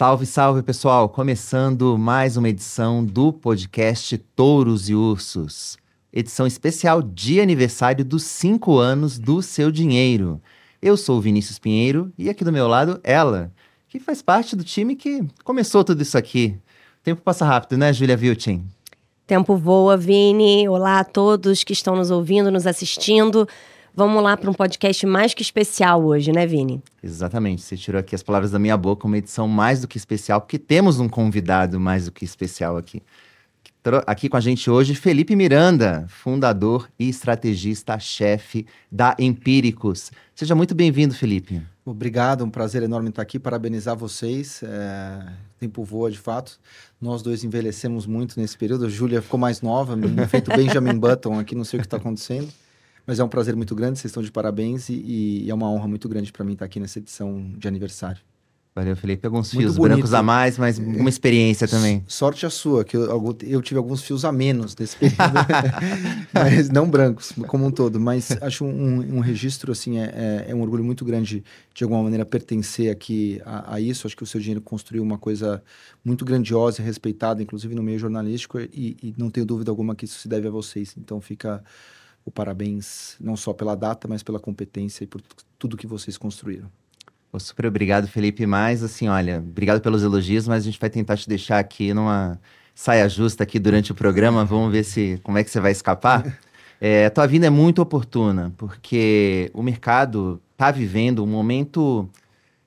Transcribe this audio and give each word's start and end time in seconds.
Salve, 0.00 0.24
salve 0.24 0.62
pessoal! 0.62 1.10
Começando 1.10 1.98
mais 1.98 2.38
uma 2.38 2.48
edição 2.48 3.04
do 3.04 3.34
podcast 3.34 4.16
Touros 4.34 4.88
e 4.88 4.94
Ursos. 4.94 5.76
Edição 6.10 6.46
especial 6.46 7.02
de 7.02 7.38
aniversário 7.38 8.02
dos 8.02 8.22
5 8.22 8.78
anos 8.78 9.18
do 9.18 9.42
seu 9.42 9.70
dinheiro. 9.70 10.40
Eu 10.80 10.96
sou 10.96 11.18
o 11.18 11.20
Vinícius 11.20 11.58
Pinheiro 11.58 12.10
e 12.16 12.30
aqui 12.30 12.42
do 12.42 12.50
meu 12.50 12.66
lado 12.66 12.98
ela, 13.04 13.52
que 13.90 14.00
faz 14.00 14.22
parte 14.22 14.56
do 14.56 14.64
time 14.64 14.96
que 14.96 15.22
começou 15.44 15.84
tudo 15.84 16.00
isso 16.00 16.16
aqui. 16.16 16.56
O 17.00 17.04
tempo 17.04 17.20
passa 17.20 17.44
rápido, 17.44 17.76
né, 17.76 17.92
Julia 17.92 18.16
Viltin? 18.16 18.64
Tempo 19.26 19.54
voa, 19.54 19.98
Vini. 19.98 20.66
Olá 20.66 21.00
a 21.00 21.04
todos 21.04 21.62
que 21.62 21.74
estão 21.74 21.94
nos 21.94 22.10
ouvindo, 22.10 22.50
nos 22.50 22.66
assistindo. 22.66 23.46
Vamos 23.94 24.22
lá 24.22 24.36
para 24.36 24.48
um 24.48 24.54
podcast 24.54 25.04
mais 25.04 25.34
que 25.34 25.42
especial 25.42 26.04
hoje, 26.04 26.32
né, 26.32 26.46
Vini? 26.46 26.82
Exatamente. 27.02 27.62
Você 27.62 27.76
tirou 27.76 27.98
aqui 27.98 28.14
as 28.14 28.22
palavras 28.22 28.50
da 28.50 28.58
minha 28.58 28.76
boca, 28.76 29.06
uma 29.06 29.18
edição 29.18 29.48
mais 29.48 29.80
do 29.80 29.88
que 29.88 29.98
especial, 29.98 30.40
porque 30.40 30.58
temos 30.58 31.00
um 31.00 31.08
convidado 31.08 31.80
mais 31.80 32.04
do 32.04 32.12
que 32.12 32.24
especial 32.24 32.76
aqui. 32.76 33.02
Aqui 34.06 34.28
com 34.28 34.36
a 34.36 34.40
gente 34.40 34.70
hoje, 34.70 34.94
Felipe 34.94 35.34
Miranda, 35.34 36.04
fundador 36.08 36.88
e 36.98 37.08
estrategista-chefe 37.08 38.66
da 38.92 39.16
Empíricos. 39.18 40.12
Seja 40.34 40.54
muito 40.54 40.74
bem-vindo, 40.74 41.14
Felipe. 41.14 41.62
Obrigado, 41.84 42.44
um 42.44 42.50
prazer 42.50 42.82
enorme 42.82 43.08
estar 43.08 43.22
aqui, 43.22 43.38
parabenizar 43.38 43.96
vocês. 43.96 44.62
É... 44.62 45.32
Tempo 45.58 45.82
voa, 45.82 46.10
de 46.10 46.18
fato. 46.18 46.60
Nós 47.00 47.22
dois 47.22 47.42
envelhecemos 47.42 48.06
muito 48.06 48.38
nesse 48.38 48.56
período. 48.56 48.84
A 48.84 48.88
Júlia 48.88 49.20
ficou 49.20 49.40
mais 49.40 49.62
nova, 49.62 49.96
feito 50.28 50.50
Benjamin 50.54 50.98
Button 50.98 51.38
aqui, 51.38 51.54
não 51.54 51.64
sei 51.64 51.78
o 51.78 51.80
que 51.80 51.86
está 51.86 51.96
acontecendo. 51.96 52.48
Mas 53.10 53.18
é 53.18 53.24
um 53.24 53.28
prazer 53.28 53.56
muito 53.56 53.74
grande, 53.74 53.98
vocês 53.98 54.08
estão 54.08 54.22
de 54.22 54.30
parabéns 54.30 54.88
e, 54.88 55.42
e 55.44 55.50
é 55.50 55.52
uma 55.52 55.68
honra 55.68 55.88
muito 55.88 56.08
grande 56.08 56.30
para 56.30 56.44
mim 56.44 56.52
estar 56.52 56.64
aqui 56.64 56.78
nessa 56.78 57.00
edição 57.00 57.52
de 57.58 57.66
aniversário. 57.66 58.20
Valeu, 58.72 58.94
Felipe. 58.94 59.26
Alguns 59.26 59.52
Muito 59.52 59.64
fios 59.64 59.76
bonito. 59.76 59.96
brancos 59.96 60.14
a 60.14 60.22
mais, 60.22 60.56
mas 60.56 60.78
é. 60.78 60.82
uma 60.82 61.08
experiência 61.08 61.66
também. 61.66 62.04
Sorte 62.06 62.46
a 62.46 62.50
sua, 62.50 62.84
que 62.84 62.96
eu, 62.96 63.36
eu 63.42 63.60
tive 63.60 63.78
alguns 63.78 64.00
fios 64.00 64.24
a 64.24 64.30
menos 64.30 64.76
nesse 64.76 64.96
período. 64.96 65.18
mas 66.32 66.70
não 66.70 66.88
brancos, 66.88 67.32
como 67.48 67.66
um 67.66 67.72
todo. 67.72 67.98
Mas 67.98 68.30
acho 68.40 68.64
um, 68.64 69.16
um 69.16 69.18
registro, 69.18 69.72
assim, 69.72 69.98
é, 69.98 70.04
é, 70.04 70.50
é, 70.50 70.54
um 70.54 70.62
orgulho 70.62 70.84
muito 70.84 71.04
grande, 71.04 71.42
de 71.74 71.82
alguma 71.82 72.04
maneira, 72.04 72.24
pertencer 72.24 72.92
aqui 72.92 73.42
a, 73.44 73.74
a, 73.74 73.80
isso. 73.80 74.06
Acho 74.06 74.16
que 74.16 74.22
o 74.22 74.26
seu 74.26 74.40
dinheiro 74.40 74.60
construiu 74.60 75.02
uma 75.02 75.18
coisa 75.18 75.60
muito 76.04 76.24
grandiosa 76.24 76.80
e 76.80 76.84
respeitada, 76.84 77.42
inclusive 77.42 77.74
no 77.74 77.82
meio 77.82 77.98
jornalístico, 77.98 78.60
e, 78.60 78.96
e 79.02 79.14
não 79.18 79.30
tenho 79.30 79.44
dúvida 79.44 79.72
alguma 79.72 79.96
que 79.96 80.04
isso 80.04 80.20
se 80.20 80.28
deve 80.28 80.46
a 80.46 80.50
vocês. 80.52 80.94
Então 80.96 81.20
fica 81.20 81.60
o 82.24 82.30
parabéns, 82.30 83.16
não 83.20 83.36
só 83.36 83.52
pela 83.52 83.74
data, 83.74 84.06
mas 84.08 84.22
pela 84.22 84.38
competência 84.38 85.04
e 85.04 85.06
por 85.06 85.20
tudo 85.58 85.76
que 85.76 85.86
vocês 85.86 86.16
construíram. 86.16 86.70
super 87.38 87.66
obrigado, 87.66 88.06
Felipe. 88.06 88.46
Mais 88.46 88.82
assim, 88.82 89.08
olha, 89.08 89.38
obrigado 89.38 89.80
pelos 89.80 90.02
elogios, 90.02 90.46
mas 90.46 90.62
a 90.62 90.66
gente 90.66 90.80
vai 90.80 90.90
tentar 90.90 91.16
te 91.16 91.28
deixar 91.28 91.58
aqui 91.58 91.92
numa 91.94 92.38
saia 92.74 93.08
justa 93.08 93.42
aqui 93.42 93.58
durante 93.58 93.92
o 93.92 93.94
programa. 93.94 94.44
Vamos 94.44 94.72
ver 94.72 94.84
se 94.84 95.20
como 95.22 95.38
é 95.38 95.44
que 95.44 95.50
você 95.50 95.60
vai 95.60 95.72
escapar. 95.72 96.38
É, 96.82 97.04
a 97.04 97.10
tua 97.10 97.26
vinda 97.26 97.46
é 97.46 97.50
muito 97.50 97.82
oportuna, 97.82 98.54
porque 98.56 99.50
o 99.52 99.62
mercado 99.62 100.40
está 100.52 100.70
vivendo 100.70 101.22
um 101.22 101.26
momento, 101.26 102.08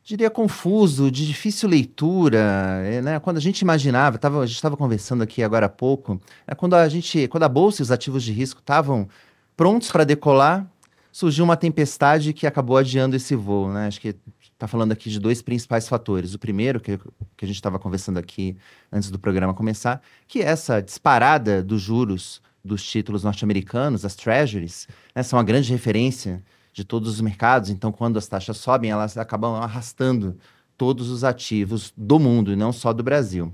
diria, 0.03 0.29
confuso, 0.29 1.09
de 1.09 1.25
difícil 1.25 1.67
leitura. 1.67 2.37
É, 2.85 3.01
né? 3.01 3.19
Quando 3.19 3.37
a 3.37 3.39
gente 3.39 3.61
imaginava, 3.61 4.19
tava, 4.19 4.41
a 4.41 4.45
gente 4.45 4.57
estava 4.57 4.77
conversando 4.77 5.23
aqui 5.23 5.41
agora 5.41 5.65
há 5.65 5.69
pouco, 5.69 6.21
é 6.45 6.53
quando 6.53 6.75
a 6.75 6.87
gente, 6.87 7.27
quando 7.27 7.41
a 7.41 7.49
bolsa 7.49 7.81
e 7.81 7.83
os 7.83 7.89
ativos 7.89 8.21
de 8.21 8.31
risco 8.31 8.59
estavam 8.59 9.09
prontos 9.55 9.91
para 9.91 10.03
decolar, 10.03 10.67
surgiu 11.11 11.45
uma 11.45 11.55
tempestade 11.55 12.33
que 12.33 12.47
acabou 12.47 12.75
adiando 12.75 13.15
esse 13.15 13.35
voo, 13.35 13.71
né? 13.71 13.87
Acho 13.87 14.01
que 14.01 14.15
está 14.41 14.67
falando 14.67 14.91
aqui 14.93 15.09
de 15.09 15.19
dois 15.19 15.41
principais 15.41 15.87
fatores. 15.87 16.33
O 16.33 16.39
primeiro, 16.39 16.79
que, 16.79 16.97
que 17.37 17.45
a 17.45 17.47
gente 17.47 17.55
estava 17.55 17.77
conversando 17.77 18.17
aqui 18.17 18.57
antes 18.91 19.11
do 19.11 19.19
programa 19.19 19.53
começar, 19.53 20.01
que 20.27 20.41
é 20.41 20.45
essa 20.45 20.81
disparada 20.81 21.61
dos 21.61 21.81
juros 21.81 22.41
dos 22.63 22.81
títulos 22.81 23.23
norte-americanos, 23.23 24.05
as 24.05 24.15
treasuries, 24.15 24.87
né, 25.13 25.21
são 25.21 25.37
uma 25.37 25.43
grande 25.43 25.69
referência 25.71 26.41
de 26.71 26.83
todos 26.85 27.09
os 27.09 27.21
mercados. 27.21 27.69
Então, 27.69 27.91
quando 27.91 28.17
as 28.17 28.27
taxas 28.27 28.57
sobem, 28.57 28.89
elas 28.89 29.17
acabam 29.17 29.55
arrastando 29.55 30.37
todos 30.77 31.09
os 31.09 31.23
ativos 31.23 31.93
do 31.95 32.17
mundo 32.17 32.51
e 32.53 32.55
não 32.55 32.71
só 32.71 32.93
do 32.93 33.03
Brasil. 33.03 33.53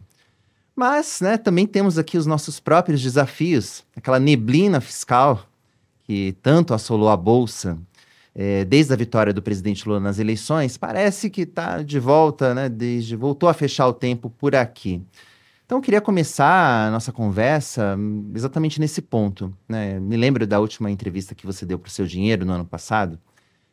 Mas, 0.76 1.20
né, 1.20 1.38
também 1.38 1.66
temos 1.66 1.98
aqui 1.98 2.18
os 2.18 2.26
nossos 2.26 2.60
próprios 2.60 3.02
desafios, 3.02 3.84
aquela 3.96 4.20
neblina 4.20 4.80
fiscal 4.80 5.49
que 6.10 6.36
tanto 6.42 6.74
assolou 6.74 7.08
a 7.08 7.16
Bolsa 7.16 7.78
é, 8.34 8.66
desde 8.66 8.92
a 8.92 8.96
vitória 8.96 9.32
do 9.32 9.44
presidente 9.44 9.88
Lula 9.88 10.00
nas 10.00 10.18
eleições, 10.18 10.76
parece 10.76 11.30
que 11.30 11.42
está 11.42 11.84
de 11.84 12.00
volta, 12.00 12.56
né? 12.56 12.68
Desde 12.68 13.16
voltou 13.16 13.48
a 13.48 13.54
fechar 13.54 13.88
o 13.88 13.94
tempo 13.94 14.28
por 14.28 14.56
aqui. 14.56 15.04
Então, 15.64 15.78
eu 15.78 15.82
queria 15.84 16.02
começar 16.02 16.88
a 16.88 16.90
nossa 16.90 17.12
conversa 17.12 17.96
exatamente 18.34 18.80
nesse 18.80 19.04
ponto. 19.04 19.54
Né? 19.68 20.00
Me 20.00 20.18
lembro 20.18 20.48
da 20.48 20.60
última 20.60 20.90
entrevista 20.90 21.36
que 21.36 21.46
você 21.46 21.64
deu 21.64 21.78
para 21.78 21.90
o 21.90 21.92
seu 21.92 22.08
dinheiro 22.08 22.44
no 22.44 22.54
ano 22.54 22.66
passado. 22.66 23.20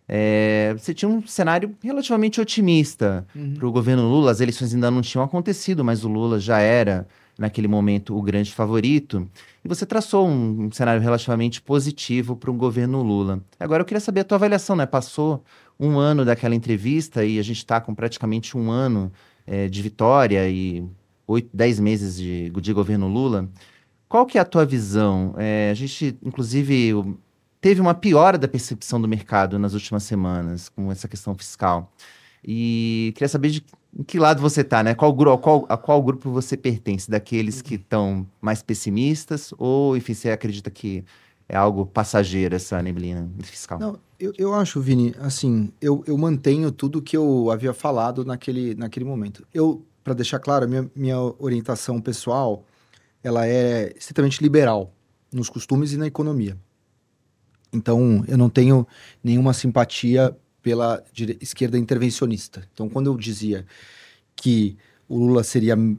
É, 0.07 0.77
você 0.79 0.93
tinha 0.93 1.09
um 1.09 1.27
cenário 1.27 1.75
relativamente 1.83 2.39
otimista 2.39 3.27
uhum. 3.35 3.55
para 3.55 3.67
o 3.67 3.73
governo 3.73 4.07
Lula. 4.07 4.31
As 4.31 4.43
eleições 4.43 4.75
ainda 4.75 4.91
não 4.91 5.01
tinham 5.01 5.25
acontecido, 5.25 5.83
mas 5.83 6.05
o 6.05 6.09
Lula 6.09 6.39
já 6.39 6.59
era 6.59 7.09
naquele 7.39 7.69
momento 7.69 8.17
o 8.17 8.23
grande 8.23 8.53
favorito, 8.53 9.29
e 9.65 9.69
você 9.69 9.85
traçou 9.85 10.27
um, 10.29 10.71
cenário 10.73 11.03
relativamente 11.03 11.61
positivo 11.61 12.35
para 12.37 12.51
o 12.51 12.55
governo 12.55 13.03
Lula. 13.03 13.43
Agora 13.61 13.83
eu 13.83 13.85
queria 13.85 14.01
saber 14.01 14.21
a 14.21 14.25
tua 14.25 14.37
avaliação, 14.37 14.75
né? 14.75 14.87
Passou 14.87 15.45
um 15.79 15.99
ano 15.99 16.25
daquela 16.25 16.55
entrevista 16.55 17.25
e 17.25 17.39
a 17.39 17.43
gente 17.43 17.59
está 17.59 17.81
com 17.81 17.95
praticamente 17.95 18.57
um 18.57 18.71
ano 18.71 19.13
é, 19.47 19.69
de 19.69 19.83
vitória 19.83 20.49
e 20.49 20.85
oito, 21.27 21.51
dez 21.53 21.79
meses 21.79 22.17
de, 22.17 22.51
de 22.51 22.73
governo 22.73 23.09
Lula. 23.09 23.49
Qual 24.09 24.25
que 24.25 24.39
é 24.39 24.41
a 24.41 24.45
tua 24.45 24.65
visão? 24.65 25.35
É, 25.37 25.71
a 25.71 25.75
gente, 25.75 26.17
inclusive, 26.25 26.93
teve 27.61 27.81
uma 27.81 27.95
piora 27.95 28.39
da 28.39 28.49
percepção 28.49 29.01
do 29.01 29.09
mercado 29.09 29.59
nas 29.59 29.75
últimas 29.75 30.05
semanas 30.05 30.69
com 30.69 30.91
essa 30.91 31.09
questão 31.09 31.35
fiscal. 31.35 31.93
E 32.47 33.13
queria 33.15 33.29
saber 33.29 33.51
de 33.51 33.65
em 33.99 34.03
que 34.03 34.19
lado 34.19 34.43
você 34.43 34.61
está, 34.61 34.83
né? 34.83 34.95
Qual, 34.95 35.17
qual, 35.39 35.65
a 35.69 35.77
qual 35.77 36.03
grupo 36.03 36.31
você 36.31 36.55
pertence? 36.55 37.11
Daqueles 37.11 37.63
que 37.63 37.77
estão 37.77 38.27
mais 38.43 38.63
pessimistas? 38.63 39.55
Ou, 39.57 39.97
enfim, 39.97 40.13
você 40.13 40.31
acredita 40.31 40.71
que 40.71 41.03
é 41.49 41.57
algo 41.57 41.87
passageiro 41.87 42.55
essa 42.55 42.83
neblina 42.83 43.27
fiscal? 43.43 43.79
Não, 43.79 43.99
eu, 44.21 44.35
eu 44.37 44.53
acho, 44.53 44.81
Vini, 44.83 45.15
assim, 45.19 45.73
eu, 45.81 46.05
eu 46.07 46.19
mantenho 46.19 46.71
tudo 46.71 47.01
que 47.01 47.17
eu 47.17 47.51
havia 47.51 47.73
falado 47.73 48.23
naquele, 48.23 48.75
naquele 48.75 49.05
momento. 49.07 49.47
Eu, 49.55 49.83
para 50.05 50.13
deixar 50.13 50.41
claro, 50.41 50.69
minha, 50.69 50.91
minha 50.95 51.19
orientação 51.39 51.99
pessoal, 51.99 52.65
ela 53.25 53.47
é 53.47 53.95
estritamente 53.97 54.43
liberal 54.43 54.93
nos 55.33 55.49
costumes 55.49 55.93
e 55.93 55.97
na 55.97 56.07
economia. 56.07 56.57
Então, 57.73 58.25
eu 58.29 58.37
não 58.37 58.51
tenho 58.51 58.87
nenhuma 59.25 59.55
simpatia 59.55 60.37
pela 60.67 61.01
esquerda 61.41 61.79
intervencionista. 61.79 62.69
Então, 62.75 62.89
quando 62.89 63.09
eu 63.09 63.17
dizia 63.17 63.65
que 64.35 64.77
o 65.09 65.17
Lula 65.17 65.45
seria 65.45 65.77
um, 65.77 65.97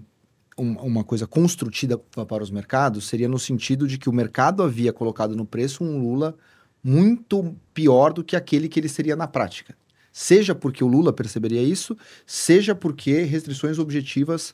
uma 0.58 1.06
coisa 1.06 1.26
construtiva 1.26 1.98
para 1.98 2.44
os 2.44 2.52
mercados, 2.52 3.08
seria 3.08 3.30
no 3.30 3.40
sentido 3.40 3.88
de 3.88 3.98
que 3.98 4.10
o 4.10 4.14
mercado 4.14 4.62
havia 4.62 4.92
colocado 4.92 5.38
no 5.38 5.46
preço 5.46 5.86
um 5.86 6.02
Lula 6.02 6.36
muito 6.84 7.56
pior 7.74 8.12
do 8.12 8.26
que 8.26 8.36
aquele 8.36 8.68
que 8.68 8.78
ele 8.78 8.90
seria 8.90 9.16
na 9.16 9.26
prática. 9.26 9.74
Seja 10.12 10.54
porque 10.54 10.84
o 10.84 10.88
Lula 10.88 11.14
perceberia 11.14 11.64
isso, 11.64 11.96
seja 12.26 12.76
porque 12.76 13.24
restrições 13.24 13.80
objetivas 13.80 14.54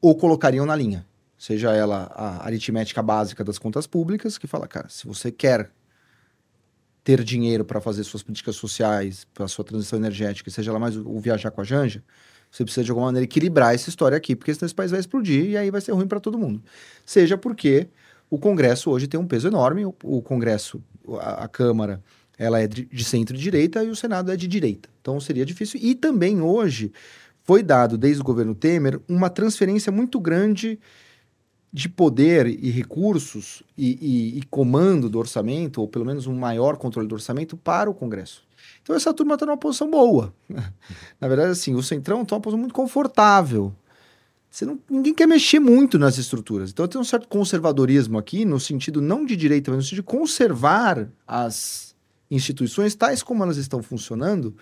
o 0.00 0.14
colocariam 0.14 0.64
na 0.64 0.76
linha. 0.76 1.04
Seja 1.36 1.72
ela 1.72 2.12
a 2.14 2.46
aritmética 2.46 3.02
básica 3.02 3.42
das 3.42 3.58
contas 3.58 3.88
públicas, 3.88 4.38
que 4.38 4.46
fala, 4.46 4.68
cara, 4.68 4.88
se 4.88 5.04
você 5.04 5.32
quer 5.32 5.72
ter 7.10 7.24
dinheiro 7.24 7.64
para 7.64 7.80
fazer 7.80 8.04
suas 8.04 8.22
políticas 8.22 8.54
sociais, 8.54 9.26
para 9.34 9.48
sua 9.48 9.64
transição 9.64 9.98
energética, 9.98 10.48
seja 10.48 10.72
lá 10.72 10.78
mais 10.78 10.96
o, 10.96 11.18
viajar 11.18 11.50
com 11.50 11.60
a 11.60 11.64
Janja, 11.64 12.04
você 12.48 12.62
precisa 12.62 12.84
de 12.84 12.90
alguma 12.92 13.06
maneira 13.06 13.24
equilibrar 13.24 13.74
essa 13.74 13.88
história 13.88 14.16
aqui, 14.16 14.36
porque 14.36 14.54
senão 14.54 14.66
esse 14.66 14.74
país 14.74 14.92
vai 14.92 15.00
explodir 15.00 15.46
e 15.46 15.56
aí 15.56 15.72
vai 15.72 15.80
ser 15.80 15.90
ruim 15.90 16.06
para 16.06 16.20
todo 16.20 16.38
mundo. 16.38 16.62
Seja 17.04 17.36
porque 17.36 17.88
o 18.28 18.38
Congresso 18.38 18.90
hoje 18.90 19.08
tem 19.08 19.18
um 19.18 19.26
peso 19.26 19.48
enorme, 19.48 19.84
o, 19.84 19.94
o 20.04 20.22
Congresso, 20.22 20.80
a, 21.20 21.44
a, 21.44 21.48
Câmara, 21.48 22.00
ela 22.38 22.60
é 22.60 22.68
de 22.68 23.04
centro-direita 23.04 23.82
e 23.82 23.90
o 23.90 23.96
Senado 23.96 24.30
é 24.30 24.36
de 24.36 24.46
direita. 24.46 24.88
Então 25.00 25.18
seria 25.20 25.44
difícil. 25.44 25.80
E 25.82 25.96
também 25.96 26.40
hoje 26.40 26.92
foi 27.42 27.60
dado, 27.60 27.98
desde 27.98 28.20
o 28.20 28.24
governo 28.24 28.54
Temer, 28.54 29.00
uma 29.08 29.28
transferência 29.28 29.90
muito 29.90 30.20
grande 30.20 30.78
de 31.72 31.88
poder 31.88 32.46
e 32.46 32.70
recursos 32.70 33.62
e, 33.78 33.98
e, 34.00 34.38
e, 34.38 34.42
comando 34.42 35.08
do 35.08 35.18
orçamento, 35.18 35.80
ou 35.80 35.86
pelo 35.86 36.04
menos 36.04 36.26
um 36.26 36.34
maior 36.34 36.76
controle 36.76 37.06
do 37.06 37.14
orçamento, 37.14 37.56
para 37.56 37.88
o 37.88 37.94
Congresso. 37.94 38.42
Então 38.82 38.94
essa 38.96 39.14
turma 39.14 39.34
está 39.34 39.46
numa 39.46 39.56
posição 39.56 39.88
boa. 39.88 40.34
Na 41.20 41.28
verdade, 41.28 41.50
assim, 41.50 41.74
o 41.74 41.82
Centrão 41.82 42.22
está 42.22 42.34
numa 42.34 42.42
posição 42.42 42.58
muito 42.58 42.74
confortável. 42.74 43.72
Você 44.50 44.64
não, 44.64 44.80
ninguém 44.90 45.14
quer 45.14 45.26
mexer 45.26 45.60
muito 45.60 45.96
nas 45.96 46.18
estruturas. 46.18 46.70
Então 46.70 46.88
tem 46.88 47.00
um 47.00 47.04
certo 47.04 47.28
conservadorismo 47.28 48.18
aqui, 48.18 48.44
no 48.44 48.58
sentido 48.58 49.00
não 49.00 49.24
de 49.24 49.36
direita, 49.36 49.70
mas 49.70 49.78
no 49.78 49.82
sentido 49.84 49.98
de 49.98 50.02
conservar 50.02 51.08
as 51.26 51.94
instituições 52.28 52.96
tais 52.96 53.22
como 53.22 53.44
elas 53.44 53.56
estão 53.56 53.80
funcionando, 53.80 54.54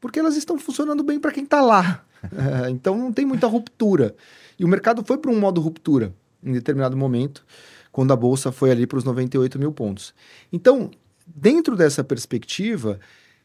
Porque 0.00 0.18
elas 0.18 0.36
estão 0.36 0.58
funcionando 0.58 1.02
bem 1.04 1.20
para 1.20 1.30
quem 1.30 1.44
está 1.44 1.60
lá. 1.60 2.04
Então 2.70 2.96
não 2.96 3.12
tem 3.12 3.24
muita 3.24 3.46
ruptura. 3.46 4.16
E 4.58 4.64
o 4.64 4.68
mercado 4.68 5.04
foi 5.04 5.18
para 5.18 5.30
um 5.30 5.38
modo 5.38 5.60
ruptura 5.60 6.12
em 6.44 6.52
determinado 6.52 6.96
momento, 6.96 7.44
quando 7.90 8.12
a 8.12 8.16
bolsa 8.16 8.52
foi 8.52 8.70
ali 8.70 8.86
para 8.86 8.98
os 8.98 9.04
98 9.04 9.58
mil 9.58 9.72
pontos. 9.72 10.14
Então, 10.52 10.90
dentro 11.26 11.76
dessa 11.76 12.04
perspectiva, 12.04 12.98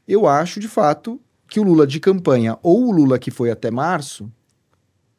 eu 0.08 0.28
acho 0.28 0.60
de 0.60 0.68
fato 0.68 1.20
que 1.48 1.60
o 1.60 1.64
Lula 1.64 1.88
de 1.88 2.00
campanha 2.00 2.58
ou 2.62 2.88
o 2.88 2.92
Lula 2.92 3.18
que 3.18 3.32
foi 3.32 3.50
até 3.50 3.72
março 3.72 4.32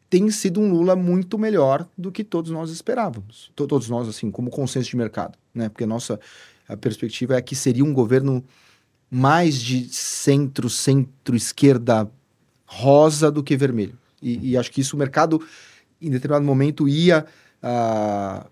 tem 0.08 0.28
sido 0.30 0.60
um 0.60 0.70
Lula 0.70 0.96
muito 0.96 1.38
melhor 1.38 1.88
do 1.96 2.10
que 2.10 2.24
todos 2.24 2.50
nós 2.50 2.70
esperávamos. 2.70 3.52
Todos 3.54 3.88
nós, 3.88 4.08
assim, 4.08 4.30
como 4.30 4.50
consenso 4.50 4.90
de 4.90 4.96
mercado, 4.96 5.38
né? 5.54 5.68
Porque 5.68 5.86
nossa 5.86 6.18
a 6.68 6.76
perspectiva 6.76 7.36
é 7.36 7.42
que 7.42 7.56
seria 7.56 7.84
um 7.84 7.92
governo 7.92 8.44
mais 9.10 9.60
de 9.60 9.88
centro, 9.92 10.70
centro-esquerda 10.70 12.08
rosa 12.64 13.30
do 13.30 13.42
que 13.42 13.56
vermelho. 13.56 13.98
E, 14.22 14.50
e, 14.50 14.56
acho 14.56 14.70
que 14.70 14.80
isso 14.80 14.94
o 14.94 14.98
mercado, 14.98 15.44
em 16.00 16.10
determinado 16.10 16.44
momento, 16.44 16.88
ia 16.88 17.26
uh, 17.62 18.48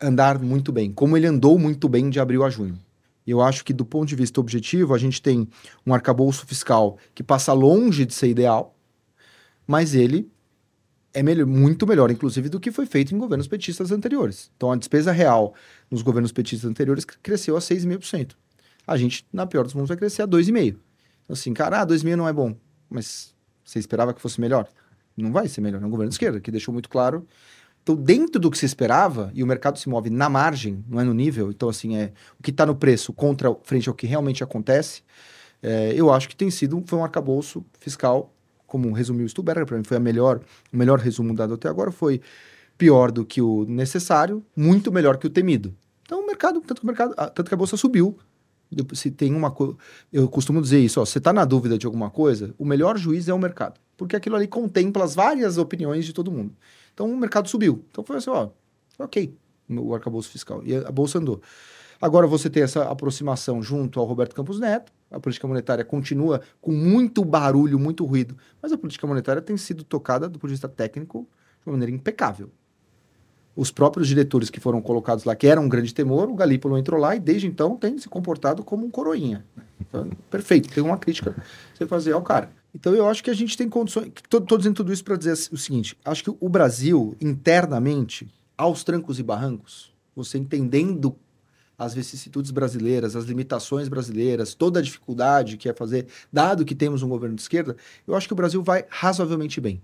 andar 0.00 0.38
muito 0.38 0.72
bem, 0.72 0.92
como 0.92 1.16
ele 1.16 1.26
andou 1.26 1.58
muito 1.58 1.88
bem 1.88 2.08
de 2.10 2.20
abril 2.20 2.44
a 2.44 2.50
junho. 2.50 2.78
Eu 3.26 3.42
acho 3.42 3.64
que, 3.64 3.74
do 3.74 3.84
ponto 3.84 4.08
de 4.08 4.16
vista 4.16 4.40
objetivo, 4.40 4.94
a 4.94 4.98
gente 4.98 5.20
tem 5.20 5.46
um 5.86 5.92
arcabouço 5.92 6.46
fiscal 6.46 6.96
que 7.14 7.22
passa 7.22 7.52
longe 7.52 8.06
de 8.06 8.14
ser 8.14 8.28
ideal, 8.28 8.74
mas 9.66 9.94
ele 9.94 10.30
é 11.12 11.22
melhor, 11.22 11.46
muito 11.46 11.86
melhor, 11.86 12.10
inclusive, 12.10 12.48
do 12.48 12.58
que 12.58 12.70
foi 12.70 12.86
feito 12.86 13.14
em 13.14 13.18
governos 13.18 13.46
petistas 13.46 13.90
anteriores. 13.90 14.50
Então, 14.56 14.72
a 14.72 14.76
despesa 14.76 15.12
real 15.12 15.54
nos 15.90 16.00
governos 16.00 16.32
petistas 16.32 16.70
anteriores 16.70 17.04
cresceu 17.04 17.56
a 17.56 17.60
6,5%. 17.60 18.32
A 18.86 18.96
gente, 18.96 19.26
na 19.30 19.46
pior 19.46 19.64
dos 19.64 19.74
mundos, 19.74 19.88
vai 19.88 19.96
crescer 19.96 20.22
a 20.22 20.28
2,5%. 20.28 20.76
Então, 21.24 21.34
assim, 21.34 21.52
cara, 21.52 21.82
ah, 21.82 21.86
2,5% 21.86 22.16
não 22.16 22.28
é 22.28 22.32
bom. 22.32 22.56
Mas 22.88 23.34
você 23.62 23.78
esperava 23.78 24.14
que 24.14 24.20
fosse 24.20 24.40
melhor? 24.40 24.66
Não 25.14 25.32
vai 25.32 25.48
ser 25.48 25.60
melhor. 25.60 25.82
É 25.82 25.86
um 25.86 25.90
governo 25.90 26.08
de 26.08 26.14
esquerda, 26.14 26.40
que 26.40 26.50
deixou 26.50 26.72
muito 26.72 26.88
claro. 26.88 27.26
Então, 27.88 27.96
dentro 27.96 28.38
do 28.38 28.50
que 28.50 28.58
se 28.58 28.66
esperava, 28.66 29.30
e 29.32 29.42
o 29.42 29.46
mercado 29.46 29.78
se 29.78 29.88
move 29.88 30.10
na 30.10 30.28
margem, 30.28 30.84
não 30.86 31.00
é 31.00 31.04
no 31.04 31.14
nível, 31.14 31.50
então, 31.50 31.70
assim, 31.70 31.96
é 31.96 32.12
o 32.38 32.42
que 32.42 32.50
está 32.50 32.66
no 32.66 32.74
preço 32.74 33.14
contra 33.14 33.54
frente 33.62 33.88
ao 33.88 33.94
que 33.94 34.06
realmente 34.06 34.44
acontece, 34.44 35.02
é, 35.62 35.94
eu 35.96 36.12
acho 36.12 36.28
que 36.28 36.36
tem 36.36 36.50
sido, 36.50 36.84
foi 36.84 36.98
um 36.98 37.02
arcabouço 37.02 37.64
fiscal 37.80 38.30
como 38.66 38.92
resumiu 38.92 39.24
o 39.24 39.28
Stuberger, 39.28 39.64
para 39.64 39.78
mim 39.78 39.84
foi 39.84 39.96
a 39.96 40.00
melhor, 40.00 40.42
o 40.70 40.76
melhor 40.76 40.98
resumo 40.98 41.34
dado 41.34 41.54
até 41.54 41.66
agora, 41.66 41.90
foi 41.90 42.20
pior 42.76 43.10
do 43.10 43.24
que 43.24 43.40
o 43.40 43.64
necessário, 43.64 44.44
muito 44.54 44.92
melhor 44.92 45.16
que 45.16 45.26
o 45.26 45.30
temido. 45.30 45.74
Então 46.02 46.20
o 46.20 46.26
mercado, 46.26 46.60
tanto 46.60 46.82
que 46.82 46.84
o 46.84 46.86
mercado, 46.86 47.14
tanto 47.14 47.44
que 47.44 47.54
a 47.54 47.56
bolsa 47.56 47.78
subiu. 47.78 48.18
Se 48.92 49.10
tem 49.10 49.34
uma 49.34 49.50
coisa, 49.50 49.74
eu 50.12 50.28
costumo 50.28 50.60
dizer 50.60 50.78
isso, 50.78 51.00
ó, 51.00 51.06
você 51.06 51.16
está 51.16 51.32
na 51.32 51.46
dúvida 51.46 51.78
de 51.78 51.86
alguma 51.86 52.10
coisa, 52.10 52.54
o 52.58 52.66
melhor 52.66 52.98
juiz 52.98 53.26
é 53.26 53.32
o 53.32 53.38
mercado, 53.38 53.80
porque 53.96 54.14
aquilo 54.14 54.36
ali 54.36 54.46
contempla 54.46 55.04
as 55.04 55.14
várias 55.14 55.56
opiniões 55.56 56.04
de 56.04 56.12
todo 56.12 56.30
mundo. 56.30 56.54
Então 56.98 57.08
o 57.08 57.16
mercado 57.16 57.48
subiu. 57.48 57.84
Então 57.92 58.02
foi 58.02 58.16
assim, 58.16 58.28
ó, 58.28 58.48
ok, 58.98 59.32
o 59.70 59.94
arcabouço 59.94 60.28
fiscal. 60.28 60.60
E 60.64 60.74
a 60.74 60.90
bolsa 60.90 61.20
andou. 61.20 61.40
Agora 62.00 62.26
você 62.26 62.50
tem 62.50 62.64
essa 62.64 62.90
aproximação 62.90 63.62
junto 63.62 64.00
ao 64.00 64.06
Roberto 64.06 64.34
Campos 64.34 64.58
Neto, 64.58 64.92
a 65.08 65.20
política 65.20 65.46
monetária 65.46 65.84
continua 65.84 66.40
com 66.60 66.72
muito 66.72 67.24
barulho, 67.24 67.78
muito 67.78 68.04
ruído, 68.04 68.36
mas 68.60 68.72
a 68.72 68.78
política 68.78 69.06
monetária 69.06 69.40
tem 69.40 69.56
sido 69.56 69.84
tocada 69.84 70.28
do 70.28 70.40
ponto 70.40 70.48
de 70.48 70.54
vista 70.54 70.68
técnico 70.68 71.20
de 71.62 71.68
uma 71.68 71.74
maneira 71.74 71.94
impecável. 71.94 72.50
Os 73.54 73.70
próprios 73.70 74.08
diretores 74.08 74.50
que 74.50 74.58
foram 74.58 74.82
colocados 74.82 75.22
lá, 75.22 75.36
que 75.36 75.46
eram 75.46 75.64
um 75.64 75.68
grande 75.68 75.94
temor, 75.94 76.28
o 76.28 76.34
Galípolo 76.34 76.76
entrou 76.76 76.98
lá 76.98 77.14
e 77.14 77.20
desde 77.20 77.46
então 77.46 77.76
tem 77.76 77.96
se 77.96 78.08
comportado 78.08 78.64
como 78.64 78.84
um 78.84 78.90
coroinha. 78.90 79.44
Então, 79.80 80.10
perfeito, 80.28 80.68
tem 80.68 80.82
uma 80.82 80.98
crítica 80.98 81.36
você 81.74 81.86
fazer 81.86 82.12
ao 82.12 82.22
cara. 82.22 82.50
Então 82.74 82.94
eu 82.94 83.08
acho 83.08 83.22
que 83.22 83.30
a 83.30 83.34
gente 83.34 83.56
tem 83.56 83.68
condições. 83.68 84.12
Estou 84.22 84.58
dizendo 84.58 84.76
tudo 84.76 84.92
isso 84.92 85.04
para 85.04 85.16
dizer 85.16 85.32
o 85.52 85.56
seguinte: 85.56 85.96
acho 86.04 86.24
que 86.24 86.36
o 86.38 86.48
Brasil, 86.48 87.16
internamente, 87.20 88.28
aos 88.56 88.84
trancos 88.84 89.18
e 89.18 89.22
barrancos, 89.22 89.92
você 90.14 90.38
entendendo 90.38 91.16
as 91.78 91.94
vicissitudes 91.94 92.50
brasileiras, 92.50 93.14
as 93.14 93.24
limitações 93.24 93.88
brasileiras, 93.88 94.52
toda 94.52 94.80
a 94.80 94.82
dificuldade 94.82 95.56
que 95.56 95.68
é 95.68 95.72
fazer, 95.72 96.06
dado 96.32 96.64
que 96.64 96.74
temos 96.74 97.04
um 97.04 97.08
governo 97.08 97.36
de 97.36 97.42
esquerda, 97.42 97.76
eu 98.06 98.16
acho 98.16 98.26
que 98.26 98.32
o 98.32 98.36
Brasil 98.36 98.60
vai 98.62 98.84
razoavelmente 98.90 99.60
bem. 99.60 99.80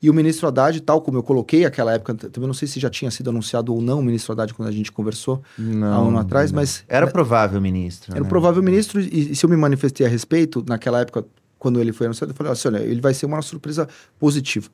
E 0.00 0.10
o 0.10 0.14
ministro 0.14 0.46
Haddad, 0.46 0.78
tal 0.82 1.00
como 1.00 1.18
eu 1.18 1.22
coloquei 1.22 1.64
aquela 1.64 1.94
época, 1.94 2.14
também 2.14 2.46
não 2.46 2.54
sei 2.54 2.68
se 2.68 2.78
já 2.78 2.90
tinha 2.90 3.10
sido 3.10 3.30
anunciado 3.30 3.74
ou 3.74 3.80
não 3.80 4.00
o 4.00 4.02
ministro 4.02 4.32
Haddad 4.32 4.52
quando 4.52 4.68
a 4.68 4.72
gente 4.72 4.92
conversou 4.92 5.42
não, 5.58 5.92
há 5.92 6.02
um 6.02 6.08
ano 6.08 6.18
atrás, 6.18 6.52
não. 6.52 6.60
mas. 6.60 6.84
Era 6.86 7.06
provável 7.06 7.60
ministro. 7.60 8.12
Era 8.12 8.22
né? 8.22 8.28
provável 8.28 8.62
ministro, 8.62 9.00
e, 9.00 9.32
e, 9.32 9.34
se 9.34 9.44
eu 9.44 9.50
me 9.50 9.56
manifestei 9.56 10.06
a 10.06 10.08
respeito, 10.08 10.64
naquela 10.68 11.00
época, 11.00 11.24
quando 11.66 11.80
ele 11.80 11.92
foi 11.92 12.06
anunciado, 12.06 12.30
eu 12.30 12.36
falei 12.36 12.52
assim: 12.52 12.68
olha, 12.68 12.78
ele 12.78 13.00
vai 13.00 13.12
ser 13.12 13.26
uma 13.26 13.42
surpresa 13.42 13.88
positiva. 14.20 14.70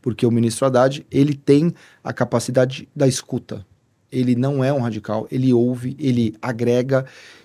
Porque 0.00 0.24
o 0.24 0.30
ministro 0.30 0.66
Haddad, 0.66 1.04
ele 1.10 1.34
tem 1.34 1.74
a 2.04 2.12
capacidade 2.12 2.88
da 2.94 3.08
escuta 3.08 3.66
ele 4.10 4.34
não 4.34 4.64
é 4.64 4.72
um 4.72 4.80
radical, 4.80 5.28
ele 5.30 5.52
ouve, 5.52 5.96
ele 5.98 6.34
agrega 6.40 7.04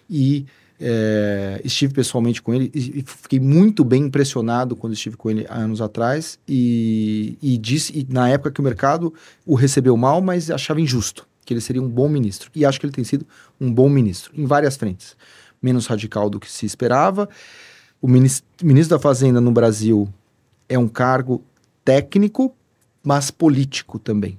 e 0.10 0.46
é, 0.80 1.62
estive 1.64 1.94
pessoalmente 1.94 2.42
com 2.42 2.54
ele 2.54 2.72
e 2.74 3.04
fiquei 3.06 3.40
muito 3.40 3.84
bem 3.84 4.04
impressionado 4.04 4.76
quando 4.76 4.94
estive 4.94 5.16
com 5.16 5.30
ele 5.30 5.46
há 5.50 5.56
anos 5.56 5.82
atrás 5.82 6.40
e, 6.48 7.38
e 7.42 7.58
disse 7.58 7.92
e 7.98 8.08
na 8.10 8.30
época 8.30 8.52
que 8.52 8.60
o 8.60 8.64
mercado 8.64 9.14
o 9.46 9.56
recebeu 9.56 9.96
mal, 9.96 10.22
mas 10.22 10.50
achava 10.50 10.82
injusto 10.82 11.28
que 11.46 11.54
ele 11.54 11.62
seria 11.62 11.82
um 11.82 11.90
bom 11.90 12.08
ministro 12.08 12.50
e 12.56 12.66
acho 12.66 12.80
que 12.80 12.86
ele 12.86 12.94
tem 12.94 13.04
sido 13.04 13.26
um 13.60 13.72
bom 13.72 13.90
ministro 13.90 14.32
em 14.36 14.46
várias 14.46 14.78
frentes, 14.78 15.16
menos 15.62 15.88
radical 15.88 16.30
do 16.30 16.40
que 16.40 16.50
se 16.50 16.66
esperava. 16.66 17.28
O 18.04 18.08
ministro, 18.10 18.90
da 18.90 19.00
Fazenda 19.00 19.40
no 19.40 19.50
Brasil 19.50 20.10
é 20.68 20.78
um 20.78 20.90
cargo 20.90 21.42
técnico, 21.86 22.54
mas 23.02 23.32
político 23.32 23.98
também. 23.98 24.38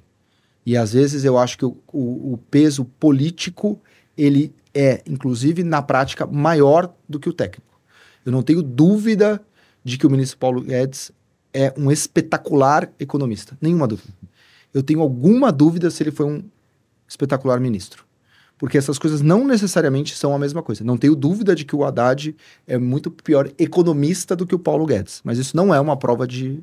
E 0.66 0.76
às 0.76 0.92
vezes 0.92 1.24
eu 1.24 1.38
acho 1.38 1.56
que 1.56 1.64
o, 1.64 1.74
o, 1.90 2.34
o 2.34 2.38
peso 2.50 2.84
político 2.84 3.80
ele 4.18 4.54
é, 4.74 5.02
inclusive, 5.06 5.64
na 5.64 5.80
prática, 5.80 6.26
maior 6.26 6.94
do 7.08 7.18
que 7.18 7.26
o 7.26 7.32
técnico. 7.32 7.80
Eu 8.22 8.32
não 8.32 8.42
tenho 8.42 8.62
dúvida 8.62 9.40
de 9.82 9.96
que 9.96 10.06
o 10.06 10.10
ministro 10.10 10.36
Paulo 10.36 10.60
Guedes 10.60 11.10
é 11.50 11.72
um 11.74 11.90
espetacular 11.90 12.92
economista. 13.00 13.56
Nenhuma 13.62 13.88
dúvida. 13.88 14.12
Eu 14.74 14.82
tenho 14.82 15.00
alguma 15.00 15.50
dúvida 15.50 15.90
se 15.90 16.02
ele 16.02 16.10
foi 16.10 16.26
um 16.26 16.44
espetacular 17.08 17.58
ministro. 17.58 18.03
Porque 18.64 18.78
essas 18.78 18.98
coisas 18.98 19.20
não 19.20 19.46
necessariamente 19.46 20.16
são 20.16 20.34
a 20.34 20.38
mesma 20.38 20.62
coisa. 20.62 20.82
Não 20.82 20.96
tenho 20.96 21.14
dúvida 21.14 21.54
de 21.54 21.66
que 21.66 21.76
o 21.76 21.84
Haddad 21.84 22.34
é 22.66 22.78
muito 22.78 23.10
pior 23.10 23.52
economista 23.58 24.34
do 24.34 24.46
que 24.46 24.54
o 24.54 24.58
Paulo 24.58 24.86
Guedes. 24.86 25.20
Mas 25.22 25.36
isso 25.36 25.54
não 25.54 25.74
é 25.74 25.78
uma 25.78 25.98
prova 25.98 26.26
de 26.26 26.62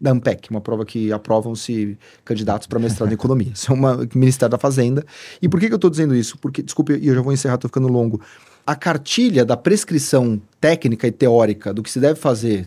da 0.00 0.12
AMPEC, 0.12 0.48
uma 0.48 0.62
prova 0.62 0.86
que 0.86 1.12
aprovam-se 1.12 1.98
candidatos 2.24 2.66
para 2.66 2.78
mestrado 2.78 3.10
em 3.10 3.12
economia. 3.12 3.52
Isso 3.52 3.70
é 3.70 3.74
uma 3.74 4.08
Ministério 4.14 4.50
da 4.50 4.56
Fazenda. 4.56 5.04
E 5.42 5.46
por 5.46 5.60
que, 5.60 5.66
que 5.66 5.74
eu 5.74 5.76
estou 5.76 5.90
dizendo 5.90 6.14
isso? 6.14 6.38
Porque, 6.38 6.62
desculpe, 6.62 6.96
e 6.96 7.08
eu 7.08 7.14
já 7.14 7.20
vou 7.20 7.34
encerrar, 7.34 7.56
estou 7.56 7.68
ficando 7.68 7.88
longo. 7.88 8.22
A 8.66 8.74
cartilha 8.74 9.44
da 9.44 9.58
prescrição 9.58 10.40
técnica 10.58 11.06
e 11.06 11.12
teórica 11.12 11.70
do 11.70 11.82
que 11.82 11.90
se 11.90 12.00
deve 12.00 12.18
fazer 12.18 12.66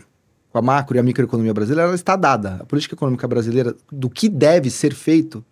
com 0.52 0.58
a 0.58 0.62
macro 0.62 0.96
e 0.96 1.00
a 1.00 1.02
microeconomia 1.02 1.52
brasileira, 1.52 1.88
ela 1.88 1.96
está 1.96 2.14
dada. 2.14 2.58
A 2.60 2.64
política 2.66 2.94
econômica 2.94 3.26
brasileira, 3.26 3.74
do 3.90 4.08
que 4.08 4.28
deve 4.28 4.70
ser 4.70 4.94
feito, 4.94 5.44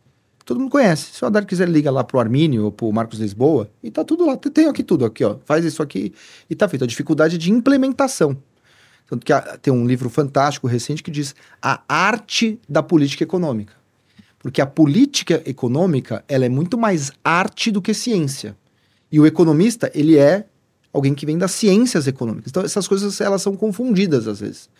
todo 0.44 0.60
mundo 0.60 0.70
conhece. 0.70 1.12
Se 1.12 1.24
o 1.24 1.26
Haddad 1.26 1.46
quiser, 1.46 1.68
liga 1.68 1.90
lá 1.90 2.02
para 2.02 2.16
o 2.16 2.20
Armínio 2.20 2.64
ou 2.64 2.72
para 2.72 2.86
o 2.86 2.92
Marcos 2.92 3.18
Lisboa, 3.18 3.70
e 3.82 3.90
tá 3.90 4.04
tudo 4.04 4.26
lá. 4.26 4.36
Tem 4.36 4.66
aqui 4.66 4.82
tudo, 4.82 5.04
aqui, 5.04 5.24
ó. 5.24 5.36
Faz 5.44 5.64
isso 5.64 5.82
aqui 5.82 6.12
e 6.48 6.54
tá 6.54 6.68
feito. 6.68 6.84
A 6.84 6.86
dificuldade 6.86 7.38
de 7.38 7.50
implementação. 7.50 8.36
Tanto 9.08 9.26
que 9.26 9.32
tem 9.60 9.72
um 9.72 9.86
livro 9.86 10.08
fantástico 10.08 10.68
recente 10.68 11.02
que 11.02 11.10
diz 11.10 11.34
a 11.60 11.82
arte 11.88 12.60
da 12.68 12.82
política 12.82 13.24
econômica. 13.24 13.74
Porque 14.38 14.60
a 14.60 14.66
política 14.66 15.42
econômica 15.44 16.24
ela 16.28 16.46
é 16.46 16.48
muito 16.48 16.78
mais 16.78 17.10
arte 17.24 17.70
do 17.70 17.82
que 17.82 17.92
ciência. 17.92 18.56
E 19.10 19.18
o 19.18 19.26
economista, 19.26 19.90
ele 19.94 20.16
é 20.16 20.46
alguém 20.92 21.14
que 21.14 21.26
vem 21.26 21.36
das 21.36 21.50
ciências 21.50 22.06
econômicas. 22.06 22.50
Então, 22.50 22.64
essas 22.64 22.86
coisas 22.86 23.20
elas 23.20 23.42
são 23.42 23.56
confundidas 23.56 24.28
às 24.28 24.40
vezes. 24.40 24.70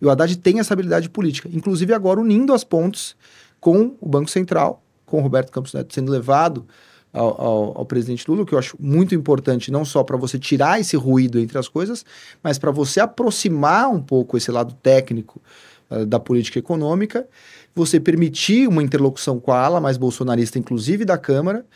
E 0.00 0.06
o 0.06 0.10
Haddad 0.10 0.36
tem 0.38 0.60
essa 0.60 0.72
habilidade 0.72 1.10
política, 1.10 1.48
inclusive 1.52 1.92
agora 1.92 2.20
unindo 2.20 2.54
as 2.54 2.64
pontes 2.64 3.14
com 3.60 3.96
o 4.00 4.08
Banco 4.08 4.30
Central, 4.30 4.82
com 5.10 5.20
Roberto 5.20 5.50
Campos 5.50 5.74
Neto 5.74 5.92
sendo 5.92 6.10
levado 6.10 6.64
ao, 7.12 7.40
ao, 7.40 7.78
ao, 7.78 7.84
presidente 7.84 8.24
Lula, 8.30 8.46
que 8.46 8.54
eu 8.54 8.58
acho 8.58 8.76
muito 8.78 9.14
importante, 9.14 9.70
não 9.70 9.84
só 9.84 10.04
para 10.04 10.16
você 10.16 10.38
tirar 10.38 10.80
esse 10.80 10.96
ruído 10.96 11.38
entre 11.40 11.58
as 11.58 11.68
coisas, 11.68 12.04
mas 12.42 12.58
para 12.58 12.70
você 12.70 13.00
aproximar 13.00 13.90
um 13.90 14.00
pouco 14.00 14.36
esse 14.36 14.50
lado 14.50 14.74
técnico 14.80 15.42
uh, 15.90 16.06
da 16.06 16.20
política 16.20 16.58
econômica, 16.58 17.26
você 17.74 17.98
permitir 17.98 18.68
uma 18.68 18.82
interlocução 18.82 19.40
com 19.40 19.52
a 19.52 19.60
ala 19.60 19.80
mais 19.80 19.96
bolsonarista, 19.96 20.58
inclusive 20.58 21.04
da 21.04 21.18
Câmara, 21.18 21.66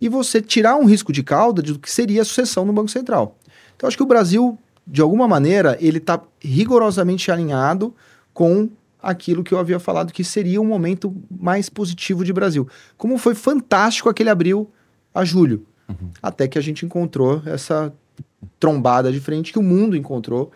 e 0.00 0.08
você 0.08 0.42
tirar 0.42 0.76
um 0.76 0.84
risco 0.84 1.12
de 1.12 1.22
cauda 1.22 1.62
do 1.62 1.78
que 1.78 1.90
seria 1.90 2.22
a 2.22 2.24
sucessão 2.24 2.64
no 2.64 2.72
Banco 2.72 2.90
Central. 2.90 3.38
Então, 3.76 3.88
acho 3.88 3.96
que 3.96 4.02
o 4.02 4.06
Brasil, 4.06 4.58
de 4.86 5.00
alguma 5.00 5.26
maneira, 5.26 5.78
ele 5.80 5.98
está 5.98 6.20
rigorosamente 6.40 7.30
alinhado 7.30 7.94
com 8.34 8.68
aquilo 9.02 9.42
que 9.42 9.52
eu 9.52 9.58
havia 9.58 9.80
falado 9.80 10.12
que 10.12 10.22
seria 10.22 10.60
um 10.60 10.64
momento 10.64 11.14
mais 11.30 11.68
positivo 11.68 12.24
de 12.24 12.32
Brasil. 12.32 12.68
Como 12.96 13.18
foi 13.18 13.34
fantástico 13.34 14.08
aquele 14.08 14.30
abril 14.30 14.70
a 15.12 15.24
julho. 15.24 15.66
Uhum. 15.88 16.10
Até 16.22 16.46
que 16.46 16.58
a 16.58 16.62
gente 16.62 16.86
encontrou 16.86 17.42
essa 17.44 17.92
trombada 18.58 19.12
de 19.12 19.20
frente 19.20 19.52
que 19.52 19.58
o 19.58 19.62
mundo 19.62 19.96
encontrou 19.96 20.52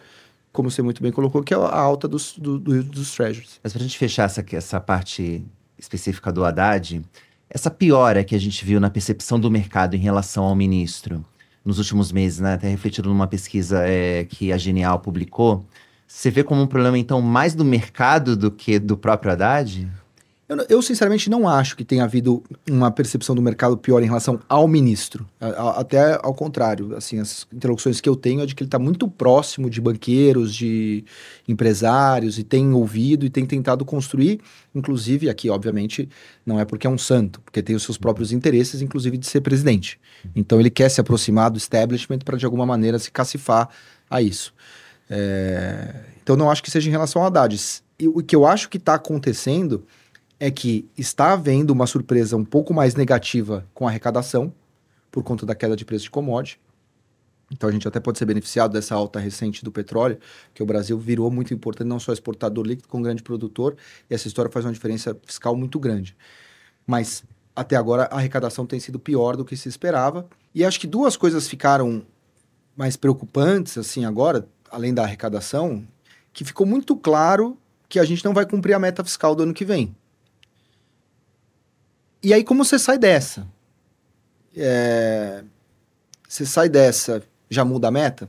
como 0.53 0.71
você 0.71 0.81
muito 0.81 1.03
bem 1.03 1.13
colocou, 1.13 1.43
que 1.43 1.53
é 1.53 1.57
a 1.57 1.79
alta 1.79 2.09
dos, 2.09 2.35
do, 2.39 2.59
do, 2.59 2.83
dos 2.83 3.15
treasuries. 3.15 3.61
Mas 3.63 3.75
para 3.75 3.81
a 3.81 3.85
gente 3.85 3.99
fechar 3.99 4.25
essa, 4.25 4.43
essa 4.53 4.81
parte 4.81 5.45
específica 5.79 6.33
do 6.33 6.43
Haddad, 6.43 7.05
essa 7.51 7.71
piora 7.71 8.25
que 8.25 8.35
a 8.35 8.41
gente 8.41 8.65
viu 8.65 8.81
na 8.81 8.89
percepção 8.89 9.39
do 9.39 9.51
mercado 9.51 9.95
em 9.95 9.99
relação 9.99 10.45
ao 10.45 10.57
ministro 10.57 11.23
nos 11.63 11.79
últimos 11.79 12.11
meses, 12.11 12.41
né, 12.41 12.55
até 12.55 12.69
refletido 12.69 13.09
numa 13.09 13.27
pesquisa 13.27 13.83
é, 13.87 14.25
que 14.25 14.51
a 14.51 14.57
Genial 14.57 15.01
publicou, 15.01 15.67
você 16.07 16.31
vê 16.31 16.45
como 16.45 16.63
um 16.63 16.67
problema, 16.67 16.99
então, 16.99 17.21
mais 17.21 17.55
do 17.55 17.65
mercado 17.65 18.37
do 18.37 18.51
que 18.51 18.79
do 18.79 18.97
próprio 18.97 19.33
Haddad? 19.33 19.89
Eu, 20.49 20.57
eu, 20.69 20.83
sinceramente, 20.83 21.29
não 21.29 21.49
acho 21.49 21.77
que 21.77 21.85
tenha 21.85 22.05
havido 22.05 22.41
uma 22.71 22.89
percepção 22.89 23.35
do 23.35 23.43
mercado 23.43 23.77
pior 23.77 24.01
em 24.01 24.07
relação 24.07 24.39
ao 24.49 24.69
ministro. 24.69 25.27
até 25.41 26.21
ao 26.23 26.33
contrário. 26.33 26.95
Assim, 26.95 27.19
as 27.19 27.49
interlocuções 27.53 28.01
que 28.01 28.09
eu 28.09 28.15
tenho 28.15 28.41
é 28.41 28.47
de 28.47 28.55
que 28.55 28.63
ele 28.63 28.69
está 28.69 28.79
muito 28.79 29.09
próximo 29.09 29.69
de 29.69 29.81
banqueiros, 29.81 30.55
de 30.55 31.05
empresários, 31.49 32.39
e 32.39 32.45
tem 32.45 32.73
ouvido 32.73 33.27
e 33.27 33.31
tem 33.31 33.45
tentado 33.45 33.85
construir. 33.85 34.41
Inclusive, 34.73 35.29
aqui, 35.29 35.51
obviamente, 35.51 36.09
não 36.45 36.61
é 36.61 36.65
porque 36.65 36.87
é 36.87 36.91
um 36.91 36.99
santo, 36.99 37.41
porque 37.41 37.61
tem 37.61 37.75
os 37.75 37.83
seus 37.83 37.99
próprios 37.99 38.31
interesses, 38.31 38.81
inclusive 38.81 39.19
de 39.19 39.27
ser 39.27 39.41
presidente. 39.41 39.99
Então, 40.35 40.61
ele 40.61 40.71
quer 40.71 40.89
se 40.91 41.01
aproximar 41.01 41.51
do 41.51 41.59
establishment 41.59 42.21
para, 42.21 42.37
de 42.37 42.45
alguma 42.45 42.65
maneira, 42.65 43.01
se 43.01 43.11
cacifar 43.11 43.69
a 44.09 44.23
isso. 44.23 44.55
É... 45.09 46.05
Então, 46.23 46.37
não 46.37 46.51
acho 46.51 46.63
que 46.63 46.71
seja 46.71 46.89
em 46.89 46.93
relação 46.93 47.23
a 47.23 47.27
Haddad. 47.27 47.83
E 47.99 48.09
o 48.09 48.23
que 48.23 48.35
eu 48.35 48.47
acho 48.47 48.69
que 48.69 48.77
está 48.77 48.95
acontecendo 48.95 49.87
é 50.39 50.51
que 50.51 50.89
está 50.97 51.33
havendo 51.33 51.73
uma 51.73 51.87
surpresa 51.87 52.37
um 52.37 52.45
pouco 52.45 52.75
mais 52.75 52.95
negativa 52.95 53.67
com 53.73 53.87
a 53.87 53.91
arrecadação, 53.91 54.53
por 55.11 55.23
conta 55.23 55.47
da 55.47 55.55
queda 55.55 55.75
de 55.75 55.85
preço 55.85 56.05
de 56.05 56.11
commodity. 56.11 56.61
Então 57.51 57.69
a 57.69 57.73
gente 57.73 57.87
até 57.87 58.01
pode 58.01 58.19
ser 58.19 58.27
beneficiado 58.27 58.73
dessa 58.73 58.95
alta 58.95 59.19
recente 59.19 59.65
do 59.65 59.71
petróleo, 59.71 60.19
que 60.53 60.63
o 60.63 60.67
Brasil 60.67 60.99
virou 60.99 61.31
muito 61.31 61.55
importante, 61.55 61.87
não 61.87 62.01
só 62.01 62.13
exportador 62.13 62.67
líquido, 62.67 62.89
como 62.89 63.05
grande 63.05 63.23
produtor, 63.23 63.77
e 64.11 64.15
essa 64.15 64.27
história 64.27 64.51
faz 64.51 64.65
uma 64.67 64.73
diferença 64.73 65.17
fiscal 65.25 65.57
muito 65.57 65.79
grande. 65.79 66.17
Mas 66.87 67.25
até 67.55 67.77
agora 67.77 68.05
a 68.11 68.17
arrecadação 68.17 68.67
tem 68.67 68.81
sido 68.81 68.99
pior 68.99 69.37
do 69.37 69.45
que 69.45 69.57
se 69.57 69.69
esperava. 69.69 70.29
E 70.55 70.65
acho 70.65 70.79
que 70.79 70.87
duas 70.87 71.17
coisas 71.17 71.49
ficaram 71.49 72.03
mais 72.77 72.97
preocupantes, 72.97 73.79
assim, 73.79 74.05
agora, 74.05 74.47
além 74.71 74.93
da 74.93 75.03
arrecadação, 75.03 75.87
que 76.33 76.45
ficou 76.45 76.67
muito 76.67 76.97
claro 76.97 77.59
que 77.89 77.99
a 77.99 78.05
gente 78.05 78.25
não 78.25 78.35
vai 78.35 78.45
cumprir 78.45 78.75
a 78.75 78.79
meta 78.79 79.05
fiscal 79.05 79.35
do 79.35 79.43
ano 79.43 79.55
que 79.55 79.65
vem. 79.65 79.95
E 82.23 82.35
aí, 82.35 82.43
como 82.43 82.65
você 82.65 82.79
sai 82.79 82.99
dessa? 82.99 83.47
É... 84.57 85.45
Você 86.29 86.45
sai 86.45 86.69
dessa, 86.69 87.23
já 87.49 87.65
muda 87.65 87.89
a 87.89 87.91
meta? 87.91 88.29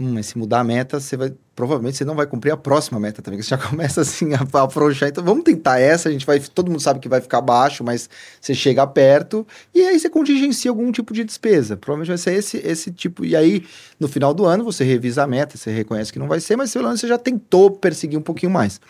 Hum, 0.00 0.12
mas 0.14 0.26
se 0.26 0.38
mudar 0.38 0.60
a 0.60 0.64
meta, 0.64 1.00
você 1.00 1.16
vai. 1.16 1.34
Provavelmente 1.56 1.96
você 1.96 2.04
não 2.04 2.14
vai 2.14 2.24
cumprir 2.24 2.52
a 2.52 2.56
próxima 2.56 3.00
meta 3.00 3.20
também. 3.20 3.42
Você 3.42 3.48
já 3.48 3.58
começa 3.58 4.02
assim 4.02 4.32
a, 4.32 4.38
a 4.38 4.62
afrouxar. 4.64 5.08
Então 5.08 5.24
vamos 5.24 5.42
tentar 5.42 5.80
essa. 5.80 6.08
A 6.08 6.12
gente 6.12 6.24
vai. 6.24 6.38
Todo 6.38 6.70
mundo 6.70 6.80
sabe 6.80 7.00
que 7.00 7.08
vai 7.08 7.20
ficar 7.20 7.40
baixo, 7.40 7.82
mas 7.82 8.08
você 8.40 8.54
chega 8.54 8.86
perto 8.86 9.44
e 9.74 9.80
aí 9.80 9.98
você 9.98 10.08
contingencia 10.08 10.70
algum 10.70 10.92
tipo 10.92 11.12
de 11.12 11.24
despesa. 11.24 11.76
Provavelmente 11.76 12.08
vai 12.10 12.18
ser 12.18 12.34
esse, 12.34 12.58
esse 12.58 12.92
tipo. 12.92 13.24
E 13.24 13.34
aí, 13.34 13.64
no 13.98 14.06
final 14.06 14.32
do 14.32 14.46
ano, 14.46 14.62
você 14.62 14.84
revisa 14.84 15.24
a 15.24 15.26
meta, 15.26 15.56
você 15.56 15.72
reconhece 15.72 16.12
que 16.12 16.18
não 16.20 16.28
vai 16.28 16.38
ser, 16.38 16.54
mas 16.54 16.72
pelo 16.72 16.84
menos 16.84 17.00
você 17.00 17.08
já 17.08 17.18
tentou 17.18 17.72
perseguir 17.72 18.16
um 18.16 18.22
pouquinho 18.22 18.52
mais. 18.52 18.80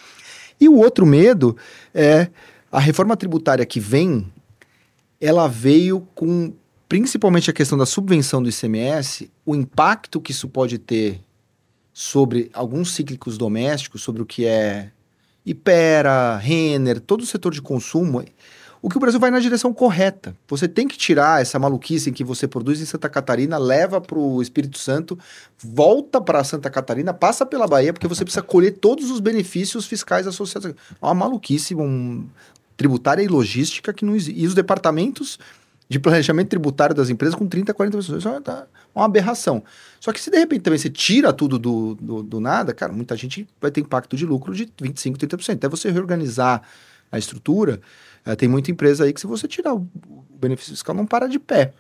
E 0.60 0.68
o 0.68 0.76
outro 0.76 1.06
medo 1.06 1.56
é 1.94 2.28
a 2.70 2.78
reforma 2.78 3.16
tributária 3.16 3.64
que 3.64 3.80
vem, 3.80 4.30
ela 5.18 5.48
veio 5.48 6.06
com 6.14 6.52
principalmente 6.88 7.50
a 7.50 7.52
questão 7.52 7.76
da 7.76 7.84
subvenção 7.84 8.42
do 8.42 8.48
ICMS, 8.48 9.30
o 9.44 9.54
impacto 9.54 10.20
que 10.20 10.32
isso 10.32 10.48
pode 10.48 10.78
ter 10.78 11.20
sobre 11.92 12.50
alguns 12.54 12.94
cíclicos 12.94 13.36
domésticos, 13.36 14.02
sobre 14.02 14.22
o 14.22 14.26
que 14.26 14.46
é 14.46 14.90
Ipera, 15.44 16.36
Renner, 16.36 17.00
todo 17.00 17.22
o 17.22 17.26
setor 17.26 17.52
de 17.52 17.60
consumo, 17.60 18.24
o 18.80 18.88
que 18.88 18.96
o 18.96 19.00
Brasil 19.00 19.18
vai 19.18 19.30
na 19.30 19.40
direção 19.40 19.74
correta. 19.74 20.36
Você 20.46 20.68
tem 20.68 20.86
que 20.86 20.96
tirar 20.96 21.42
essa 21.42 21.58
maluquice 21.58 22.10
em 22.10 22.12
que 22.12 22.22
você 22.22 22.46
produz 22.46 22.80
em 22.80 22.84
Santa 22.84 23.08
Catarina, 23.08 23.58
leva 23.58 24.00
para 24.00 24.18
o 24.18 24.40
Espírito 24.40 24.78
Santo, 24.78 25.18
volta 25.58 26.20
para 26.20 26.44
Santa 26.44 26.70
Catarina, 26.70 27.12
passa 27.12 27.44
pela 27.44 27.66
Bahia, 27.66 27.92
porque 27.92 28.06
você 28.06 28.24
precisa 28.24 28.42
colher 28.42 28.78
todos 28.78 29.10
os 29.10 29.20
benefícios 29.20 29.86
fiscais 29.86 30.26
associados. 30.26 30.70
É 30.70 30.74
uma 31.02 31.14
maluquice, 31.14 31.74
um, 31.74 32.26
tributária 32.76 33.22
e 33.22 33.28
logística 33.28 33.92
que 33.92 34.04
não 34.04 34.14
existe. 34.14 34.40
E 34.40 34.46
os 34.46 34.54
departamentos 34.54 35.38
de 35.88 35.98
planejamento 35.98 36.48
tributário 36.48 36.94
das 36.94 37.08
empresas 37.08 37.34
com 37.34 37.46
30, 37.46 37.72
40 37.72 37.96
pessoas. 37.96 38.18
Isso 38.18 38.28
é 38.28 38.66
uma 38.94 39.06
aberração. 39.06 39.62
Só 39.98 40.12
que 40.12 40.20
se 40.20 40.30
de 40.30 40.38
repente 40.38 40.62
também 40.62 40.78
você 40.78 40.90
tira 40.90 41.32
tudo 41.32 41.58
do, 41.58 41.94
do, 41.94 42.22
do 42.22 42.40
nada, 42.40 42.74
cara, 42.74 42.92
muita 42.92 43.16
gente 43.16 43.48
vai 43.60 43.70
ter 43.70 43.80
impacto 43.80 44.16
de 44.16 44.26
lucro 44.26 44.54
de 44.54 44.70
25, 44.80 45.18
30%. 45.18 45.54
Até 45.54 45.68
você 45.68 45.90
reorganizar 45.90 46.62
a 47.10 47.18
estrutura, 47.18 47.80
é, 48.24 48.36
tem 48.36 48.48
muita 48.48 48.70
empresa 48.70 49.04
aí 49.04 49.12
que 49.12 49.20
se 49.20 49.26
você 49.26 49.48
tirar 49.48 49.74
o, 49.74 49.88
benefício 50.38 50.72
fiscal 50.72 50.94
não 50.94 51.06
para 51.06 51.26
de 51.26 51.38
pé. 51.38 51.72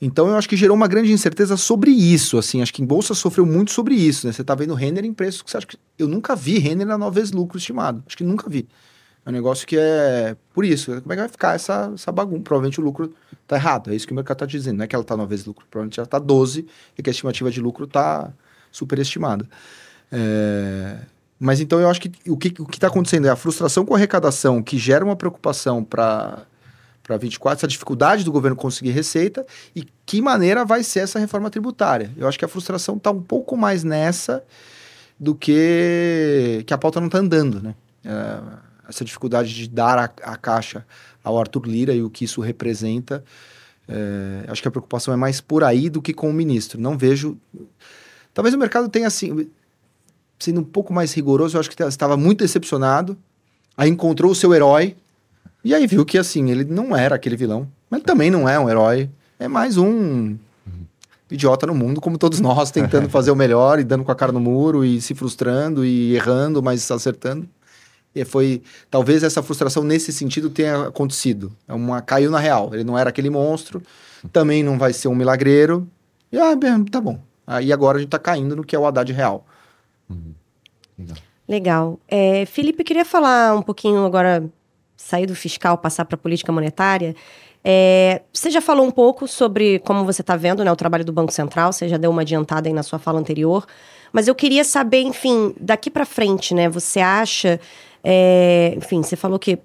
Então 0.00 0.26
eu 0.26 0.36
acho 0.36 0.48
que 0.48 0.56
gerou 0.56 0.76
uma 0.76 0.88
grande 0.88 1.12
incerteza 1.12 1.56
sobre 1.56 1.92
isso, 1.92 2.36
assim, 2.36 2.60
acho 2.60 2.74
que 2.74 2.82
em 2.82 2.86
bolsa 2.86 3.14
sofreu 3.14 3.46
muito 3.46 3.70
sobre 3.70 3.94
isso, 3.94 4.26
né? 4.26 4.32
Você 4.32 4.42
tá 4.42 4.52
vendo 4.52 4.74
Renner 4.74 5.04
em 5.04 5.14
preços 5.14 5.42
que 5.42 5.50
você 5.50 5.58
acha 5.58 5.66
que 5.66 5.78
eu 5.96 6.08
nunca 6.08 6.34
vi 6.34 6.58
Renner 6.58 6.84
na 6.84 6.98
nova 6.98 7.14
vezes 7.14 7.30
lucro 7.30 7.56
estimado. 7.56 8.02
Acho 8.04 8.16
que 8.16 8.24
nunca 8.24 8.50
vi. 8.50 8.66
É 9.24 9.30
um 9.30 9.32
negócio 9.32 9.66
que 9.66 9.76
é 9.78 10.36
por 10.52 10.64
isso. 10.64 11.00
Como 11.00 11.12
é 11.12 11.16
que 11.16 11.22
vai 11.22 11.28
ficar 11.28 11.54
essa, 11.54 11.92
essa 11.94 12.10
bagunça? 12.10 12.42
Provavelmente 12.42 12.80
o 12.80 12.84
lucro 12.84 13.14
tá 13.46 13.56
errado. 13.56 13.92
É 13.92 13.94
isso 13.94 14.06
que 14.06 14.12
o 14.12 14.16
mercado 14.16 14.36
está 14.36 14.46
dizendo. 14.46 14.78
Não 14.78 14.84
é 14.84 14.88
que 14.88 14.96
ela 14.96 15.02
está 15.02 15.16
nove 15.16 15.30
vezes 15.30 15.46
lucro. 15.46 15.64
Provavelmente 15.70 16.00
ela 16.00 16.06
está 16.06 16.18
12 16.18 16.66
e 16.98 17.02
que 17.02 17.08
a 17.08 17.12
estimativa 17.12 17.50
de 17.50 17.60
lucro 17.60 17.84
está 17.84 18.32
superestimada. 18.70 19.48
É... 20.10 20.98
Mas 21.38 21.60
então 21.60 21.80
eu 21.80 21.88
acho 21.88 22.00
que 22.00 22.12
o 22.28 22.36
que 22.36 22.54
o 22.60 22.66
está 22.70 22.88
acontecendo 22.88 23.26
é 23.26 23.30
a 23.30 23.36
frustração 23.36 23.84
com 23.84 23.94
a 23.94 23.96
arrecadação 23.96 24.62
que 24.62 24.76
gera 24.78 25.04
uma 25.04 25.16
preocupação 25.16 25.82
para 25.82 26.46
para 27.02 27.16
24, 27.16 27.58
essa 27.58 27.66
dificuldade 27.66 28.22
do 28.22 28.30
governo 28.30 28.56
conseguir 28.56 28.92
receita 28.92 29.44
e 29.74 29.84
que 30.06 30.22
maneira 30.22 30.64
vai 30.64 30.84
ser 30.84 31.00
essa 31.00 31.18
reforma 31.18 31.50
tributária. 31.50 32.12
Eu 32.16 32.28
acho 32.28 32.38
que 32.38 32.44
a 32.44 32.48
frustração 32.48 32.96
está 32.96 33.10
um 33.10 33.20
pouco 33.20 33.56
mais 33.56 33.82
nessa 33.82 34.44
do 35.18 35.34
que 35.34 36.62
que 36.64 36.72
a 36.72 36.78
pauta 36.78 37.00
não 37.00 37.08
está 37.08 37.18
andando, 37.18 37.60
né? 37.60 37.74
É 38.04 38.71
essa 38.92 39.04
dificuldade 39.04 39.54
de 39.54 39.68
dar 39.68 39.98
a, 39.98 40.04
a, 40.32 40.36
caixa 40.36 40.84
ao 41.24 41.38
Arthur 41.38 41.66
Lira 41.66 41.94
e 41.94 42.02
o 42.02 42.10
que 42.10 42.24
isso 42.24 42.40
representa. 42.40 43.24
É, 43.88 44.44
acho 44.48 44.62
que 44.62 44.68
a 44.68 44.70
preocupação 44.70 45.12
é 45.12 45.16
mais 45.16 45.40
por 45.40 45.64
aí 45.64 45.88
do 45.88 46.02
que 46.02 46.12
com 46.12 46.28
o 46.28 46.32
ministro. 46.32 46.80
Não 46.80 46.96
vejo. 46.96 47.36
Talvez 48.32 48.54
o 48.54 48.58
mercado 48.58 48.88
tenha 48.88 49.06
assim. 49.06 49.48
Sendo 50.38 50.60
um 50.60 50.64
pouco 50.64 50.92
mais 50.92 51.12
rigoroso, 51.14 51.56
eu 51.56 51.60
acho 51.60 51.70
que 51.70 51.82
estava 51.82 52.16
muito 52.16 52.40
decepcionado. 52.40 53.16
Aí 53.76 53.88
encontrou 53.88 54.32
o 54.32 54.34
seu 54.34 54.52
herói. 54.52 54.96
E 55.64 55.74
aí 55.74 55.86
viu 55.86 56.04
que 56.04 56.18
assim, 56.18 56.50
ele 56.50 56.64
não 56.64 56.96
era 56.96 57.14
aquele 57.14 57.36
vilão. 57.36 57.68
Mas 57.88 57.98
ele 57.98 58.06
também 58.06 58.30
não 58.30 58.48
é 58.48 58.58
um 58.58 58.68
herói. 58.68 59.08
É 59.38 59.48
mais 59.48 59.76
um 59.76 60.36
idiota 61.30 61.66
no 61.66 61.74
mundo, 61.74 62.00
como 62.00 62.18
todos 62.18 62.40
nós, 62.40 62.70
tentando 62.70 63.08
fazer 63.10 63.30
o 63.30 63.36
melhor 63.36 63.78
e 63.78 63.84
dando 63.84 64.04
com 64.04 64.12
a 64.12 64.14
cara 64.14 64.32
no 64.32 64.40
muro 64.40 64.84
e 64.84 65.00
se 65.00 65.14
frustrando 65.14 65.84
e 65.84 66.14
errando, 66.14 66.62
mas 66.62 66.90
acertando. 66.90 67.48
E 68.14 68.24
foi 68.24 68.62
talvez 68.90 69.22
essa 69.22 69.42
frustração 69.42 69.82
nesse 69.82 70.12
sentido 70.12 70.50
tenha 70.50 70.88
acontecido. 70.88 71.52
É 71.66 71.72
uma 71.72 72.02
caiu 72.02 72.30
na 72.30 72.38
real. 72.38 72.70
Ele 72.72 72.84
não 72.84 72.98
era 72.98 73.10
aquele 73.10 73.30
monstro, 73.30 73.82
também 74.32 74.62
não 74.62 74.78
vai 74.78 74.92
ser 74.92 75.08
um 75.08 75.14
milagreiro. 75.14 75.88
E 76.30 76.38
ah, 76.38 76.54
bem, 76.54 76.84
tá 76.84 77.00
bom. 77.00 77.18
Aí 77.46 77.72
agora 77.72 77.98
a 77.98 78.00
gente 78.00 78.10
tá 78.10 78.18
caindo 78.18 78.54
no 78.54 78.64
que 78.64 78.76
é 78.76 78.78
o 78.78 78.86
Haddad 78.86 79.12
real. 79.12 79.46
Uhum. 80.08 80.34
Legal. 80.98 81.16
Legal. 81.48 82.00
É, 82.08 82.46
Felipe, 82.46 82.84
queria 82.84 83.04
falar 83.04 83.54
um 83.56 83.62
pouquinho 83.62 84.04
agora, 84.04 84.44
sair 84.96 85.26
do 85.26 85.34
fiscal, 85.34 85.76
passar 85.76 86.04
para 86.04 86.14
a 86.14 86.18
política 86.18 86.52
monetária. 86.52 87.14
É, 87.64 88.22
você 88.32 88.50
já 88.50 88.60
falou 88.60 88.86
um 88.86 88.90
pouco 88.90 89.28
sobre 89.28 89.78
como 89.80 90.04
você 90.04 90.20
está 90.20 90.36
vendo 90.36 90.64
né, 90.64 90.72
o 90.72 90.76
trabalho 90.76 91.04
do 91.04 91.12
Banco 91.12 91.32
Central, 91.32 91.72
você 91.72 91.88
já 91.88 91.96
deu 91.96 92.10
uma 92.10 92.22
adiantada 92.22 92.68
aí 92.68 92.72
na 92.72 92.82
sua 92.82 92.98
fala 92.98 93.20
anterior. 93.20 93.66
Mas 94.12 94.28
eu 94.28 94.34
queria 94.34 94.64
saber, 94.64 95.02
enfim, 95.02 95.54
daqui 95.58 95.90
para 95.90 96.04
frente, 96.04 96.54
né? 96.54 96.68
Você 96.68 97.00
acha 97.00 97.58
é, 98.02 98.74
enfim, 98.76 99.02
você 99.02 99.16
falou 99.16 99.38
que 99.38 99.58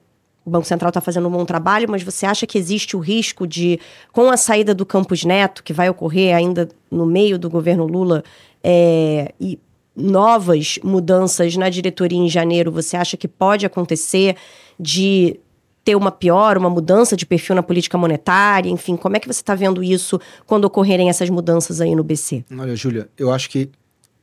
o 0.46 0.50
Banco 0.50 0.66
Central 0.66 0.90
está 0.90 1.02
fazendo 1.02 1.28
um 1.28 1.32
bom 1.32 1.44
trabalho, 1.44 1.90
mas 1.90 2.04
você 2.04 2.26
acha 2.26 2.48
que 2.48 2.58
existe 2.58 2.96
o 2.96 3.00
risco 3.00 3.46
de, 3.46 3.80
com 4.14 4.32
a 4.32 4.38
saída 4.38 4.74
do 4.74 4.86
Campos 4.86 5.26
Neto, 5.26 5.62
que 5.62 5.74
vai 5.74 5.90
ocorrer 5.90 6.34
ainda 6.34 6.70
no 6.90 7.06
meio 7.06 7.38
do 7.38 7.50
governo 7.50 7.86
Lula, 7.86 8.24
é, 8.64 9.34
e 9.40 9.60
novas 9.94 10.80
mudanças 10.84 11.58
na 11.58 11.70
diretoria 11.70 12.20
em 12.20 12.30
janeiro, 12.30 12.72
você 12.72 12.96
acha 12.96 13.18
que 13.18 13.28
pode 13.28 13.66
acontecer 13.66 14.38
de 14.80 15.40
ter 15.84 15.96
uma 15.96 16.12
pior, 16.12 16.58
uma 16.58 16.70
mudança 16.70 17.16
de 17.16 17.26
perfil 17.26 17.56
na 17.56 17.64
política 17.64 17.98
monetária? 17.98 18.70
Enfim, 18.70 18.96
como 18.96 19.18
é 19.18 19.20
que 19.20 19.28
você 19.28 19.42
está 19.42 19.56
vendo 19.56 19.84
isso 19.84 20.20
quando 20.46 20.66
ocorrerem 20.66 21.10
essas 21.10 21.30
mudanças 21.30 21.82
aí 21.82 21.96
no 21.96 22.04
BC? 22.04 22.46
Olha, 22.58 22.76
Júlia, 22.76 23.10
eu 23.18 23.32
acho 23.32 23.50
que 23.50 23.70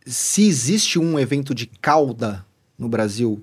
se 0.06 0.46
existe 0.46 0.98
um 0.98 1.18
evento 1.18 1.54
de 1.54 1.66
cauda 1.66 2.44
no 2.78 2.88
Brasil 2.88 3.42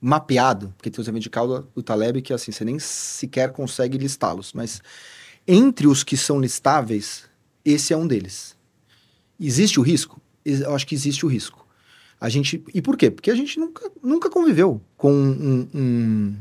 mapeado, 0.00 0.72
porque 0.76 0.90
tem 0.90 1.00
os 1.00 1.08
eventos 1.08 1.24
de 1.24 1.30
cauda 1.30 1.64
do 1.74 1.82
Taleb 1.82 2.22
que 2.22 2.32
assim, 2.32 2.52
você 2.52 2.64
nem 2.64 2.78
sequer 2.78 3.52
consegue 3.52 3.98
listá-los, 3.98 4.52
mas 4.52 4.80
entre 5.46 5.86
os 5.86 6.02
que 6.02 6.16
são 6.16 6.40
listáveis, 6.40 7.24
esse 7.64 7.92
é 7.92 7.96
um 7.96 8.06
deles. 8.06 8.56
Existe 9.38 9.78
o 9.78 9.82
risco? 9.82 10.20
eu 10.44 10.74
acho 10.74 10.86
que 10.86 10.94
existe 10.94 11.24
o 11.24 11.28
risco. 11.28 11.66
A 12.20 12.28
gente, 12.28 12.62
e 12.74 12.82
por 12.82 12.96
quê? 12.96 13.10
Porque 13.10 13.30
a 13.30 13.34
gente 13.34 13.58
nunca, 13.58 13.90
nunca 14.02 14.30
conviveu 14.30 14.80
com 14.96 15.12
um, 15.12 15.68
um 15.74 16.36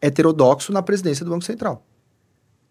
heterodoxo 0.00 0.72
na 0.72 0.82
presidência 0.82 1.24
do 1.24 1.30
Banco 1.30 1.44
Central. 1.44 1.84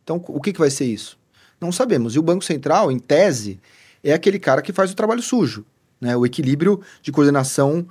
Então, 0.04 0.24
o 0.28 0.42
que, 0.42 0.54
que 0.54 0.60
vai 0.60 0.70
ser 0.70 0.86
isso? 0.86 1.20
Não 1.60 1.72
sabemos. 1.72 2.16
E 2.16 2.20
o 2.20 2.24
Banco 2.24 2.44
Central, 2.44 2.92
em 2.92 2.98
tese, 2.98 3.60
é 4.04 4.14
aquele 4.14 4.40
cara 4.40 4.62
que 4.62 4.72
faz 4.72 4.92
o 4.92 4.96
trabalho 4.96 5.22
sujo, 5.22 5.66
né? 6.00 6.16
O 6.16 6.26
equilíbrio 6.26 6.82
de 7.02 7.12
coordenação 7.12 7.88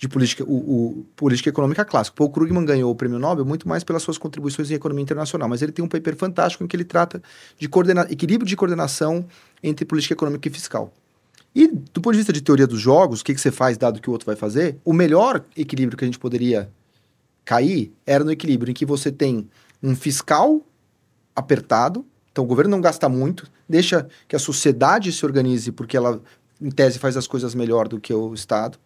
de 0.00 0.08
política, 0.08 0.42
o, 0.44 0.54
o, 0.54 1.06
política 1.14 1.50
econômica 1.50 1.84
clássica. 1.84 2.16
Paul 2.16 2.30
Krugman 2.30 2.64
ganhou 2.64 2.90
o 2.90 2.94
prêmio 2.94 3.18
Nobel 3.18 3.44
muito 3.44 3.68
mais 3.68 3.84
pelas 3.84 4.02
suas 4.02 4.16
contribuições 4.16 4.70
em 4.70 4.74
economia 4.74 5.02
internacional, 5.02 5.46
mas 5.46 5.60
ele 5.60 5.72
tem 5.72 5.84
um 5.84 5.88
paper 5.88 6.16
fantástico 6.16 6.64
em 6.64 6.66
que 6.66 6.74
ele 6.74 6.84
trata 6.84 7.22
de 7.58 7.68
coordena, 7.68 8.06
equilíbrio 8.08 8.48
de 8.48 8.56
coordenação 8.56 9.26
entre 9.62 9.84
política 9.84 10.14
econômica 10.14 10.48
e 10.48 10.50
fiscal. 10.50 10.90
E 11.54 11.68
do 11.68 12.00
ponto 12.00 12.12
de 12.12 12.16
vista 12.16 12.32
de 12.32 12.40
teoria 12.40 12.66
dos 12.66 12.80
jogos, 12.80 13.20
o 13.20 13.24
que, 13.24 13.34
que 13.34 13.40
você 13.40 13.50
faz 13.50 13.76
dado 13.76 14.00
que 14.00 14.08
o 14.08 14.12
outro 14.12 14.24
vai 14.24 14.36
fazer, 14.36 14.78
o 14.86 14.94
melhor 14.94 15.44
equilíbrio 15.54 15.98
que 15.98 16.04
a 16.04 16.08
gente 16.08 16.18
poderia 16.18 16.70
cair 17.44 17.92
era 18.06 18.24
no 18.24 18.32
equilíbrio 18.32 18.70
em 18.70 18.74
que 18.74 18.86
você 18.86 19.12
tem 19.12 19.50
um 19.82 19.94
fiscal 19.94 20.62
apertado, 21.36 22.06
então 22.32 22.44
o 22.44 22.46
governo 22.46 22.70
não 22.70 22.80
gasta 22.80 23.06
muito, 23.06 23.46
deixa 23.68 24.08
que 24.26 24.34
a 24.34 24.38
sociedade 24.38 25.12
se 25.12 25.26
organize 25.26 25.70
porque 25.70 25.94
ela, 25.94 26.22
em 26.58 26.70
tese, 26.70 26.98
faz 26.98 27.18
as 27.18 27.26
coisas 27.26 27.54
melhor 27.54 27.86
do 27.86 28.00
que 28.00 28.14
o 28.14 28.32
Estado 28.32 28.78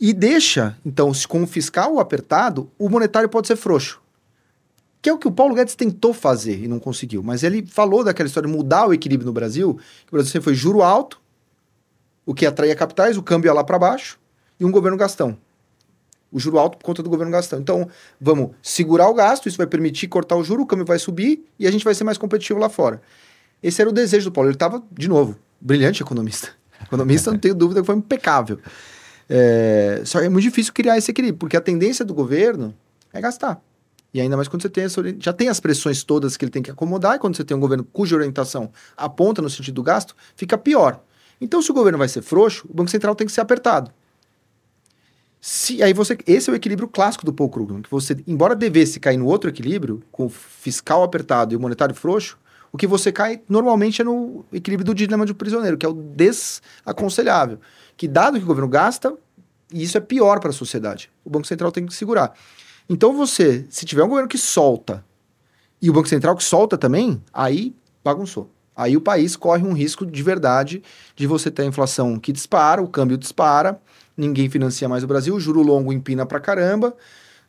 e 0.00 0.14
deixa, 0.14 0.78
então, 0.84 1.12
se 1.12 1.28
com 1.28 1.42
o 1.42 1.46
fiscal 1.46 2.00
apertado, 2.00 2.70
o 2.78 2.88
monetário 2.88 3.28
pode 3.28 3.46
ser 3.46 3.56
frouxo. 3.56 4.00
Que 5.02 5.10
é 5.10 5.12
o 5.12 5.18
que 5.18 5.28
o 5.28 5.32
Paulo 5.32 5.54
Guedes 5.54 5.74
tentou 5.74 6.14
fazer 6.14 6.64
e 6.64 6.68
não 6.68 6.78
conseguiu. 6.78 7.22
Mas 7.22 7.42
ele 7.42 7.66
falou 7.66 8.02
daquela 8.02 8.26
história 8.26 8.48
de 8.48 8.56
mudar 8.56 8.86
o 8.86 8.94
equilíbrio 8.94 9.26
no 9.26 9.32
Brasil. 9.32 9.78
o 10.08 10.10
Brasil 10.10 10.32
sempre 10.32 10.44
foi 10.44 10.54
juro 10.54 10.82
alto, 10.82 11.20
o 12.24 12.32
que 12.32 12.46
atraía 12.46 12.74
capitais, 12.74 13.18
o 13.18 13.22
câmbio 13.22 13.48
ia 13.48 13.52
lá 13.52 13.62
para 13.62 13.78
baixo, 13.78 14.18
e 14.58 14.64
um 14.64 14.70
governo 14.70 14.96
gastão. 14.96 15.36
O 16.32 16.38
juro 16.38 16.58
alto 16.58 16.78
por 16.78 16.84
conta 16.84 17.02
do 17.02 17.10
governo 17.10 17.32
gastão. 17.32 17.58
Então, 17.58 17.86
vamos 18.18 18.52
segurar 18.62 19.08
o 19.08 19.14
gasto, 19.14 19.48
isso 19.48 19.58
vai 19.58 19.66
permitir 19.66 20.08
cortar 20.08 20.36
o 20.36 20.44
juro, 20.44 20.62
o 20.62 20.66
câmbio 20.66 20.86
vai 20.86 20.98
subir 20.98 21.44
e 21.58 21.66
a 21.66 21.70
gente 21.70 21.84
vai 21.84 21.94
ser 21.94 22.04
mais 22.04 22.16
competitivo 22.16 22.58
lá 22.58 22.70
fora. 22.70 23.02
Esse 23.62 23.82
era 23.82 23.90
o 23.90 23.92
desejo 23.92 24.30
do 24.30 24.32
Paulo. 24.32 24.48
Ele 24.48 24.56
estava, 24.56 24.82
de 24.90 25.08
novo, 25.08 25.36
brilhante 25.60 26.02
economista. 26.02 26.50
Economista, 26.82 27.30
não 27.30 27.38
tenho 27.38 27.54
dúvida 27.54 27.80
que 27.80 27.86
foi 27.86 27.96
impecável. 27.96 28.58
É, 29.32 30.02
só 30.04 30.18
é 30.18 30.28
muito 30.28 30.42
difícil 30.42 30.72
criar 30.72 30.98
esse 30.98 31.08
equilíbrio, 31.08 31.38
porque 31.38 31.56
a 31.56 31.60
tendência 31.60 32.04
do 32.04 32.12
governo 32.12 32.74
é 33.12 33.20
gastar. 33.20 33.62
E 34.12 34.20
ainda 34.20 34.36
mais 34.36 34.48
quando 34.48 34.62
você 34.62 34.68
tem 34.68 34.82
essa, 34.82 35.00
já 35.20 35.32
tem 35.32 35.48
as 35.48 35.60
pressões 35.60 36.02
todas 36.02 36.36
que 36.36 36.44
ele 36.44 36.50
tem 36.50 36.60
que 36.60 36.70
acomodar, 36.70 37.14
e 37.14 37.18
quando 37.20 37.36
você 37.36 37.44
tem 37.44 37.56
um 37.56 37.60
governo 37.60 37.84
cuja 37.84 38.16
orientação 38.16 38.72
aponta 38.96 39.40
no 39.40 39.48
sentido 39.48 39.76
do 39.76 39.84
gasto, 39.84 40.16
fica 40.34 40.58
pior. 40.58 41.00
Então, 41.40 41.62
se 41.62 41.70
o 41.70 41.74
governo 41.74 41.96
vai 41.96 42.08
ser 42.08 42.22
frouxo, 42.22 42.66
o 42.68 42.74
Banco 42.74 42.90
Central 42.90 43.14
tem 43.14 43.24
que 43.24 43.32
ser 43.32 43.40
apertado. 43.40 43.92
Se, 45.40 45.80
aí 45.82 45.94
você, 45.94 46.18
esse 46.26 46.50
é 46.50 46.52
o 46.52 46.56
equilíbrio 46.56 46.88
clássico 46.88 47.24
do 47.24 47.32
Paul 47.32 47.48
Krugman, 47.48 47.82
que 47.82 47.90
você, 47.90 48.16
embora 48.26 48.56
devesse 48.56 48.98
cair 48.98 49.16
no 49.16 49.26
outro 49.26 49.48
equilíbrio, 49.48 50.02
com 50.10 50.26
o 50.26 50.28
fiscal 50.28 51.02
apertado 51.02 51.54
e 51.54 51.56
o 51.56 51.60
monetário 51.60 51.94
frouxo, 51.94 52.36
o 52.72 52.78
que 52.78 52.86
você 52.86 53.10
cai 53.10 53.42
normalmente 53.48 54.02
é 54.02 54.04
no 54.04 54.44
equilíbrio 54.52 54.84
do 54.84 54.94
dilema 54.94 55.26
de 55.26 55.34
prisioneiro, 55.34 55.76
que 55.76 55.84
é 55.84 55.88
o 55.88 55.92
desaconselhável 55.92 57.58
que 58.00 58.08
dado 58.08 58.38
que 58.38 58.44
o 58.44 58.46
governo 58.46 58.66
gasta, 58.66 59.14
isso 59.70 59.98
é 59.98 60.00
pior 60.00 60.40
para 60.40 60.48
a 60.48 60.54
sociedade. 60.54 61.10
O 61.22 61.28
Banco 61.28 61.46
Central 61.46 61.70
tem 61.70 61.84
que 61.84 61.92
segurar. 61.92 62.32
Então 62.88 63.14
você, 63.14 63.66
se 63.68 63.84
tiver 63.84 64.02
um 64.02 64.08
governo 64.08 64.26
que 64.26 64.38
solta 64.38 65.04
e 65.82 65.90
o 65.90 65.92
Banco 65.92 66.08
Central 66.08 66.34
que 66.34 66.42
solta 66.42 66.78
também, 66.78 67.22
aí 67.30 67.76
bagunçou. 68.02 68.50
Aí 68.74 68.96
o 68.96 69.02
país 69.02 69.36
corre 69.36 69.66
um 69.66 69.74
risco 69.74 70.06
de 70.06 70.22
verdade 70.22 70.82
de 71.14 71.26
você 71.26 71.50
ter 71.50 71.60
a 71.60 71.66
inflação 71.66 72.18
que 72.18 72.32
dispara, 72.32 72.80
o 72.80 72.88
câmbio 72.88 73.18
dispara, 73.18 73.78
ninguém 74.16 74.48
financia 74.48 74.88
mais 74.88 75.04
o 75.04 75.06
Brasil, 75.06 75.34
o 75.34 75.40
juro 75.40 75.60
longo 75.60 75.92
empina 75.92 76.24
pra 76.24 76.40
caramba, 76.40 76.96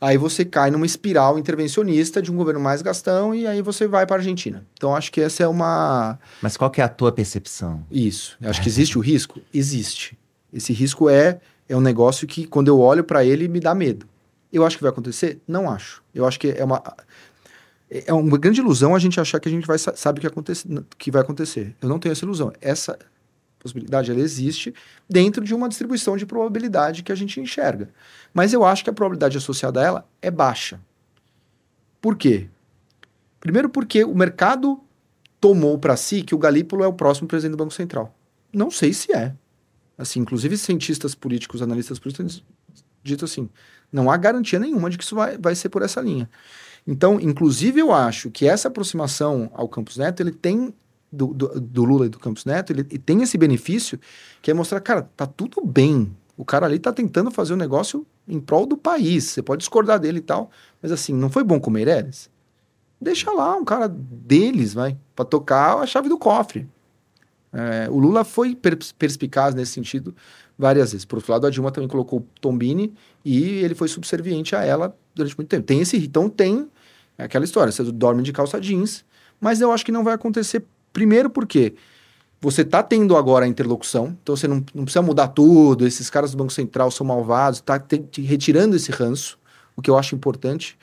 aí 0.02 0.18
você 0.18 0.44
cai 0.44 0.72
numa 0.72 0.86
espiral 0.86 1.38
intervencionista 1.38 2.22
de 2.22 2.32
um 2.32 2.36
governo 2.36 2.60
mais 2.60 2.82
gastão 2.82 3.36
e 3.36 3.46
aí 3.46 3.62
você 3.62 3.88
vai 3.88 4.08
para 4.08 4.16
a 4.16 4.20
Argentina. 4.20 4.66
Então 4.74 4.96
acho 4.96 5.12
que 5.12 5.22
essa 5.22 5.44
é 5.44 5.48
uma. 5.48 6.20
Mas 6.42 6.58
qual 6.58 6.72
que 6.72 6.82
é 6.82 6.84
a 6.84 6.90
tua 6.90 7.12
percepção? 7.12 7.86
Isso. 7.92 8.36
Eu 8.42 8.50
acho 8.50 8.62
que 8.62 8.68
existe 8.68 8.98
o 8.98 9.02
risco? 9.02 9.40
Existe. 9.54 10.18
Esse 10.52 10.74
risco 10.74 11.08
é, 11.08 11.40
é 11.70 11.78
um 11.78 11.82
negócio 11.82 12.28
que, 12.28 12.48
quando 12.48 12.68
eu 12.68 12.80
olho 12.80 13.04
para 13.04 13.24
ele, 13.24 13.48
me 13.48 13.60
dá 13.60 13.76
medo. 13.76 14.08
Eu 14.52 14.66
acho 14.66 14.76
que 14.76 14.84
vai 14.84 14.92
acontecer? 14.92 15.40
Não 15.48 15.70
acho. 15.70 16.04
Eu 16.14 16.26
acho 16.26 16.40
que 16.40 16.50
é 16.50 16.64
uma. 16.64 16.82
É 17.90 18.14
uma 18.14 18.38
grande 18.38 18.62
ilusão 18.62 18.96
a 18.96 19.00
gente 19.00 19.20
achar 19.20 19.38
que 19.40 19.50
a 19.50 19.52
gente 19.52 19.68
vai 19.68 19.78
sabe 19.78 20.18
o 20.18 20.22
que, 20.22 20.28
acontece, 20.28 20.66
que 20.98 21.12
vai 21.12 21.22
acontecer. 21.22 21.76
Eu 21.82 21.90
não 21.90 22.00
tenho 22.00 22.14
essa 22.14 22.24
ilusão. 22.24 22.52
Essa 22.62 22.98
possibilidade 23.62 24.12
ela 24.12 24.20
existe 24.20 24.74
dentro 25.10 25.44
de 25.44 25.54
uma 25.54 25.70
distribuição 25.70 26.18
de 26.18 26.26
probabilidade 26.26 27.04
que 27.04 27.12
a 27.12 27.16
gente 27.16 27.40
enxerga. 27.40 27.90
Mas 28.34 28.54
eu 28.54 28.64
acho 28.64 28.84
que 28.84 28.90
a 28.90 28.94
probabilidade 28.94 29.38
associada 29.38 29.80
a 29.80 29.84
ela 29.84 30.10
é 30.22 30.32
baixa. 30.32 30.80
Por 32.02 32.16
quê? 32.16 32.48
Primeiro 33.40 33.70
porque 33.70 34.04
o 34.04 34.16
mercado 34.16 34.80
tomou 35.40 35.78
para 35.78 35.96
si 35.96 36.22
que 36.22 36.36
o 36.36 36.38
Galípolo 36.38 36.84
é 36.84 36.88
o 36.88 36.94
próximo 36.94 37.28
presidente 37.28 37.58
do 37.58 37.64
Banco 37.64 37.74
Central. 37.74 38.16
Não 38.54 38.70
sei 38.70 38.94
se 38.94 39.14
é. 39.14 39.34
Assim, 39.98 40.20
inclusive 40.20 40.58
cientistas 40.58 41.14
políticos, 41.14 41.62
analistas 41.62 42.00
políticos, 42.00 42.44
dito 43.04 43.26
assim, 43.26 43.50
não 43.92 44.10
há 44.10 44.18
garantia 44.18 44.60
nenhuma 44.60 44.90
de 44.90 44.98
que 44.98 45.04
isso 45.04 45.16
vai, 45.16 45.38
vai 45.38 45.56
ser 45.56 45.70
por 45.70 45.82
essa 45.82 46.02
linha. 46.02 46.30
Então, 46.88 47.20
inclusive, 47.20 47.80
eu 47.80 47.94
acho 47.94 48.32
que 48.32 48.48
essa 48.48 48.68
aproximação 48.68 49.52
ao 49.54 49.68
Campos 49.68 49.98
Neto, 49.98 50.22
ele 50.22 50.32
tem, 50.32 50.74
do, 51.12 51.28
do, 51.28 51.60
do 51.60 51.84
Lula 51.84 52.06
e 52.06 52.10
do 52.10 52.20
Campos 52.20 52.46
Neto, 52.46 52.72
ele, 52.72 52.82
ele, 52.90 53.00
tem 53.00 53.22
esse 53.22 53.38
benefício, 53.38 54.00
que 54.42 54.50
é 54.50 54.54
mostrar, 54.54 54.80
cara, 54.80 55.10
tá 55.16 55.26
tudo 55.26 55.62
bem. 55.64 56.16
O 56.38 56.46
cara 56.46 56.66
ali 56.66 56.80
tá 56.80 56.92
tentando 56.92 57.30
fazer 57.30 57.54
um 57.54 57.58
negócio 57.58 58.06
em 58.28 58.40
prol 58.40 58.66
do 58.66 58.78
país. 58.78 59.26
Você 59.26 59.42
pode 59.42 59.60
discordar 59.60 60.00
dele 60.00 60.20
e 60.20 60.22
tal, 60.22 60.50
mas 60.82 60.92
assim, 60.92 61.14
não 61.14 61.30
foi 61.30 61.44
bom 61.44 61.60
com 61.60 61.70
o 61.70 61.74
Meirelles? 61.74 62.30
Deixa 63.00 63.32
lá 63.32 63.56
um 63.56 63.66
cara 63.66 63.88
deles, 63.88 64.74
vai, 64.74 64.98
para 65.16 65.26
tocar 65.26 65.78
a 65.78 65.86
chave 65.86 66.08
do 66.08 66.18
cofre. 66.18 66.68
É, 67.54 67.90
o 67.90 68.00
Lula 68.00 68.24
foi 68.24 68.56
perspicaz 68.56 69.54
nesse 69.54 69.74
sentido 69.74 70.16
várias 70.58 70.92
vezes. 70.92 71.06
Por 71.06 71.18
outro 71.18 71.34
lado, 71.34 71.48
a 71.48 71.50
Dilma 71.50 71.72
também 71.72 71.90
colocou 71.90 72.26
Tombini 72.40 72.94
e 73.26 73.44
ele 73.64 73.76
foi 73.76 73.88
subserviente 73.88 74.56
a 74.56 74.64
ela 74.64 74.96
durante 75.14 75.36
muito 75.38 75.50
tempo. 75.50 75.66
Tem 75.66 75.82
esse, 75.82 75.98
então 75.98 76.30
tem 76.30 76.70
aquela 77.18 77.44
história, 77.44 77.72
você 77.72 77.84
dorme 77.84 78.24
de 78.24 78.32
calça 78.32 78.60
jeans, 78.62 79.04
mas 79.40 79.60
eu 79.60 79.72
acho 79.72 79.86
que 79.86 79.92
não 79.92 80.04
vai 80.04 80.14
acontecer 80.14 80.64
primeiro 80.92 81.30
porque 81.30 81.74
você 82.40 82.64
está 82.64 82.82
tendo 82.82 83.16
agora 83.16 83.46
a 83.46 83.48
interlocução, 83.48 84.18
então 84.22 84.36
você 84.36 84.48
não, 84.48 84.64
não, 84.74 84.84
precisa 84.84 85.02
mudar 85.02 85.28
tudo, 85.28 85.86
esses 85.86 86.10
caras 86.10 86.32
do 86.32 86.38
Banco 86.38 86.52
Central 86.52 86.90
são 86.90 87.06
malvados, 87.06 87.60
está 87.60 87.80
retirando 88.18 88.76
esse 88.76 88.92
ranço, 88.92 89.38
o 89.76 89.82
que 89.82 89.90
eu 89.90 89.98
acho 89.98 90.16
importante. 90.16 90.78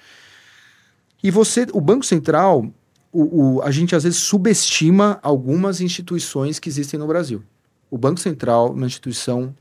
E 1.22 1.32
você, 1.32 1.66
o 1.72 1.80
Banco 1.80 2.06
Central, 2.06 2.64
o, 3.12 3.56
o, 3.56 3.62
a 3.62 3.72
gente 3.72 3.96
às 3.96 4.04
vezes 4.04 4.20
subestima 4.20 5.18
algumas 5.20 5.80
instituições 5.80 6.60
que 6.60 6.68
existem 6.68 6.98
no 6.98 7.08
Brasil. 7.08 7.42
O 7.90 7.98
Banco 7.98 8.20
Central 8.20 8.72
uma 8.72 8.86
instituição 8.86 9.52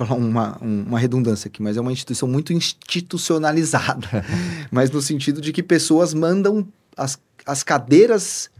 vou 0.00 0.06
falar 0.06 0.20
uma, 0.20 0.58
uma 0.58 0.98
redundância 0.98 1.48
aqui, 1.48 1.62
mas 1.62 1.76
é 1.76 1.80
uma 1.80 1.92
instituição 1.92 2.26
muito 2.26 2.52
institucionalizada. 2.52 4.24
mas 4.72 4.90
no 4.90 5.00
sentido 5.00 5.40
de 5.40 5.52
que 5.52 5.62
pessoas 5.62 6.14
mandam 6.14 6.66
as, 6.96 7.18
as 7.46 7.62
cadeiras 7.62 8.50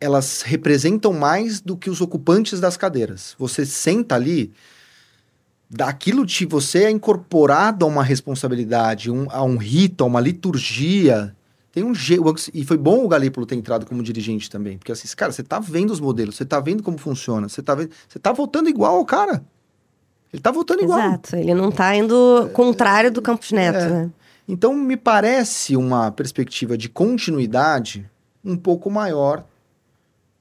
elas 0.00 0.42
representam 0.42 1.12
mais 1.12 1.60
do 1.60 1.76
que 1.76 1.88
os 1.88 2.00
ocupantes 2.00 2.58
das 2.58 2.76
cadeiras. 2.76 3.36
Você 3.38 3.64
senta 3.64 4.16
ali, 4.16 4.52
daquilo 5.70 6.26
de 6.26 6.44
você 6.44 6.84
é 6.84 6.90
incorporado 6.90 7.84
a 7.84 7.88
uma 7.88 8.02
responsabilidade, 8.02 9.12
um, 9.12 9.28
a 9.30 9.44
um 9.44 9.56
rito, 9.56 10.02
a 10.02 10.06
uma 10.08 10.20
liturgia 10.20 11.36
tem 11.72 11.82
um 11.82 11.94
jeito. 11.94 12.22
E 12.52 12.64
foi 12.64 12.76
bom 12.76 13.02
o 13.02 13.08
Galípolo 13.08 13.46
ter 13.46 13.56
entrado 13.56 13.86
como 13.86 14.02
dirigente 14.02 14.50
também. 14.50 14.76
Porque 14.76 14.92
assim, 14.92 15.08
cara, 15.16 15.32
você 15.32 15.42
tá 15.42 15.58
vendo 15.58 15.90
os 15.90 15.98
modelos, 15.98 16.36
você 16.36 16.44
tá 16.44 16.60
vendo 16.60 16.82
como 16.82 16.98
funciona, 16.98 17.48
você 17.48 17.62
tá 17.62 17.74
vendo. 17.74 17.90
Você 18.06 18.18
tá 18.18 18.30
votando 18.30 18.68
igual 18.68 18.96
ao 18.96 19.04
cara. 19.06 19.42
Ele 20.30 20.42
tá 20.42 20.50
votando 20.50 20.82
igual. 20.82 20.98
Exato, 20.98 21.36
ele 21.36 21.54
não 21.54 21.70
tá 21.70 21.94
indo 21.96 22.50
contrário 22.52 23.10
do 23.10 23.22
Campos 23.22 23.52
Neto, 23.52 23.78
é. 23.78 23.88
né? 23.88 24.10
Então, 24.48 24.74
me 24.74 24.96
parece 24.96 25.76
uma 25.76 26.10
perspectiva 26.10 26.76
de 26.76 26.88
continuidade 26.88 28.08
um 28.44 28.56
pouco 28.56 28.90
maior 28.90 29.44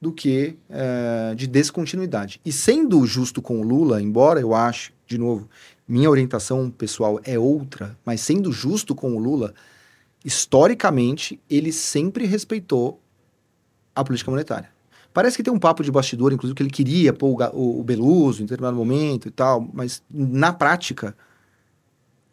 do 0.02 0.12
que 0.12 0.58
é, 0.70 1.36
de 1.36 1.46
descontinuidade. 1.46 2.42
E 2.44 2.52
sendo 2.52 3.06
justo 3.06 3.42
com 3.42 3.62
o 3.62 3.64
Lula, 3.64 4.02
embora 4.02 4.40
eu 4.40 4.56
ache, 4.56 4.92
de 5.06 5.18
novo, 5.18 5.48
minha 5.88 6.10
orientação 6.10 6.72
pessoal 6.72 7.20
é 7.24 7.38
outra, 7.38 7.96
mas 8.04 8.22
sendo 8.22 8.52
justo 8.52 8.96
com 8.96 9.16
o 9.16 9.20
Lula, 9.20 9.54
historicamente, 10.26 11.40
ele 11.48 11.72
sempre 11.72 12.26
respeitou 12.26 13.00
a 13.96 14.04
política 14.04 14.32
monetária. 14.32 14.70
Parece 15.14 15.36
que 15.36 15.44
tem 15.44 15.54
um 15.54 15.60
papo 15.60 15.84
de 15.84 15.92
bastidor, 15.92 16.32
inclusive, 16.32 16.56
que 16.56 16.64
ele 16.64 16.70
queria 16.70 17.12
pôr 17.12 17.38
o, 17.54 17.82
o 17.82 17.84
Beluso 17.84 18.42
em 18.42 18.46
determinado 18.46 18.78
momento 18.78 19.28
e 19.28 19.32
tal, 19.32 19.68
mas 19.74 20.02
na 20.10 20.54
prática, 20.54 21.16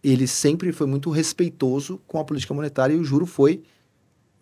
ele 0.02 0.26
sempre 0.26 0.72
foi 0.72 0.86
muito 0.86 1.10
respeitoso 1.10 2.00
com 2.06 2.18
a 2.18 2.24
política 2.24 2.54
monetária 2.54 2.94
e 2.94 2.98
o 2.98 3.04
juro 3.04 3.26
foi, 3.26 3.62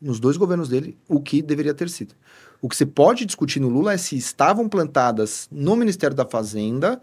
nos 0.00 0.20
dois 0.20 0.36
governos 0.36 0.68
dele, 0.68 0.96
o 1.08 1.20
que 1.20 1.40
deveria 1.40 1.74
ter 1.74 1.88
sido. 1.88 2.14
O 2.60 2.68
que 2.68 2.76
você 2.76 2.86
pode 2.86 3.24
discutir 3.24 3.60
no 3.60 3.68
Lula 3.68 3.92
é 3.92 3.96
se 3.96 4.16
estavam 4.16 4.68
plantadas 4.68 5.48
no 5.50 5.76
Ministério 5.76 6.16
da 6.16 6.26
Fazenda, 6.26 7.00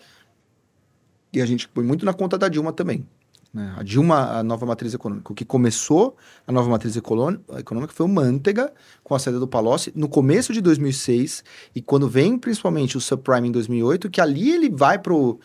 e 1.31 1.41
a 1.41 1.45
gente 1.45 1.67
põe 1.67 1.83
muito 1.83 2.05
na 2.05 2.13
conta 2.13 2.37
da 2.37 2.47
Dilma 2.47 2.71
também. 2.71 3.07
Né? 3.53 3.73
A 3.77 3.83
Dilma, 3.83 4.37
a 4.37 4.43
nova 4.43 4.65
matriz 4.65 4.93
econômica. 4.93 5.31
O 5.31 5.35
que 5.35 5.45
começou 5.45 6.15
a 6.45 6.51
nova 6.51 6.69
matriz 6.69 6.95
econômica 6.95 7.93
foi 7.93 8.05
o 8.05 8.09
Manteiga, 8.09 8.73
com 9.03 9.13
a 9.13 9.19
saída 9.19 9.39
do 9.39 9.47
Palocci, 9.47 9.91
no 9.95 10.09
começo 10.09 10.51
de 10.53 10.61
2006, 10.61 11.43
e 11.75 11.81
quando 11.81 12.07
vem 12.07 12.37
principalmente 12.37 12.97
o 12.97 13.01
subprime 13.01 13.47
em 13.47 13.51
2008, 13.51 14.09
que 14.09 14.21
ali 14.21 14.51
ele 14.51 14.69
vai 14.69 14.97
pro... 14.97 15.39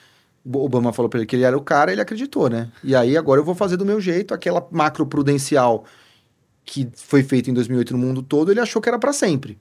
Obama 0.55 0.93
falou 0.93 1.09
para 1.09 1.21
ele 1.21 1.27
que 1.27 1.37
ele 1.37 1.45
era 1.45 1.57
o 1.57 1.63
cara, 1.63 1.93
ele 1.93 2.01
acreditou, 2.01 2.49
né? 2.49 2.71
E 2.83 2.95
aí 2.95 3.17
agora 3.17 3.41
eu 3.41 3.45
vou 3.45 3.55
fazer 3.55 3.77
do 3.77 3.85
meu 3.85 4.01
jeito, 4.01 4.33
aquela 4.33 4.67
macro 4.71 5.07
prudencial 5.07 5.85
que 6.65 6.89
foi 6.95 7.23
feita 7.23 7.51
em 7.51 7.55
2008 7.55 7.93
no 7.97 7.99
mundo 7.99 8.23
todo, 8.23 8.51
ele 8.51 8.61
achou 8.61 8.81
que 8.81 8.89
era 8.89 8.99
para 8.99 9.13
sempre. 9.13 9.59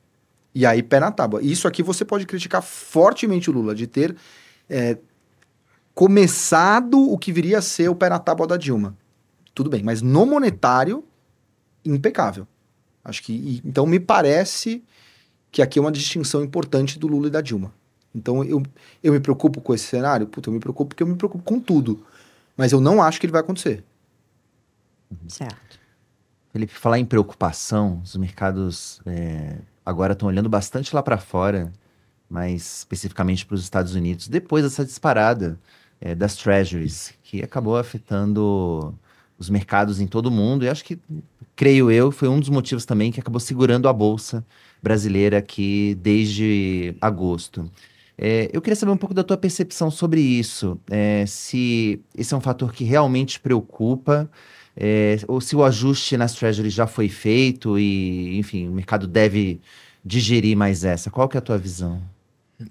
E 0.53 0.65
aí, 0.65 0.81
pé 0.81 0.99
na 0.99 1.11
tábua. 1.11 1.41
Isso 1.41 1.67
aqui 1.67 1.83
você 1.83 2.03
pode 2.03 2.25
criticar 2.25 2.61
fortemente 2.61 3.49
o 3.49 3.53
Lula, 3.53 3.75
de 3.75 3.87
ter 3.87 4.15
é, 4.69 4.97
começado 5.93 6.99
o 6.99 7.17
que 7.17 7.31
viria 7.31 7.59
a 7.59 7.61
ser 7.61 7.89
o 7.89 7.95
pé 7.95 8.09
na 8.09 8.19
tábua 8.19 8.47
da 8.47 8.57
Dilma. 8.57 8.97
Tudo 9.53 9.69
bem, 9.69 9.83
mas 9.83 10.01
no 10.01 10.25
monetário, 10.25 11.03
impecável. 11.85 12.47
Acho 13.03 13.23
que. 13.23 13.61
Então, 13.63 13.85
me 13.85 13.99
parece 13.99 14.83
que 15.51 15.61
aqui 15.61 15.79
é 15.79 15.81
uma 15.81 15.91
distinção 15.91 16.43
importante 16.43 16.99
do 16.99 17.07
Lula 17.07 17.27
e 17.27 17.31
da 17.31 17.39
Dilma. 17.39 17.73
Então, 18.17 18.43
eu, 18.43 18.63
eu 19.03 19.13
me 19.13 19.19
preocupo 19.19 19.61
com 19.61 19.73
esse 19.73 19.85
cenário? 19.85 20.25
Puta, 20.25 20.49
eu 20.49 20.53
me 20.53 20.59
preocupo 20.59 20.89
porque 20.89 21.03
eu 21.03 21.07
me 21.07 21.15
preocupo 21.15 21.43
com 21.43 21.59
tudo. 21.59 22.03
Mas 22.57 22.71
eu 22.71 22.81
não 22.81 23.01
acho 23.01 23.19
que 23.19 23.27
ele 23.27 23.31
vai 23.31 23.41
acontecer. 23.41 23.83
Certo. 25.27 25.79
Felipe, 26.51 26.73
falar 26.73 26.97
em 26.97 27.05
preocupação, 27.05 28.01
os 28.03 28.15
mercados 28.15 28.99
é, 29.05 29.57
agora 29.85 30.13
estão 30.13 30.27
olhando 30.27 30.49
bastante 30.49 30.95
lá 30.95 31.03
para 31.03 31.19
fora, 31.19 31.71
mais 32.27 32.79
especificamente 32.79 33.45
para 33.45 33.53
os 33.53 33.61
Estados 33.61 33.93
Unidos, 33.93 34.27
depois 34.27 34.63
dessa 34.63 34.83
disparada 34.83 35.59
é, 36.01 36.15
das 36.15 36.35
treasuries, 36.35 37.13
que 37.21 37.43
acabou 37.43 37.77
afetando 37.77 38.97
os 39.37 39.49
mercados 39.49 40.01
em 40.01 40.07
todo 40.07 40.25
o 40.25 40.31
mundo. 40.31 40.65
E 40.65 40.69
acho 40.69 40.83
que, 40.83 40.99
creio 41.55 41.91
eu, 41.91 42.11
foi 42.11 42.27
um 42.27 42.39
dos 42.39 42.49
motivos 42.49 42.85
também 42.85 43.11
que 43.11 43.19
acabou 43.19 43.39
segurando 43.39 43.87
a 43.87 43.93
bolsa 43.93 44.43
brasileira 44.81 45.37
aqui 45.37 45.95
desde 46.01 46.95
agosto. 46.99 47.69
É, 48.17 48.49
eu 48.51 48.61
queria 48.61 48.75
saber 48.75 48.91
um 48.91 48.97
pouco 48.97 49.13
da 49.13 49.23
tua 49.23 49.37
percepção 49.37 49.91
sobre 49.91 50.19
isso, 50.19 50.79
é, 50.89 51.23
se 51.27 52.01
esse 52.17 52.33
é 52.33 52.37
um 52.37 52.41
fator 52.41 52.73
que 52.73 52.83
realmente 52.83 53.39
preocupa, 53.39 54.29
é, 54.75 55.17
ou 55.27 55.39
se 55.39 55.55
o 55.55 55.63
ajuste 55.63 56.17
nas 56.17 56.33
treasuries 56.33 56.73
já 56.73 56.87
foi 56.87 57.09
feito 57.09 57.77
e, 57.77 58.37
enfim, 58.37 58.67
o 58.67 58.71
mercado 58.71 59.07
deve 59.07 59.59
digerir 60.03 60.55
mais 60.57 60.83
essa. 60.83 61.11
Qual 61.11 61.27
que 61.27 61.37
é 61.37 61.39
a 61.39 61.41
tua 61.41 61.57
visão? 61.57 62.01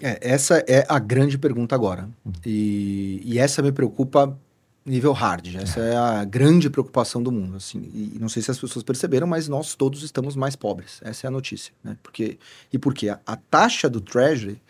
É, 0.00 0.18
essa 0.32 0.64
é 0.66 0.84
a 0.88 0.98
grande 0.98 1.38
pergunta 1.38 1.74
agora. 1.74 2.08
Uhum. 2.24 2.32
E, 2.44 3.20
e, 3.24 3.38
essa 3.38 3.62
me 3.62 3.70
preocupa 3.70 4.36
nível 4.84 5.12
hard. 5.12 5.54
Essa 5.56 5.80
é 5.80 5.96
a 5.96 6.24
grande 6.24 6.70
preocupação 6.70 7.22
do 7.22 7.30
mundo. 7.30 7.56
Assim. 7.56 7.78
E 7.92 8.16
não 8.20 8.28
sei 8.28 8.40
se 8.40 8.50
as 8.50 8.58
pessoas 8.58 8.84
perceberam, 8.84 9.26
mas 9.26 9.48
nós 9.48 9.74
todos 9.74 10.02
estamos 10.02 10.36
mais 10.36 10.54
pobres. 10.54 11.00
Essa 11.02 11.26
é 11.26 11.28
a 11.28 11.30
notícia. 11.30 11.72
Né? 11.82 11.96
Porque, 12.02 12.38
e 12.72 12.78
por 12.78 12.94
quê? 12.94 13.08
A, 13.08 13.18
a 13.26 13.36
taxa 13.36 13.88
do 13.88 14.00
Treasury 14.00 14.60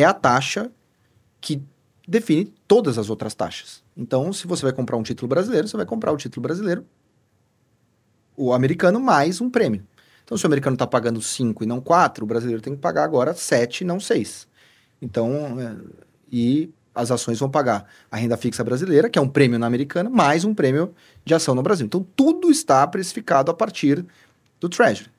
é 0.00 0.04
a 0.04 0.12
taxa 0.12 0.70
que 1.40 1.62
define 2.06 2.52
todas 2.68 2.98
as 2.98 3.10
outras 3.10 3.34
taxas. 3.34 3.82
Então, 3.96 4.32
se 4.32 4.46
você 4.46 4.62
vai 4.62 4.72
comprar 4.72 4.96
um 4.96 5.02
título 5.02 5.28
brasileiro, 5.28 5.66
você 5.66 5.76
vai 5.76 5.86
comprar 5.86 6.12
o 6.12 6.16
título 6.16 6.42
brasileiro, 6.42 6.84
o 8.36 8.52
americano, 8.52 9.00
mais 9.00 9.40
um 9.40 9.48
prêmio. 9.48 9.86
Então, 10.24 10.36
se 10.36 10.44
o 10.44 10.48
americano 10.48 10.74
está 10.74 10.86
pagando 10.86 11.22
5 11.22 11.64
e 11.64 11.66
não 11.66 11.80
4, 11.80 12.24
o 12.24 12.26
brasileiro 12.26 12.60
tem 12.60 12.74
que 12.74 12.80
pagar 12.80 13.04
agora 13.04 13.32
7 13.32 13.80
e 13.80 13.84
não 13.84 13.98
6. 13.98 14.46
Então, 15.00 15.58
é, 15.60 15.76
e 16.30 16.70
as 16.94 17.10
ações 17.10 17.38
vão 17.38 17.50
pagar 17.50 17.86
a 18.10 18.16
renda 18.16 18.36
fixa 18.36 18.64
brasileira, 18.64 19.08
que 19.08 19.18
é 19.18 19.22
um 19.22 19.28
prêmio 19.28 19.58
na 19.58 19.66
americana, 19.66 20.10
mais 20.10 20.44
um 20.44 20.54
prêmio 20.54 20.94
de 21.24 21.34
ação 21.34 21.54
no 21.54 21.62
Brasil. 21.62 21.86
Então, 21.86 22.06
tudo 22.14 22.50
está 22.50 22.86
precificado 22.86 23.50
a 23.50 23.54
partir 23.54 24.04
do 24.60 24.68
Treasury. 24.68 25.10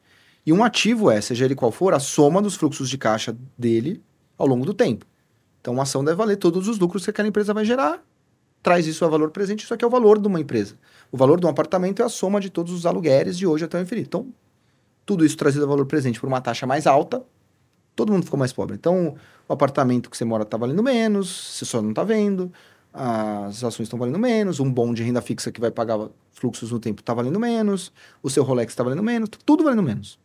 E 0.45 0.53
um 0.53 0.63
ativo 0.63 1.09
é, 1.09 1.19
seja 1.19 1.45
ele 1.45 1.55
qual 1.55 1.71
for, 1.71 1.93
a 1.93 1.99
soma 1.99 2.41
dos 2.41 2.55
fluxos 2.55 2.89
de 2.89 2.97
caixa 2.97 3.35
dele 3.57 4.03
ao 4.37 4.47
longo 4.47 4.65
do 4.65 4.73
tempo. 4.73 5.05
Então, 5.61 5.73
uma 5.73 5.83
ação 5.83 6.03
deve 6.03 6.15
valer 6.15 6.37
todos 6.37 6.67
os 6.67 6.79
lucros 6.79 7.03
que 7.03 7.09
aquela 7.09 7.27
empresa 7.27 7.53
vai 7.53 7.65
gerar, 7.65 8.03
traz 8.61 8.85
isso 8.85 9.03
a 9.03 9.07
valor 9.07 9.31
presente, 9.31 9.63
isso 9.63 9.73
aqui 9.73 9.83
é 9.83 9.87
o 9.87 9.91
valor 9.91 10.19
de 10.19 10.27
uma 10.27 10.39
empresa. 10.39 10.75
O 11.11 11.17
valor 11.17 11.39
de 11.39 11.45
um 11.45 11.49
apartamento 11.49 12.01
é 12.01 12.05
a 12.05 12.09
soma 12.09 12.39
de 12.39 12.49
todos 12.49 12.73
os 12.73 12.85
aluguéis 12.85 13.37
de 13.37 13.47
hoje 13.47 13.65
até 13.65 13.77
o 13.77 13.81
infinito. 13.81 14.07
Então, 14.07 14.33
tudo 15.05 15.25
isso 15.25 15.37
trazido 15.37 15.63
a 15.65 15.67
valor 15.67 15.85
presente 15.85 16.19
por 16.19 16.27
uma 16.27 16.41
taxa 16.41 16.65
mais 16.67 16.85
alta, 16.85 17.23
todo 17.95 18.11
mundo 18.11 18.25
ficou 18.25 18.37
mais 18.37 18.53
pobre. 18.53 18.75
Então, 18.75 19.15
o 19.47 19.53
apartamento 19.53 20.09
que 20.09 20.17
você 20.17 20.25
mora 20.25 20.43
está 20.43 20.57
valendo 20.57 20.83
menos, 20.83 21.29
você 21.29 21.65
só 21.65 21.81
não 21.81 21.89
está 21.89 22.03
vendo, 22.03 22.51
as 22.93 23.63
ações 23.63 23.85
estão 23.85 23.97
valendo 23.97 24.19
menos, 24.19 24.59
um 24.59 24.71
bom 24.71 24.93
de 24.93 25.03
renda 25.03 25.21
fixa 25.21 25.51
que 25.51 25.61
vai 25.61 25.71
pagar 25.71 26.09
fluxos 26.31 26.71
no 26.71 26.79
tempo 26.79 27.01
está 27.01 27.13
valendo 27.13 27.39
menos, 27.39 27.91
o 28.21 28.29
seu 28.29 28.43
Rolex 28.43 28.71
está 28.71 28.83
valendo 28.83 29.03
menos, 29.03 29.29
tudo 29.45 29.63
valendo 29.63 29.83
menos. 29.83 30.19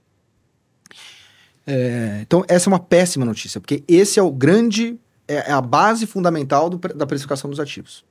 É, 1.67 2.19
então, 2.23 2.45
essa 2.49 2.69
é 2.69 2.71
uma 2.73 2.81
péssima 2.81 3.25
notícia, 3.25 3.61
porque 3.61 3.85
esse 3.87 4.19
é 4.19 4.23
o 4.23 4.31
grande, 4.31 4.99
é, 5.29 5.51
é 5.51 5.53
a 5.53 5.61
base 5.61 6.07
fundamental 6.07 6.69
do, 6.69 6.79
da 6.79 7.07
precificação 7.07 7.49
dos 7.49 7.61
ativos. 7.61 8.05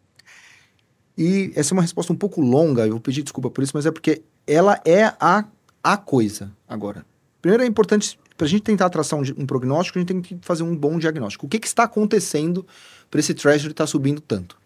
E 1.17 1.51
essa 1.55 1.73
é 1.73 1.75
uma 1.75 1.81
resposta 1.81 2.13
um 2.13 2.15
pouco 2.15 2.41
longa, 2.41 2.85
eu 2.85 2.91
vou 2.91 2.99
pedir 2.99 3.23
desculpa 3.23 3.49
por 3.49 3.63
isso, 3.63 3.73
mas 3.75 3.85
é 3.85 3.91
porque 3.91 4.21
ela 4.47 4.79
é 4.85 5.13
a, 5.19 5.45
a 5.83 5.97
coisa 5.97 6.51
agora. 6.67 7.05
Primeiro 7.41 7.63
é 7.63 7.67
importante, 7.67 8.17
para 8.37 8.45
a 8.45 8.49
gente 8.49 8.63
tentar 8.63 8.89
traçar 8.89 9.19
um, 9.19 9.23
um, 9.37 9.45
prognóstico, 9.45 9.97
a 9.97 10.01
gente 10.01 10.07
tem 10.07 10.21
que 10.21 10.37
fazer 10.41 10.63
um 10.63 10.75
bom 10.75 10.97
diagnóstico. 10.97 11.45
O 11.45 11.49
que, 11.49 11.59
que 11.59 11.67
está 11.67 11.83
acontecendo 11.83 12.65
para 13.09 13.19
esse 13.19 13.33
treasury 13.33 13.71
estar 13.71 13.83
tá 13.83 13.87
subindo 13.87 14.21
tanto? 14.21 14.57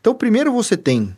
Então, 0.00 0.14
primeiro 0.14 0.52
você 0.52 0.76
tem 0.76 1.16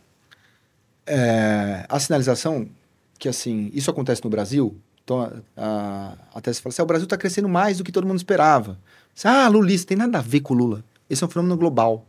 é, 1.05 1.85
a 1.89 1.99
sinalização 1.99 2.69
que, 3.17 3.27
assim, 3.27 3.69
isso 3.73 3.89
acontece 3.89 4.23
no 4.23 4.29
Brasil, 4.29 4.77
então, 5.05 5.21
a, 5.55 6.17
a, 6.33 6.41
fala 6.41 6.53
assim, 6.65 6.81
ah, 6.81 6.83
o 6.83 6.87
Brasil 6.87 7.03
está 7.03 7.15
crescendo 7.15 7.47
mais 7.47 7.77
do 7.77 7.83
que 7.83 7.91
todo 7.91 8.07
mundo 8.07 8.17
esperava. 8.17 8.79
Você, 9.13 9.27
ah, 9.27 9.47
lulista, 9.47 9.89
tem 9.89 9.97
nada 9.97 10.17
a 10.17 10.21
ver 10.21 10.39
com 10.39 10.55
Lula. 10.55 10.83
Esse 11.07 11.23
é 11.23 11.27
um 11.27 11.29
fenômeno 11.29 11.55
global. 11.55 12.07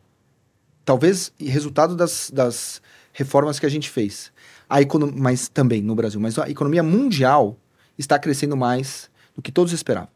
Talvez 0.82 1.30
resultado 1.38 1.94
das, 1.94 2.30
das 2.32 2.80
reformas 3.12 3.61
que 3.61 3.66
a 3.66 3.68
gente 3.68 3.90
fez. 3.90 4.32
A 4.66 4.80
econom... 4.80 5.12
Mas 5.14 5.46
também 5.46 5.82
no 5.82 5.94
Brasil. 5.94 6.18
Mas 6.18 6.38
a 6.38 6.48
economia 6.48 6.82
mundial 6.82 7.59
está 7.98 8.18
crescendo 8.18 8.56
mais 8.56 9.11
do 9.35 9.42
que 9.42 9.52
todos 9.52 9.74
esperavam. 9.74 10.09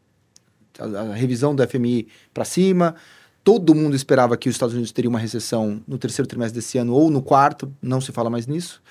A, 0.79 1.11
a 1.11 1.13
revisão 1.13 1.53
do 1.53 1.65
FMI 1.67 2.07
para 2.33 2.45
cima, 2.45 2.95
todo 3.43 3.75
mundo 3.75 3.95
esperava 3.95 4.35
que 4.35 4.49
os 4.49 4.55
Estados 4.55 4.73
Unidos 4.73 4.91
teria 4.91 5.09
uma 5.09 5.19
recessão 5.19 5.83
no 5.87 5.99
terceiro 5.99 6.27
trimestre 6.27 6.59
desse 6.59 6.79
ano 6.79 6.95
ou 6.95 7.11
no 7.11 7.21
quarto, 7.21 7.71
não 7.79 8.01
se 8.01 8.11
fala 8.11 8.27
mais 8.27 8.47
nisso 8.47 8.81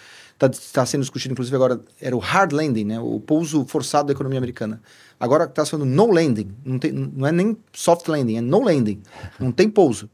está 0.47 0.81
tá 0.81 0.87
sendo 0.87 1.03
discutido, 1.03 1.33
inclusive 1.33 1.55
agora, 1.55 1.81
era 2.01 2.17
o 2.17 2.19
hard 2.19 2.53
landing, 2.53 2.85
né? 2.85 3.01
o 3.01 3.21
pouso 3.21 3.65
forçado 3.67 4.07
da 4.07 4.13
economia 4.13 4.39
americana. 4.39 4.81
Agora 5.19 5.45
está 5.45 5.65
sendo 5.65 5.85
no 5.85 6.11
landing, 6.11 6.55
não, 6.65 6.79
tem, 6.79 6.93
não 6.93 7.27
é 7.27 7.33
nem 7.33 7.57
soft 7.73 8.09
landing, 8.09 8.37
é 8.37 8.41
no 8.41 8.63
landing, 8.63 9.03
não 9.39 9.53
tem 9.53 9.69
pouso. 9.69 10.09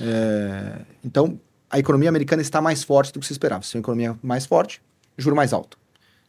É, 0.00 0.82
então, 1.04 1.40
a 1.68 1.78
economia 1.78 2.08
americana 2.08 2.40
está 2.40 2.60
mais 2.60 2.84
forte 2.84 3.12
do 3.12 3.20
que 3.20 3.26
se 3.26 3.32
esperava. 3.32 3.64
Se 3.64 3.76
é 3.76 3.78
uma 3.78 3.82
economia 3.82 4.18
mais 4.22 4.46
forte, 4.46 4.80
juro 5.18 5.34
mais 5.34 5.52
alto. 5.52 5.78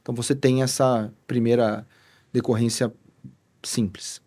Então, 0.02 0.16
você 0.16 0.34
tem 0.34 0.64
essa 0.64 1.12
primeira 1.28 1.86
decorrência 2.34 2.92
simples. 3.64 4.22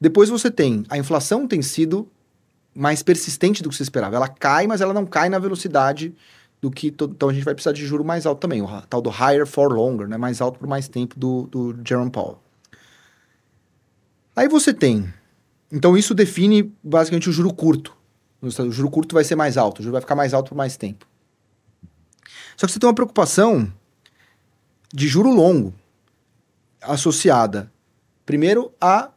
Depois 0.00 0.28
você 0.28 0.50
tem, 0.50 0.84
a 0.88 0.98
inflação 0.98 1.46
tem 1.46 1.62
sido 1.62 2.10
mais 2.74 3.02
persistente 3.02 3.62
do 3.62 3.68
que 3.68 3.74
se 3.74 3.82
esperava. 3.82 4.14
Ela 4.14 4.28
cai, 4.28 4.66
mas 4.66 4.80
ela 4.80 4.94
não 4.94 5.04
cai 5.04 5.28
na 5.28 5.38
velocidade 5.38 6.14
do 6.60 6.70
que. 6.70 6.88
Então 6.88 7.28
a 7.28 7.32
gente 7.32 7.44
vai 7.44 7.54
precisar 7.54 7.72
de 7.72 7.84
juro 7.86 8.04
mais 8.04 8.26
alto 8.26 8.40
também, 8.40 8.62
o 8.62 8.82
tal 8.82 9.00
do 9.00 9.10
higher 9.10 9.46
for 9.46 9.72
longer, 9.72 10.08
né? 10.08 10.16
mais 10.16 10.40
alto 10.40 10.58
por 10.58 10.68
mais 10.68 10.88
tempo 10.88 11.18
do, 11.18 11.46
do 11.46 11.76
Jerome 11.86 12.10
Powell. 12.10 12.38
Aí 14.34 14.48
você 14.48 14.72
tem. 14.72 15.12
Então 15.70 15.96
isso 15.96 16.14
define 16.14 16.72
basicamente 16.82 17.28
o 17.28 17.32
juro 17.32 17.52
curto. 17.52 17.96
O 18.40 18.70
juro 18.70 18.90
curto 18.90 19.14
vai 19.14 19.24
ser 19.24 19.34
mais 19.34 19.56
alto, 19.56 19.80
o 19.80 19.82
juro 19.82 19.92
vai 19.92 20.00
ficar 20.00 20.14
mais 20.14 20.32
alto 20.32 20.50
por 20.50 20.54
mais 20.54 20.76
tempo. 20.76 21.06
Só 22.56 22.66
que 22.66 22.72
você 22.72 22.78
tem 22.78 22.88
uma 22.88 22.94
preocupação 22.94 23.72
de 24.92 25.08
juro 25.08 25.30
longo 25.30 25.74
associada, 26.80 27.70
primeiro, 28.24 28.72
a 28.80 29.10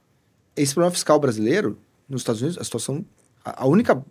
esse 0.55 0.73
problema 0.73 0.91
fiscal 0.91 1.19
brasileiro 1.19 1.77
nos 2.09 2.21
Estados 2.21 2.41
Unidos. 2.41 2.57
A 2.59 2.63
situação. 2.63 3.05
A 3.43 3.65
única 3.67 4.03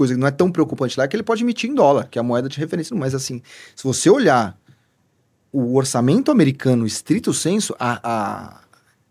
coisa 0.00 0.14
que 0.14 0.20
não 0.20 0.26
é 0.26 0.30
tão 0.30 0.50
preocupante 0.50 0.96
lá 0.98 1.04
é 1.04 1.08
que 1.08 1.14
ele 1.14 1.22
pode 1.22 1.42
emitir 1.44 1.68
em 1.68 1.74
dólar, 1.74 2.08
que 2.10 2.18
é 2.18 2.20
a 2.20 2.22
moeda 2.22 2.48
de 2.48 2.58
referência. 2.58 2.96
Mas 2.96 3.14
assim, 3.14 3.42
se 3.76 3.84
você 3.84 4.08
olhar 4.08 4.58
o 5.52 5.76
orçamento 5.76 6.30
americano 6.30 6.86
estrito 6.86 7.34
senso, 7.34 7.76
a, 7.78 8.00
a, 8.02 8.60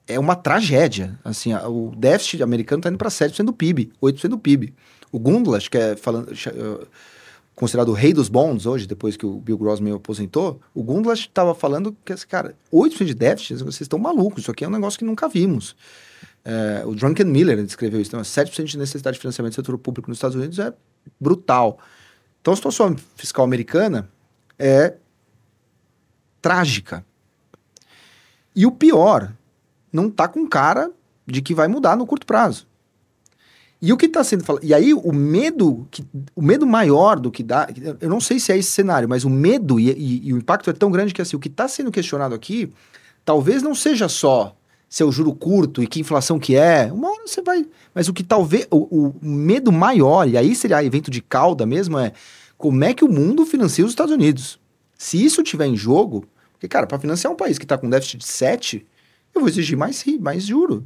é 0.07 0.19
uma 0.19 0.35
tragédia. 0.35 1.19
Assim, 1.23 1.53
a, 1.53 1.69
o 1.69 1.93
déficit 1.95 2.41
americano 2.41 2.79
está 2.79 2.89
indo 2.89 2.97
para 2.97 3.09
7% 3.09 3.45
do 3.45 3.53
PIB, 3.53 3.91
8% 4.01 4.29
do 4.29 4.39
PIB. 4.39 4.73
O 5.11 5.19
Gundlach, 5.19 5.69
que 5.69 5.77
é 5.77 5.95
falando, 5.95 6.35
considerado 7.53 7.89
o 7.89 7.93
rei 7.93 8.11
dos 8.11 8.27
bonds 8.27 8.65
hoje, 8.65 8.87
depois 8.87 9.15
que 9.15 9.27
o 9.27 9.33
Bill 9.35 9.59
Grossman 9.59 9.93
aposentou, 9.93 10.59
o 10.73 10.81
Gundlach 10.81 11.21
estava 11.21 11.53
falando 11.53 11.95
que, 12.03 12.15
cara, 12.25 12.55
8% 12.73 13.05
de 13.05 13.13
déficit, 13.13 13.57
vocês 13.57 13.81
estão 13.81 13.99
malucos, 13.99 14.41
isso 14.41 14.49
aqui 14.49 14.65
é 14.65 14.67
um 14.67 14.71
negócio 14.71 14.97
que 14.97 15.05
nunca 15.05 15.27
vimos. 15.27 15.75
É, 16.43 16.83
o 16.85 16.95
Drunken 16.95 17.25
Miller 17.25 17.63
descreveu 17.63 17.99
isso, 18.01 18.09
então, 18.09 18.21
7% 18.21 18.63
de 18.63 18.77
necessidade 18.77 19.15
de 19.15 19.21
financiamento 19.21 19.53
do 19.53 19.55
setor 19.55 19.77
público 19.77 20.09
nos 20.09 20.17
Estados 20.17 20.35
Unidos 20.35 20.57
é 20.59 20.73
brutal. 21.19 21.79
Então 22.41 22.53
a 22.53 22.55
situação 22.55 22.95
fiscal 23.15 23.43
americana 23.43 24.09
é 24.57 24.95
trágica. 26.41 27.05
E 28.55 28.65
o 28.65 28.71
pior, 28.71 29.33
não 29.91 30.07
está 30.07 30.27
com 30.27 30.47
cara 30.47 30.91
de 31.25 31.41
que 31.41 31.53
vai 31.53 31.67
mudar 31.67 31.95
no 31.95 32.05
curto 32.05 32.25
prazo. 32.25 32.67
E 33.81 33.93
o 33.93 33.97
que 33.97 34.07
está 34.07 34.23
sendo 34.23 34.43
falado. 34.43 34.63
E 34.63 34.73
aí, 34.73 34.93
o 34.93 35.13
medo, 35.13 35.87
que, 35.89 36.05
o 36.35 36.41
medo 36.41 36.67
maior 36.67 37.17
do 37.17 37.31
que 37.31 37.41
dá. 37.41 37.67
Eu 38.01 38.09
não 38.09 38.19
sei 38.19 38.37
se 38.37 38.51
é 38.51 38.57
esse 38.57 38.71
cenário, 38.71 39.07
mas 39.07 39.23
o 39.23 39.29
medo 39.29 39.79
e, 39.79 39.89
e, 39.91 40.27
e 40.27 40.33
o 40.33 40.37
impacto 40.37 40.69
é 40.69 40.73
tão 40.73 40.91
grande 40.91 41.13
que 41.13 41.21
assim, 41.21 41.37
o 41.37 41.39
que 41.39 41.47
está 41.47 41.67
sendo 41.67 41.91
questionado 41.91 42.35
aqui 42.35 42.73
talvez 43.23 43.63
não 43.63 43.73
seja 43.73 44.09
só 44.09 44.58
seu 44.89 45.11
juro 45.11 45.33
curto 45.33 45.83
e 45.83 45.87
que 45.87 45.99
inflação 45.99 46.39
que 46.39 46.55
é. 46.55 46.91
Uma 46.91 47.11
hora 47.11 47.27
você 47.27 47.41
vai. 47.41 47.65
Mas 47.93 48.07
o 48.07 48.13
que 48.13 48.23
talvez. 48.23 48.67
O, 48.71 49.07
o 49.07 49.15
medo 49.21 49.71
maior, 49.71 50.27
e 50.27 50.35
aí 50.35 50.55
seria 50.55 50.83
evento 50.83 51.11
de 51.11 51.21
cauda 51.21 51.65
mesmo, 51.65 51.99
é 51.99 52.11
como 52.57 52.83
é 52.83 52.93
que 52.93 53.05
o 53.05 53.11
mundo 53.11 53.45
financia 53.45 53.85
os 53.85 53.91
Estados 53.91 54.13
Unidos. 54.13 54.59
Se 54.97 55.23
isso 55.23 55.43
tiver 55.43 55.67
em 55.67 55.77
jogo. 55.77 56.25
Porque, 56.53 56.67
cara, 56.67 56.85
para 56.85 56.99
financiar 56.99 57.31
um 57.31 57.37
país 57.37 57.57
que 57.57 57.63
está 57.63 57.77
com 57.77 57.89
déficit 57.89 58.17
de 58.17 58.25
7, 58.25 58.85
eu 59.33 59.39
vou 59.39 59.49
exigir 59.49 59.77
mais, 59.77 60.03
mais 60.19 60.43
juro. 60.43 60.85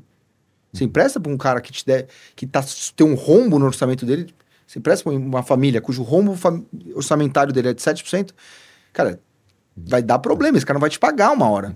Você 0.71 0.83
empresta 0.83 1.19
para 1.19 1.31
um 1.31 1.37
cara 1.37 1.61
que 1.61 1.71
te 1.71 1.85
der, 1.85 2.07
que 2.35 2.45
tá, 2.45 2.63
tem 2.95 3.05
um 3.05 3.15
rombo 3.15 3.57
no 3.57 3.65
orçamento 3.65 4.05
dele, 4.05 4.33
você 4.67 4.79
empresta 4.79 5.03
para 5.03 5.17
uma 5.17 5.43
família 5.43 5.81
cujo 5.81 6.01
rombo 6.01 6.37
orçamentário 6.95 7.53
dele 7.53 7.69
é 7.69 7.73
de 7.73 7.81
7%, 7.81 8.31
cara, 8.91 9.19
vai 9.75 10.01
dar 10.01 10.19
problema, 10.19 10.57
esse 10.57 10.65
cara 10.65 10.77
não 10.77 10.81
vai 10.81 10.89
te 10.89 10.99
pagar 10.99 11.31
uma 11.31 11.49
hora. 11.49 11.75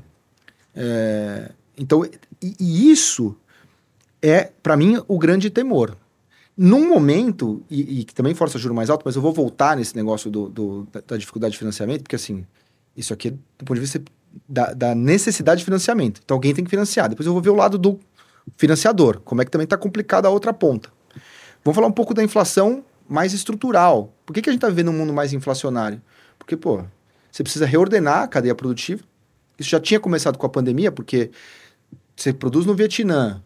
É, 0.75 1.51
então, 1.77 2.03
e, 2.41 2.55
e, 2.59 2.91
isso 2.91 3.35
é, 4.21 4.51
para 4.63 4.75
mim, 4.75 5.01
o 5.07 5.17
grande 5.17 5.49
temor. 5.49 5.95
Num 6.55 6.87
momento, 6.87 7.63
e, 7.69 8.03
que 8.03 8.15
também 8.15 8.33
força 8.33 8.57
juro 8.57 8.73
mais 8.73 8.89
alto, 8.89 9.03
mas 9.05 9.15
eu 9.15 9.21
vou 9.21 9.31
voltar 9.31 9.77
nesse 9.77 9.95
negócio 9.95 10.31
do, 10.31 10.49
do 10.49 10.87
da, 10.91 11.01
da, 11.05 11.17
dificuldade 11.17 11.51
de 11.51 11.59
financiamento, 11.59 12.01
porque 12.01 12.15
assim, 12.15 12.45
isso 12.95 13.13
aqui 13.13 13.27
é 13.27 13.31
do 13.31 13.65
ponto 13.65 13.75
de 13.75 13.81
vista 13.81 14.01
da, 14.49 14.73
da 14.73 14.95
necessidade 14.95 15.59
de 15.59 15.65
financiamento. 15.65 16.19
Então 16.23 16.35
alguém 16.35 16.55
tem 16.55 16.63
que 16.63 16.69
financiar. 16.69 17.09
Depois 17.09 17.27
eu 17.27 17.33
vou 17.33 17.41
ver 17.41 17.51
o 17.51 17.55
lado 17.55 17.77
do 17.77 17.99
financiador, 18.57 19.19
como 19.21 19.41
é 19.41 19.45
que 19.45 19.51
também 19.51 19.65
está 19.65 19.77
complicada 19.77 20.27
a 20.27 20.31
outra 20.31 20.51
ponta. 20.51 20.89
Vamos 21.63 21.75
falar 21.75 21.87
um 21.87 21.91
pouco 21.91 22.13
da 22.13 22.23
inflação 22.23 22.83
mais 23.07 23.33
estrutural. 23.33 24.13
Por 24.25 24.33
que, 24.33 24.41
que 24.41 24.49
a 24.49 24.53
gente 24.53 24.57
está 24.57 24.69
vivendo 24.69 24.89
um 24.89 24.93
mundo 24.93 25.13
mais 25.13 25.33
inflacionário? 25.33 26.01
Porque, 26.39 26.57
pô, 26.57 26.83
você 27.31 27.43
precisa 27.43 27.65
reordenar 27.65 28.23
a 28.23 28.27
cadeia 28.27 28.55
produtiva. 28.55 29.03
Isso 29.59 29.69
já 29.69 29.79
tinha 29.79 29.99
começado 29.99 30.37
com 30.37 30.45
a 30.45 30.49
pandemia, 30.49 30.91
porque 30.91 31.31
você 32.17 32.33
produz 32.33 32.65
no 32.65 32.73
Vietnã, 32.73 33.43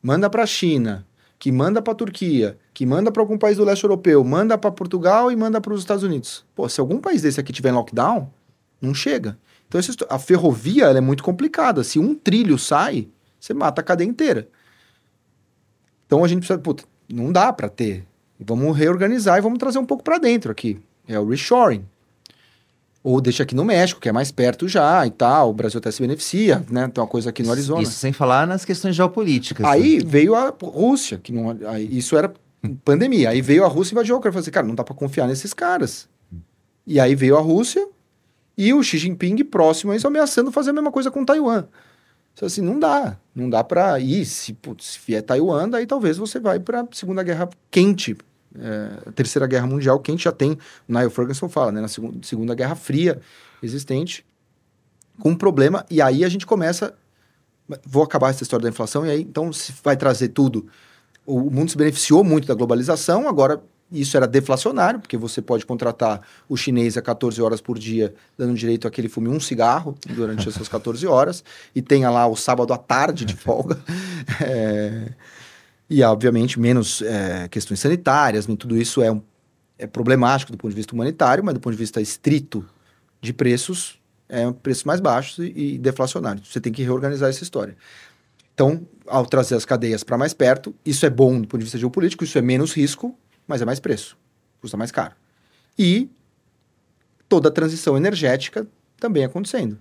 manda 0.00 0.30
para 0.30 0.44
a 0.44 0.46
China, 0.46 1.04
que 1.40 1.50
manda 1.50 1.82
para 1.82 1.92
a 1.92 1.96
Turquia, 1.96 2.56
que 2.72 2.86
manda 2.86 3.10
para 3.10 3.20
algum 3.20 3.36
país 3.36 3.56
do 3.56 3.64
leste 3.64 3.82
europeu, 3.82 4.22
manda 4.22 4.56
para 4.56 4.70
Portugal 4.70 5.32
e 5.32 5.34
manda 5.34 5.60
para 5.60 5.74
os 5.74 5.80
Estados 5.80 6.04
Unidos. 6.04 6.44
Pô, 6.54 6.68
se 6.68 6.80
algum 6.80 7.00
país 7.00 7.22
desse 7.22 7.40
aqui 7.40 7.52
tiver 7.52 7.70
em 7.70 7.72
lockdown, 7.72 8.32
não 8.80 8.94
chega. 8.94 9.36
Então 9.66 9.80
a 10.08 10.18
ferrovia 10.20 10.84
é 10.84 11.00
muito 11.00 11.24
complicada. 11.24 11.82
Se 11.82 11.98
um 11.98 12.14
trilho 12.14 12.56
sai, 12.58 13.08
você 13.40 13.52
mata 13.52 13.80
a 13.80 13.84
cadeia 13.84 14.08
inteira. 14.08 14.48
Então 16.06 16.22
a 16.22 16.28
gente 16.28 16.38
precisa, 16.38 16.60
puta, 16.60 16.84
não 17.08 17.32
dá 17.32 17.52
para 17.52 17.68
ter. 17.68 18.06
Vamos 18.38 18.76
reorganizar 18.76 19.38
e 19.38 19.40
vamos 19.40 19.58
trazer 19.58 19.78
um 19.78 19.86
pouco 19.86 20.04
para 20.04 20.18
dentro 20.18 20.52
aqui. 20.52 20.80
É 21.08 21.18
o 21.18 21.28
reshoring. 21.28 21.84
Ou 23.04 23.20
deixa 23.20 23.42
aqui 23.42 23.54
no 23.54 23.64
México, 23.64 24.00
que 24.00 24.08
é 24.08 24.12
mais 24.12 24.30
perto 24.30 24.68
já 24.68 25.04
e 25.06 25.10
tal. 25.10 25.50
O 25.50 25.52
Brasil 25.52 25.78
até 25.78 25.90
se 25.90 26.00
beneficia, 26.00 26.64
né? 26.70 26.86
Tem 26.88 27.02
uma 27.02 27.08
coisa 27.08 27.30
aqui 27.30 27.42
no 27.42 27.50
Arizona. 27.50 27.82
Isso 27.82 27.92
sem 27.92 28.12
falar 28.12 28.46
nas 28.46 28.64
questões 28.64 28.94
geopolíticas. 28.94 29.66
Aí 29.66 29.98
né? 29.98 30.04
veio 30.06 30.36
a 30.36 30.54
Rússia, 30.62 31.18
que 31.18 31.32
não, 31.32 31.56
isso 31.78 32.16
era 32.16 32.32
pandemia. 32.84 33.30
Aí 33.30 33.42
veio 33.42 33.64
a 33.64 33.68
Rússia 33.68 33.92
e 33.92 33.94
invadiu 33.94 34.14
a 34.14 34.18
Ucrânia. 34.18 34.34
Falei 34.34 34.42
assim, 34.42 34.50
cara, 34.52 34.66
não 34.66 34.74
dá 34.74 34.84
para 34.84 34.94
confiar 34.94 35.26
nesses 35.26 35.52
caras. 35.52 36.08
E 36.86 37.00
aí 37.00 37.14
veio 37.14 37.36
a 37.36 37.40
Rússia 37.40 37.88
e 38.56 38.72
o 38.72 38.82
Xi 38.82 38.98
Jinping 38.98 39.44
próximo 39.44 39.92
a 39.92 39.96
isso 39.96 40.06
ameaçando 40.06 40.52
fazer 40.52 40.70
a 40.70 40.72
mesma 40.72 40.92
coisa 40.92 41.10
com 41.10 41.24
Taiwan. 41.24 41.64
Então, 42.34 42.46
assim, 42.46 42.60
não 42.60 42.78
dá. 42.78 43.16
Não 43.34 43.48
dá 43.48 43.62
para 43.62 43.98
ir. 44.00 44.24
Se, 44.24 44.52
putz, 44.52 44.92
se 44.92 45.00
vier 45.06 45.22
Taiwan, 45.22 45.68
daí 45.68 45.86
talvez 45.86 46.16
você 46.16 46.38
vai 46.38 46.58
para 46.58 46.82
a 46.82 46.86
Segunda 46.92 47.22
Guerra 47.22 47.48
quente. 47.70 48.16
É, 48.58 49.08
a 49.08 49.12
Terceira 49.12 49.46
Guerra 49.46 49.66
Mundial 49.66 49.98
quente 50.00 50.24
já 50.24 50.32
tem, 50.32 50.52
o 50.88 50.92
Niall 50.92 51.10
Ferguson 51.10 51.48
fala, 51.48 51.72
né, 51.72 51.80
na 51.80 51.88
segunda, 51.88 52.18
segunda 52.22 52.54
Guerra 52.54 52.74
Fria 52.74 53.20
existente, 53.62 54.24
com 55.18 55.30
um 55.30 55.36
problema, 55.36 55.86
e 55.90 56.02
aí 56.02 56.24
a 56.24 56.28
gente 56.28 56.46
começa, 56.46 56.94
vou 57.86 58.02
acabar 58.02 58.30
essa 58.30 58.42
história 58.42 58.64
da 58.64 58.68
inflação, 58.68 59.06
e 59.06 59.10
aí 59.10 59.22
então 59.22 59.52
se 59.52 59.72
vai 59.82 59.96
trazer 59.96 60.28
tudo, 60.28 60.66
o 61.24 61.50
mundo 61.50 61.70
se 61.70 61.76
beneficiou 61.76 62.22
muito 62.24 62.46
da 62.46 62.54
globalização, 62.54 63.28
agora 63.28 63.62
isso 63.90 64.16
era 64.16 64.26
deflacionário, 64.26 64.98
porque 65.00 65.16
você 65.16 65.42
pode 65.42 65.66
contratar 65.66 66.22
o 66.48 66.56
chinês 66.56 66.96
a 66.96 67.02
14 67.02 67.40
horas 67.42 67.60
por 67.60 67.78
dia, 67.78 68.14
dando 68.38 68.54
direito 68.54 68.88
a 68.88 68.90
que 68.90 69.00
ele 69.00 69.08
fume 69.08 69.28
um 69.28 69.38
cigarro 69.38 69.94
durante 70.08 70.48
essas 70.48 70.66
14 70.66 71.06
horas, 71.06 71.44
e 71.74 71.82
tenha 71.82 72.08
lá 72.10 72.26
o 72.26 72.34
sábado 72.34 72.72
à 72.72 72.78
tarde 72.78 73.24
de 73.24 73.36
folga. 73.36 73.78
É... 74.40 75.12
E, 75.92 76.02
obviamente, 76.02 76.58
menos 76.58 77.02
é, 77.02 77.46
questões 77.48 77.78
sanitárias, 77.78 78.46
tudo 78.46 78.80
isso 78.80 79.02
é, 79.02 79.12
um, 79.12 79.20
é 79.78 79.86
problemático 79.86 80.50
do 80.50 80.56
ponto 80.56 80.70
de 80.70 80.76
vista 80.76 80.94
humanitário, 80.94 81.44
mas 81.44 81.52
do 81.52 81.60
ponto 81.60 81.74
de 81.74 81.78
vista 81.78 82.00
estrito 82.00 82.66
de 83.20 83.30
preços, 83.30 84.00
é 84.26 84.48
um 84.48 84.54
preço 84.54 84.88
mais 84.88 85.00
baixo 85.00 85.44
e, 85.44 85.74
e 85.74 85.78
deflacionário. 85.78 86.42
Você 86.46 86.62
tem 86.62 86.72
que 86.72 86.82
reorganizar 86.82 87.28
essa 87.28 87.42
história. 87.42 87.76
Então, 88.54 88.88
ao 89.06 89.26
trazer 89.26 89.54
as 89.54 89.66
cadeias 89.66 90.02
para 90.02 90.16
mais 90.16 90.32
perto, 90.32 90.74
isso 90.82 91.04
é 91.04 91.10
bom 91.10 91.38
do 91.38 91.46
ponto 91.46 91.58
de 91.58 91.64
vista 91.64 91.76
geopolítico, 91.76 92.24
isso 92.24 92.38
é 92.38 92.42
menos 92.42 92.72
risco, 92.72 93.14
mas 93.46 93.60
é 93.60 93.66
mais 93.66 93.78
preço, 93.78 94.16
custa 94.62 94.78
mais 94.78 94.90
caro. 94.90 95.14
E 95.78 96.08
toda 97.28 97.50
a 97.50 97.52
transição 97.52 97.98
energética 97.98 98.66
também 98.98 99.24
acontecendo. 99.24 99.78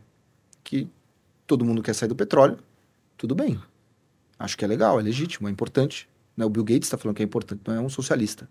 Que 0.61 0.89
todo 1.47 1.63
mundo 1.63 1.81
quer 1.81 1.95
sair 1.95 2.09
do 2.09 2.15
petróleo, 2.17 2.57
tudo 3.17 3.33
bem. 3.33 3.57
Acho 4.41 4.57
que 4.57 4.65
é 4.65 4.67
legal, 4.67 4.99
é 4.99 5.03
legítimo, 5.03 5.47
é 5.47 5.51
importante. 5.51 6.09
Né? 6.35 6.45
O 6.45 6.49
Bill 6.49 6.63
Gates 6.63 6.87
está 6.87 6.97
falando 6.97 7.15
que 7.15 7.21
é 7.21 7.25
importante, 7.25 7.61
não 7.65 7.75
é 7.75 7.79
um 7.79 7.89
socialista. 7.89 8.49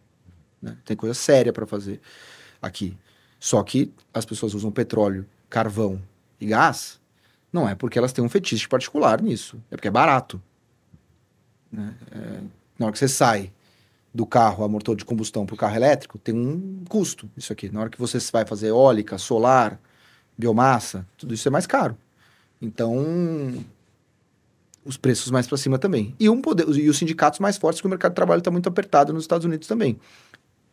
Né? 0.63 0.77
Tem 0.85 0.97
coisa 0.97 1.15
séria 1.15 1.53
para 1.53 1.67
fazer 1.67 2.01
aqui. 2.63 2.97
Só 3.39 3.63
que 3.63 3.93
as 4.13 4.25
pessoas 4.25 4.55
usam 4.55 4.71
petróleo, 4.71 5.27
carvão 5.49 6.01
e 6.41 6.47
gás, 6.47 7.01
não 7.53 7.69
é 7.69 7.75
porque 7.75 7.99
elas 7.99 8.13
têm 8.13 8.25
um 8.25 8.29
fetiche 8.29 8.69
particular 8.69 9.21
nisso, 9.21 9.61
é 9.71 9.77
porque 9.77 9.89
é 9.89 9.91
barato. 9.91 10.41
Né? 11.73 11.95
É, 12.13 12.41
na 12.79 12.87
hora 12.87 12.93
que 12.93 12.99
você 12.99 13.09
sai 13.09 13.53
do 14.13 14.27
carro 14.27 14.65
a 14.65 14.69
motor 14.69 14.97
de 14.97 15.05
combustão 15.05 15.47
para 15.47 15.55
o 15.55 15.59
carro 15.59 15.77
elétrico, 15.77 16.19
tem 16.19 16.35
um 16.35 16.85
custo 16.89 17.29
isso 17.37 17.53
aqui. 17.53 17.69
Na 17.69 17.81
hora 17.81 17.91
que 17.91 17.99
você 17.99 18.19
vai 18.33 18.45
fazer 18.45 18.69
eólica, 18.69 19.19
solar, 19.19 19.81
biomassa, 20.37 21.07
tudo 21.17 21.35
isso 21.35 21.49
é 21.49 21.51
mais 21.51 21.67
caro. 21.67 21.97
Então, 22.61 23.65
os 24.85 24.97
preços 24.97 25.31
mais 25.31 25.47
para 25.47 25.59
cima 25.59 25.79
também. 25.79 26.15
E, 26.19 26.29
um 26.29 26.41
poder, 26.41 26.69
e 26.69 26.89
os 26.89 26.99
sindicatos 26.99 27.39
mais 27.39 27.57
fortes, 27.57 27.81
que 27.81 27.87
o 27.87 27.91
mercado 27.91 28.13
de 28.13 28.17
trabalho 28.17 28.39
está 28.39 28.51
muito 28.51 28.69
apertado 28.69 29.13
nos 29.13 29.25
Estados 29.25 29.45
Unidos 29.45 29.69
também. 29.69 29.99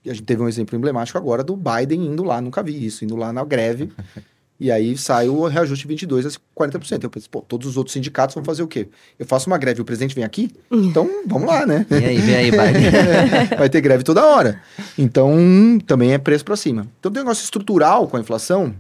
E 0.03 0.09
a 0.09 0.13
gente 0.13 0.25
teve 0.25 0.41
um 0.41 0.47
exemplo 0.47 0.77
emblemático 0.77 1.17
agora 1.17 1.43
do 1.43 1.55
Biden 1.55 2.05
indo 2.05 2.23
lá, 2.23 2.39
nunca 2.39 2.63
vi 2.63 2.85
isso, 2.85 3.03
indo 3.03 3.15
lá 3.15 3.33
na 3.33 3.43
greve. 3.43 3.91
E 4.59 4.71
aí 4.71 4.97
sai 4.97 5.29
o 5.29 5.45
reajuste 5.45 5.83
de 5.83 5.87
22 5.87 6.25
a 6.25 6.29
40%. 6.59 7.03
Eu 7.03 7.09
pensei, 7.09 7.29
pô, 7.29 7.41
todos 7.41 7.67
os 7.67 7.77
outros 7.77 7.93
sindicatos 7.93 8.33
vão 8.33 8.43
fazer 8.43 8.63
o 8.63 8.67
quê? 8.67 8.87
Eu 9.19 9.25
faço 9.25 9.47
uma 9.47 9.57
greve 9.57 9.79
e 9.79 9.83
o 9.83 9.85
presidente 9.85 10.15
vem 10.15 10.23
aqui? 10.23 10.51
Então, 10.71 11.07
vamos 11.27 11.47
lá, 11.47 11.65
né? 11.65 11.85
E 11.91 11.93
aí, 11.93 12.17
vem 12.17 12.35
aí, 12.35 12.49
Biden. 12.49 12.91
Vai 13.55 13.69
ter 13.69 13.81
greve 13.81 14.03
toda 14.03 14.25
hora. 14.25 14.59
Então, 14.97 15.37
também 15.85 16.13
é 16.13 16.17
preço 16.17 16.43
para 16.43 16.55
cima. 16.55 16.87
Então, 16.99 17.11
tem 17.11 17.21
um 17.21 17.25
negócio 17.25 17.43
estrutural 17.43 18.07
com 18.07 18.17
a 18.17 18.19
inflação 18.19 18.73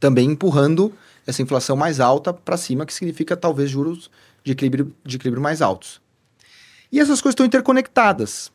também 0.00 0.30
empurrando 0.30 0.92
essa 1.26 1.42
inflação 1.42 1.76
mais 1.76 1.98
alta 2.00 2.32
para 2.32 2.56
cima, 2.56 2.86
que 2.86 2.94
significa 2.94 3.36
talvez 3.36 3.70
juros 3.70 4.10
de 4.44 4.52
equilíbrio, 4.52 4.94
de 5.04 5.16
equilíbrio 5.16 5.42
mais 5.42 5.60
altos. 5.60 6.00
E 6.90 7.00
essas 7.00 7.20
coisas 7.20 7.32
estão 7.32 7.44
interconectadas. 7.44 8.52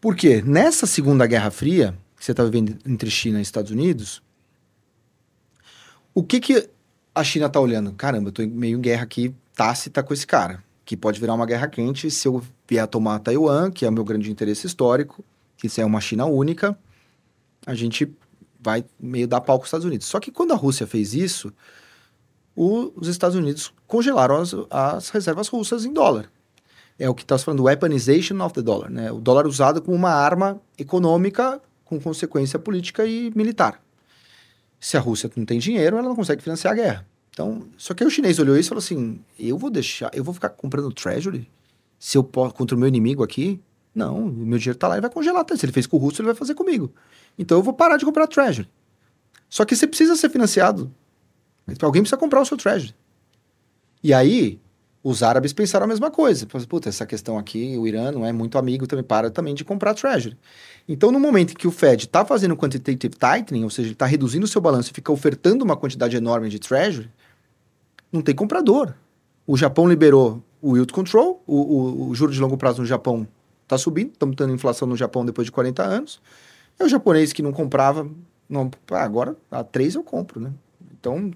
Por 0.00 0.16
quê? 0.16 0.42
Nessa 0.42 0.86
Segunda 0.86 1.26
Guerra 1.26 1.50
Fria, 1.50 1.96
que 2.16 2.24
você 2.24 2.32
está 2.32 2.42
vivendo 2.42 2.76
entre 2.84 3.10
China 3.10 3.38
e 3.38 3.42
Estados 3.42 3.70
Unidos, 3.70 4.22
o 6.12 6.22
que, 6.22 6.40
que 6.40 6.68
a 7.14 7.22
China 7.22 7.46
está 7.46 7.60
olhando? 7.60 7.92
Caramba, 7.92 8.28
eu 8.28 8.30
estou 8.30 8.46
meio 8.46 8.78
em 8.78 8.80
guerra 8.80 9.04
aqui 9.04 9.34
tácita 9.54 10.02
com 10.02 10.12
esse 10.12 10.26
cara, 10.26 10.62
que 10.84 10.96
pode 10.96 11.20
virar 11.20 11.34
uma 11.34 11.46
guerra 11.46 11.68
quente 11.68 12.10
se 12.10 12.28
eu 12.28 12.42
vier 12.68 12.86
tomar 12.88 13.20
Taiwan, 13.20 13.70
que 13.70 13.84
é 13.84 13.88
o 13.88 13.92
meu 13.92 14.04
grande 14.04 14.30
interesse 14.30 14.66
histórico, 14.66 15.24
que 15.56 15.66
isso 15.66 15.80
é 15.80 15.84
uma 15.84 16.00
China 16.00 16.26
única, 16.26 16.76
a 17.66 17.74
gente 17.74 18.12
vai 18.60 18.84
meio 18.98 19.28
dar 19.28 19.40
palco 19.40 19.62
aos 19.62 19.68
Estados 19.68 19.86
Unidos. 19.86 20.06
Só 20.06 20.20
que 20.20 20.30
quando 20.30 20.52
a 20.52 20.56
Rússia 20.56 20.86
fez 20.86 21.14
isso, 21.14 21.52
o, 22.54 22.92
os 22.96 23.08
Estados 23.08 23.36
Unidos 23.36 23.72
congelaram 23.86 24.36
as, 24.36 24.54
as, 24.70 25.10
reservas 25.10 25.48
russas 25.48 25.84
em 25.84 25.92
dólar. 25.92 26.30
É 26.98 27.08
o 27.08 27.14
que 27.14 27.22
está 27.22 27.36
falando, 27.36 27.64
weaponization 27.64 28.40
of 28.42 28.54
the 28.54 28.62
dollar, 28.62 28.90
né? 28.90 29.12
O 29.12 29.20
dólar 29.20 29.46
usado 29.46 29.82
como 29.82 29.94
uma 29.94 30.10
arma 30.10 30.60
econômica 30.78 31.60
com 31.84 32.00
consequência 32.00 32.58
política 32.58 33.04
e 33.04 33.30
militar. 33.36 33.82
Se 34.80 34.96
a 34.96 35.00
Rússia 35.00 35.30
não 35.36 35.44
tem 35.44 35.58
dinheiro, 35.58 35.98
ela 35.98 36.08
não 36.08 36.16
consegue 36.16 36.42
financiar 36.42 36.72
a 36.72 36.76
guerra. 36.76 37.06
Então, 37.30 37.68
só 37.76 37.92
que 37.92 38.02
o 38.02 38.10
chinês 38.10 38.38
olhou 38.38 38.56
isso 38.56 38.68
e 38.68 38.70
falou 38.70 38.82
assim: 38.82 39.20
eu 39.38 39.58
vou 39.58 39.70
deixar, 39.70 40.10
eu 40.14 40.24
vou 40.24 40.32
ficar 40.32 40.48
comprando 40.48 40.90
treasury 40.90 41.46
se 41.98 42.16
eu 42.16 42.24
posso 42.24 42.54
contra 42.54 42.74
o 42.74 42.78
meu 42.78 42.88
inimigo 42.88 43.22
aqui? 43.22 43.60
Não, 43.94 44.26
o 44.26 44.46
meu 44.46 44.58
dinheiro 44.58 44.78
tá 44.78 44.88
lá 44.88 44.96
e 44.96 45.00
vai 45.00 45.10
congelar. 45.10 45.44
Se 45.56 45.64
ele 45.64 45.72
fez 45.72 45.86
com 45.86 45.96
o 45.96 46.00
russo, 46.00 46.20
ele 46.20 46.26
vai 46.26 46.34
fazer 46.34 46.54
comigo. 46.54 46.92
Então 47.38 47.58
eu 47.58 47.62
vou 47.62 47.74
parar 47.74 47.96
de 47.96 48.04
comprar 48.04 48.26
treasury. 48.26 48.68
Só 49.48 49.64
que 49.64 49.76
você 49.76 49.86
precisa 49.86 50.16
ser 50.16 50.30
financiado. 50.30 50.92
Alguém 51.82 52.02
precisa 52.02 52.16
comprar 52.16 52.40
o 52.40 52.46
seu 52.46 52.56
treasury. 52.56 52.94
E 54.02 54.12
aí, 54.12 54.60
os 55.02 55.22
árabes 55.22 55.52
pensaram 55.52 55.84
a 55.84 55.86
mesma 55.86 56.10
coisa. 56.10 56.46
Puta, 56.68 56.88
essa 56.88 57.06
questão 57.06 57.38
aqui, 57.38 57.76
o 57.78 57.86
Irã 57.86 58.10
não 58.10 58.26
é 58.26 58.32
muito 58.32 58.58
amigo 58.58 58.86
também, 58.86 59.04
para 59.04 59.30
também 59.30 59.54
de 59.54 59.64
comprar 59.64 59.94
treasury. 59.94 60.36
Então, 60.88 61.12
no 61.12 61.20
momento 61.20 61.54
que 61.54 61.66
o 61.66 61.70
Fed 61.70 62.06
está 62.06 62.24
fazendo 62.24 62.56
quantitative 62.56 63.14
tightening, 63.14 63.64
ou 63.64 63.70
seja, 63.70 63.92
está 63.92 64.06
reduzindo 64.06 64.44
o 64.44 64.48
seu 64.48 64.60
balanço 64.60 64.90
e 64.90 64.94
fica 64.94 65.12
ofertando 65.12 65.64
uma 65.64 65.76
quantidade 65.76 66.16
enorme 66.16 66.48
de 66.48 66.58
treasury, 66.58 67.08
não 68.12 68.20
tem 68.20 68.34
comprador. 68.34 68.94
O 69.46 69.56
Japão 69.56 69.88
liberou 69.88 70.42
o 70.60 70.76
yield 70.76 70.92
control, 70.92 71.42
o, 71.46 71.56
o, 71.56 72.08
o 72.08 72.14
juro 72.16 72.32
de 72.32 72.40
longo 72.40 72.56
prazo 72.56 72.80
no 72.80 72.86
Japão 72.86 73.28
está 73.62 73.78
subindo, 73.78 74.10
estamos 74.12 74.34
tendo 74.34 74.52
inflação 74.52 74.88
no 74.88 74.96
Japão 74.96 75.24
depois 75.24 75.44
de 75.44 75.52
40 75.52 75.84
anos. 75.84 76.20
É 76.78 76.84
o 76.84 76.88
japonês 76.88 77.32
que 77.32 77.42
não 77.42 77.52
comprava, 77.52 78.08
não, 78.48 78.70
ah, 78.90 79.02
agora 79.02 79.36
a 79.50 79.64
3 79.64 79.94
eu 79.94 80.02
compro, 80.02 80.40
né? 80.40 80.52
Então, 80.98 81.32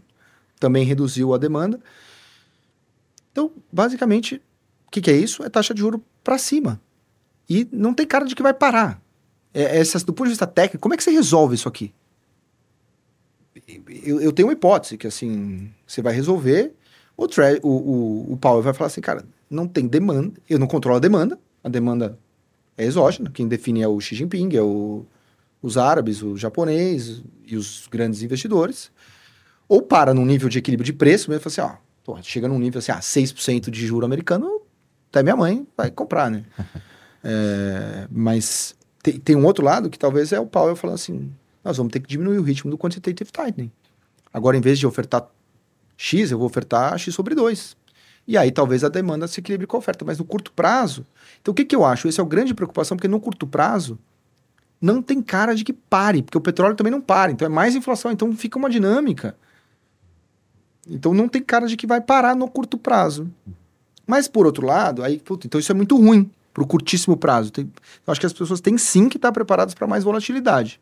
também 0.59 0.85
reduziu 0.85 1.33
a 1.33 1.39
demanda. 1.39 1.81
Então, 3.33 3.51
basicamente, 3.73 4.43
o 4.87 4.91
que, 4.91 5.01
que, 5.01 5.11
é 5.11 5.17
isso? 5.17 5.43
É 5.43 5.49
taxa 5.49 5.73
de 5.73 5.81
juro 5.81 6.05
para 6.23 6.37
cima. 6.37 6.81
E 7.49 7.67
não 7.73 7.95
tem 7.95 8.07
cara 8.07 8.25
de 8.25 8.35
que 8.35 8.43
vai 8.43 8.53
parar. 8.53 9.01
É, 9.53 9.79
essa, 9.79 9.99
do 10.01 10.13
ponto 10.13 10.27
de 10.27 10.33
vista 10.33 10.47
técnico, 10.47 10.83
como 10.83 10.95
é 10.95 10.97
que 10.97 11.03
você 11.03 11.11
resolve 11.11 11.55
isso 11.55 11.69
aqui? 11.69 11.93
Eu, 14.05 14.21
eu 14.21 14.33
tenho 14.33 14.49
uma 14.49 14.53
hipótese 14.53 14.97
que, 14.97 15.07
assim, 15.07 15.73
você 15.87 16.03
vai 16.03 16.13
resolver, 16.13 16.73
o, 17.17 17.25
o, 17.25 17.69
o, 17.69 18.33
o 18.33 18.37
Powell 18.37 18.63
vai 18.63 18.75
falar 18.75 18.87
assim, 18.89 19.01
cara, 19.01 19.25
não 19.49 19.67
tem 19.67 19.87
demanda, 19.87 20.41
eu 20.49 20.59
não 20.59 20.67
controlo 20.67 20.97
a 20.97 21.01
demanda, 21.01 21.39
a 21.63 21.69
demanda 21.69 22.19
é 22.77 22.85
exógena, 22.85 23.31
quem 23.31 23.49
define 23.49 23.83
é 23.83 23.89
o 23.89 24.01
Xi 24.01 24.15
Jinping, 24.15 24.55
é 24.55 24.63
o, 24.63 25.05
os 25.63 25.77
árabes, 25.77 26.23
o 26.23 26.37
japonês 26.37 27.23
e 27.47 27.57
os 27.57 27.87
grandes 27.91 28.23
investidores, 28.23 28.91
ou 29.69 29.83
para 29.83 30.15
num 30.15 30.25
nível 30.25 30.49
de 30.49 30.59
equilíbrio 30.59 30.85
de 30.85 30.93
preço, 30.93 31.31
mesmo 31.31 31.47
assim, 31.47 31.61
ó, 31.61 31.77
Porra, 32.11 32.23
chega 32.23 32.49
num 32.49 32.59
nível 32.59 32.79
assim, 32.79 32.93
ah, 32.93 32.99
6% 32.99 33.71
de 33.71 33.87
juro 33.87 34.07
americano, 34.07 34.61
até 35.11 35.23
minha 35.23 35.37
mãe 35.37 35.67
vai 35.77 35.91
comprar, 35.91 36.31
né? 36.31 36.45
é, 37.23 38.09
mas 38.11 38.75
tem, 39.03 39.19
tem, 39.19 39.37
um 39.37 39.45
outro 39.45 39.65
lado 39.65 39.91
que 39.91 39.99
talvez 39.99 40.33
é 40.33 40.41
o 40.41 40.47
Powell 40.47 40.75
falando 40.75 40.95
assim, 40.95 41.31
nós 41.63 41.77
vamos 41.77 41.93
ter 41.93 42.01
que 42.01 42.09
diminuir 42.09 42.39
o 42.39 42.43
ritmo 42.43 42.71
do 42.71 42.79
quantitative 42.79 43.31
tightening. 43.31 43.71
Agora, 44.33 44.57
em 44.57 44.61
vez 44.61 44.79
de 44.79 44.87
ofertar 44.87 45.29
X, 45.97 46.31
eu 46.31 46.39
vou 46.39 46.47
ofertar 46.47 46.99
X 46.99 47.15
sobre 47.15 47.35
2. 47.35 47.77
E 48.27 48.37
aí 48.37 48.51
talvez 48.51 48.83
a 48.83 48.89
demanda 48.89 49.29
se 49.29 49.41
equilibre 49.41 49.67
com 49.67 49.77
a 49.77 49.81
oferta. 49.81 50.05
Mas 50.05 50.19
no 50.19 50.25
curto 50.25 50.53
prazo, 50.53 51.07
então 51.41 51.53
o 51.53 51.55
que, 51.55 51.65
que 51.65 51.77
eu 51.77 51.85
acho? 51.85 52.09
Essa 52.09 52.23
é 52.23 52.25
a 52.25 52.29
grande 52.29 52.55
preocupação, 52.55 52.97
porque 52.97 53.09
no 53.09 53.21
curto 53.21 53.47
prazo 53.47 53.99
não 54.81 55.03
tem 55.03 55.21
cara 55.21 55.55
de 55.55 55.63
que 55.63 55.73
pare, 55.73 56.23
porque 56.23 56.39
o 56.39 56.41
petróleo 56.41 56.75
também 56.75 56.91
não 56.91 57.01
para. 57.01 57.31
Então 57.31 57.47
é 57.47 57.49
mais 57.49 57.75
inflação, 57.75 58.11
então 58.11 58.35
fica 58.35 58.59
uma 58.59 58.71
dinâmica. 58.71 59.37
Então 60.89 61.13
não 61.13 61.29
tem 61.29 61.43
cara 61.43 61.67
de 61.67 61.77
que 61.77 61.87
vai 61.87 62.01
parar 62.01 62.35
no 62.35 62.49
curto 62.49 62.79
prazo. 62.79 63.31
Mas 64.07 64.27
por 64.27 64.47
outro 64.47 64.67
lado, 64.67 65.03
aí, 65.05 65.19
puta, 65.19 65.47
então 65.47 65.61
isso 65.61 65.71
é 65.71 65.75
muito 65.75 65.97
ruim 65.97 66.31
para 66.53 66.63
o 66.63 66.67
curtíssimo 66.67 67.17
prazo. 67.17 67.51
Tem, 67.51 67.65
eu 68.07 68.11
acho 68.11 68.21
que 68.21 68.27
as 68.27 68.33
pessoas 68.33 68.61
têm 68.61 68.79
sim 68.79 69.09
que 69.09 69.19
estar 69.19 69.33
preparadas 69.33 69.75
para 69.75 69.87
mais 69.87 70.03
volatilidade. 70.03 70.81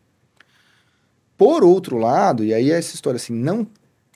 Por 1.37 1.63
outro 1.63 1.97
lado, 1.97 2.45
e 2.45 2.55
aí 2.55 2.71
é 2.71 2.79
essa 2.79 2.95
história 2.95 3.17
assim, 3.17 3.35
não 3.35 3.67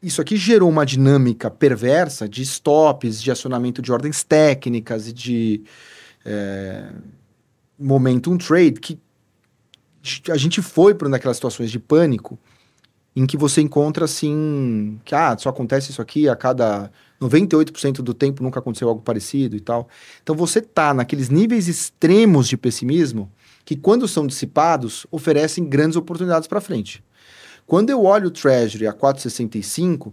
isso 0.03 0.21
aqui 0.21 0.37
gerou 0.37 0.68
uma 0.68 0.85
dinâmica 0.85 1.49
perversa 1.49 2.29
de 2.29 2.42
stops, 2.42 3.23
de 3.23 3.31
acionamento 3.31 3.81
de 3.81 3.92
ordens 3.92 4.25
técnicas 4.25 5.07
e 5.07 5.12
de 5.12 5.62
é, 6.25 6.90
momentum 7.79 8.37
trade 8.37 8.81
que 8.81 8.99
a 10.30 10.36
gente 10.36 10.60
foi 10.60 10.94
para 10.94 11.14
aquelas 11.14 11.36
situações 11.36 11.70
de 11.70 11.78
pânico 11.78 12.38
em 13.14 13.26
que 13.26 13.36
você 13.36 13.60
encontra 13.60 14.06
assim, 14.06 14.98
que 15.04 15.14
ah, 15.14 15.36
só 15.38 15.50
acontece 15.50 15.90
isso 15.90 16.00
aqui 16.00 16.28
a 16.28 16.34
cada 16.34 16.90
98% 17.20 17.96
do 17.96 18.14
tempo 18.14 18.42
nunca 18.42 18.58
aconteceu 18.58 18.88
algo 18.88 19.02
parecido 19.02 19.54
e 19.54 19.60
tal. 19.60 19.88
Então 20.22 20.34
você 20.34 20.60
tá 20.60 20.94
naqueles 20.94 21.28
níveis 21.28 21.68
extremos 21.68 22.48
de 22.48 22.56
pessimismo 22.56 23.30
que 23.64 23.76
quando 23.76 24.08
são 24.08 24.26
dissipados 24.26 25.06
oferecem 25.10 25.64
grandes 25.64 25.96
oportunidades 25.96 26.48
para 26.48 26.60
frente. 26.60 27.04
Quando 27.66 27.90
eu 27.90 28.02
olho 28.02 28.28
o 28.28 28.30
Treasury 28.30 28.86
a 28.86 28.92
4,65, 28.92 30.12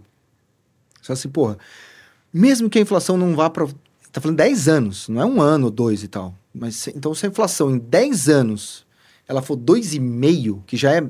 só 1.02 1.14
assim, 1.14 1.28
porra, 1.28 1.58
mesmo 2.32 2.70
que 2.70 2.78
a 2.78 2.82
inflação 2.82 3.16
não 3.16 3.34
vá 3.34 3.50
para 3.50 3.66
tá 4.12 4.20
falando 4.20 4.36
10 4.36 4.68
anos, 4.68 5.08
não 5.08 5.20
é 5.22 5.24
um 5.24 5.40
ano 5.40 5.70
dois 5.70 6.02
e 6.02 6.08
tal. 6.08 6.34
Mas 6.54 6.86
então 6.88 7.14
se 7.14 7.26
a 7.26 7.28
inflação 7.28 7.70
em 7.70 7.78
10 7.78 8.28
anos 8.28 8.86
ela 9.30 9.40
for 9.40 9.56
2,5, 9.56 10.64
que 10.66 10.76
já 10.76 10.92
é 10.92 11.08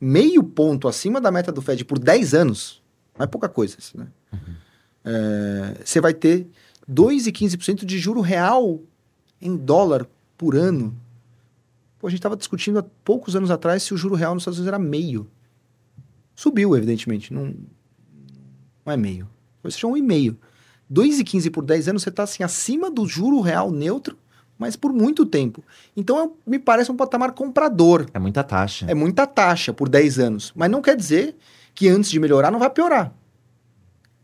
meio 0.00 0.40
ponto 0.44 0.86
acima 0.86 1.20
da 1.20 1.32
meta 1.32 1.50
do 1.50 1.60
Fed 1.60 1.84
por 1.84 1.98
10 1.98 2.32
anos, 2.32 2.80
não 3.18 3.24
é 3.24 3.26
pouca 3.26 3.48
coisa 3.48 3.76
isso, 3.76 3.98
né? 3.98 4.06
Uhum. 4.32 4.54
É, 5.04 5.80
você 5.84 6.00
vai 6.00 6.14
ter 6.14 6.46
2,15% 6.88 7.84
de 7.84 7.98
juro 7.98 8.20
real 8.20 8.80
em 9.42 9.56
dólar 9.56 10.06
por 10.38 10.54
ano. 10.54 10.96
Pô, 11.98 12.06
a 12.06 12.10
gente 12.10 12.20
estava 12.20 12.36
discutindo 12.36 12.78
há 12.78 12.84
poucos 13.04 13.34
anos 13.34 13.50
atrás 13.50 13.82
se 13.82 13.92
o 13.92 13.96
juro 13.96 14.14
real 14.14 14.32
nos 14.32 14.42
Estados 14.42 14.60
Unidos 14.60 14.72
era 14.72 14.78
meio. 14.78 15.28
Subiu, 16.36 16.76
evidentemente, 16.76 17.34
não, 17.34 17.52
não 18.86 18.92
é 18.92 18.96
meio. 18.96 19.28
Foi 19.60 19.72
seja 19.72 19.88
um 19.88 19.96
e 19.96 20.02
meio. 20.02 20.38
2,15 20.88 21.50
por 21.50 21.64
10 21.64 21.88
anos, 21.88 22.02
você 22.04 22.10
está 22.10 22.22
assim, 22.22 22.44
acima 22.44 22.92
do 22.92 23.08
juro 23.08 23.40
real 23.40 23.72
neutro 23.72 24.16
mas 24.60 24.76
por 24.76 24.92
muito 24.92 25.24
tempo. 25.24 25.64
Então 25.96 26.34
me 26.46 26.58
parece 26.58 26.92
um 26.92 26.96
patamar 26.96 27.32
comprador. 27.32 28.06
É 28.12 28.18
muita 28.18 28.44
taxa. 28.44 28.84
É 28.86 28.94
muita 28.94 29.26
taxa 29.26 29.72
por 29.72 29.88
10 29.88 30.18
anos. 30.18 30.52
Mas 30.54 30.70
não 30.70 30.82
quer 30.82 30.94
dizer 30.94 31.34
que 31.74 31.88
antes 31.88 32.10
de 32.10 32.20
melhorar 32.20 32.50
não 32.50 32.58
vai 32.58 32.68
piorar. 32.68 33.10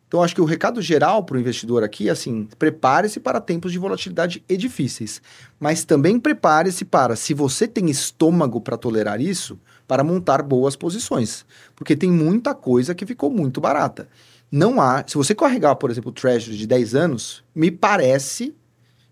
Então 0.06 0.22
acho 0.22 0.34
que 0.34 0.40
o 0.40 0.44
recado 0.44 0.82
geral 0.82 1.24
para 1.24 1.38
o 1.38 1.40
investidor 1.40 1.82
aqui 1.82 2.10
é 2.10 2.12
assim: 2.12 2.46
prepare-se 2.58 3.18
para 3.18 3.40
tempos 3.40 3.72
de 3.72 3.78
volatilidade 3.78 4.44
e 4.46 4.58
difíceis. 4.58 5.22
Mas 5.58 5.86
também 5.86 6.20
prepare-se 6.20 6.84
para, 6.84 7.16
se 7.16 7.32
você 7.32 7.66
tem 7.66 7.88
estômago 7.88 8.60
para 8.60 8.76
tolerar 8.76 9.18
isso, 9.18 9.58
para 9.88 10.04
montar 10.04 10.42
boas 10.42 10.76
posições. 10.76 11.46
Porque 11.74 11.96
tem 11.96 12.12
muita 12.12 12.54
coisa 12.54 12.94
que 12.94 13.06
ficou 13.06 13.30
muito 13.30 13.58
barata. 13.58 14.06
Não 14.52 14.82
há. 14.82 15.02
Se 15.06 15.16
você 15.16 15.34
carregar, 15.34 15.74
por 15.76 15.90
exemplo, 15.90 16.10
o 16.10 16.14
Treasury 16.14 16.58
de 16.58 16.66
10 16.66 16.94
anos, 16.94 17.42
me 17.54 17.70
parece 17.70 18.54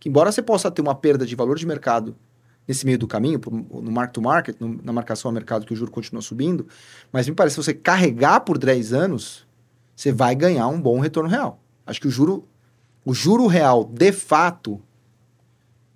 que 0.05 0.09
embora 0.11 0.31
você 0.31 0.43
possa 0.43 0.71
ter 0.71 0.83
uma 0.83 0.95
perda 0.95 1.25
de 1.25 1.35
valor 1.35 1.57
de 1.57 1.65
mercado 1.65 2.15
nesse 2.69 2.85
meio 2.85 2.99
do 2.99 3.07
caminho, 3.07 3.41
no 3.73 3.91
mark 3.91 4.13
to 4.13 4.21
market, 4.21 4.55
no, 4.61 4.79
na 4.85 4.93
marcação 4.93 5.31
a 5.31 5.33
mercado 5.33 5.65
que 5.65 5.73
o 5.73 5.77
juro 5.77 5.91
continua 5.91 6.21
subindo, 6.21 6.67
mas 7.11 7.27
me 7.27 7.35
parece 7.35 7.57
que 7.57 7.63
você 7.63 7.73
carregar 7.73 8.41
por 8.41 8.59
10 8.59 8.93
anos, 8.93 9.47
você 9.97 10.13
vai 10.13 10.35
ganhar 10.35 10.69
um 10.69 10.79
bom 10.79 11.01
retorno 11.01 11.31
real. 11.31 11.59
Acho 11.87 12.03
que 12.03 12.07
o 12.07 12.11
juro, 12.11 12.47
o 13.03 13.15
juro 13.15 13.47
real, 13.47 13.83
de 13.83 14.13
fato, 14.13 14.79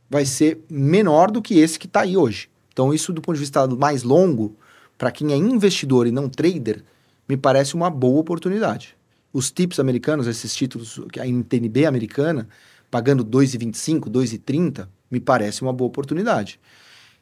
vai 0.09 0.25
ser 0.25 0.65
menor 0.71 1.31
do 1.31 1.43
que 1.43 1.59
esse 1.59 1.79
que 1.79 1.85
está 1.85 2.01
aí 2.01 2.17
hoje. 2.17 2.49
Então, 2.73 2.95
isso 2.95 3.13
do 3.13 3.21
ponto 3.21 3.35
de 3.35 3.41
vista 3.41 3.67
mais 3.67 4.05
longo, 4.05 4.57
para 4.97 5.11
quem 5.11 5.35
é 5.35 5.37
investidor 5.37 6.07
e 6.07 6.11
não 6.11 6.31
trader, 6.31 6.83
me 7.29 7.37
parece 7.37 7.75
uma 7.75 7.91
boa 7.91 8.21
oportunidade. 8.21 8.97
Os 9.35 9.51
tips 9.51 9.79
americanos, 9.79 10.27
esses 10.27 10.55
títulos, 10.55 10.99
a 11.21 11.27
NTNB 11.27 11.85
americana, 11.85 12.49
pagando 12.91 13.25
2,25, 13.25 14.09
2,30, 14.09 14.89
me 15.11 15.21
parece 15.21 15.63
uma 15.63 15.73
boa 15.73 15.89
oportunidade. 15.89 16.59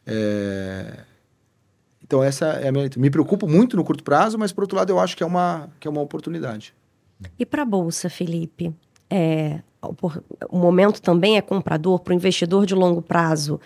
É... 0.07 1.00
Então 2.02 2.22
essa 2.22 2.46
é 2.46 2.68
a 2.68 2.72
minha... 2.72 2.88
Me 2.97 3.11
preocupo 3.11 3.49
muito 3.49 3.76
no 3.76 3.84
curto 3.84 4.05
prazo, 4.05 4.38
mas 4.38 4.53
por 4.53 4.62
outro 4.62 4.76
lado 4.76 4.90
eu 4.90 5.01
acho 5.01 5.16
que 5.16 5.22
é 5.22 5.26
uma, 5.26 5.68
que 5.80 5.88
é 5.88 5.90
uma 5.90 6.01
oportunidade. 6.01 6.72
E 7.38 7.45
para 7.45 7.62
a 7.62 7.66
Bolsa, 7.66 8.09
Felipe? 8.09 8.72
É, 9.11 9.61
o 10.49 10.59
momento 10.59 11.01
também 11.01 11.36
é 11.36 11.40
comprador 11.40 12.01
para 12.01 12.12
o 12.12 12.14
investidor 12.14 12.66
de 12.66 12.74
longo 12.74 13.03
prazo? 13.03 13.61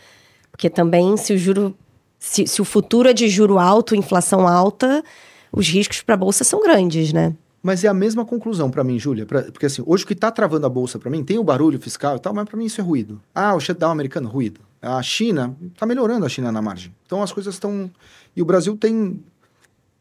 Porque 0.50 0.70
também 0.70 1.16
se 1.16 1.32
o 1.34 1.38
juro... 1.38 1.76
Se, 2.18 2.46
se 2.46 2.60
o 2.60 2.66
futuro 2.66 3.08
é 3.08 3.14
de 3.14 3.28
juro 3.28 3.58
alto, 3.58 3.94
inflação 3.94 4.46
alta, 4.46 5.02
os 5.50 5.66
riscos 5.68 6.02
para 6.02 6.14
a 6.14 6.18
Bolsa 6.18 6.44
são 6.44 6.62
grandes, 6.62 7.14
né? 7.14 7.34
Mas 7.62 7.84
é 7.84 7.88
a 7.88 7.94
mesma 7.94 8.24
conclusão 8.24 8.70
para 8.70 8.82
mim, 8.82 8.98
Júlia. 8.98 9.26
Porque 9.26 9.66
assim, 9.66 9.82
hoje 9.84 10.04
o 10.04 10.06
que 10.06 10.14
está 10.14 10.30
travando 10.30 10.64
a 10.64 10.68
bolsa 10.68 10.98
para 10.98 11.10
mim 11.10 11.22
tem 11.22 11.38
o 11.38 11.44
barulho 11.44 11.78
fiscal 11.78 12.16
e 12.16 12.18
tal, 12.18 12.32
mas 12.32 12.46
para 12.46 12.56
mim 12.56 12.64
isso 12.64 12.80
é 12.80 12.84
ruído. 12.84 13.20
Ah, 13.34 13.54
o 13.54 13.60
shutdown 13.60 13.90
americano, 13.90 14.28
ruído. 14.28 14.60
A 14.80 15.02
China, 15.02 15.54
está 15.72 15.84
melhorando 15.84 16.24
a 16.24 16.28
China 16.28 16.50
na 16.50 16.62
margem. 16.62 16.94
Então 17.04 17.22
as 17.22 17.32
coisas 17.32 17.54
estão. 17.54 17.90
E 18.34 18.40
o 18.40 18.46
Brasil 18.46 18.76
tem 18.76 19.22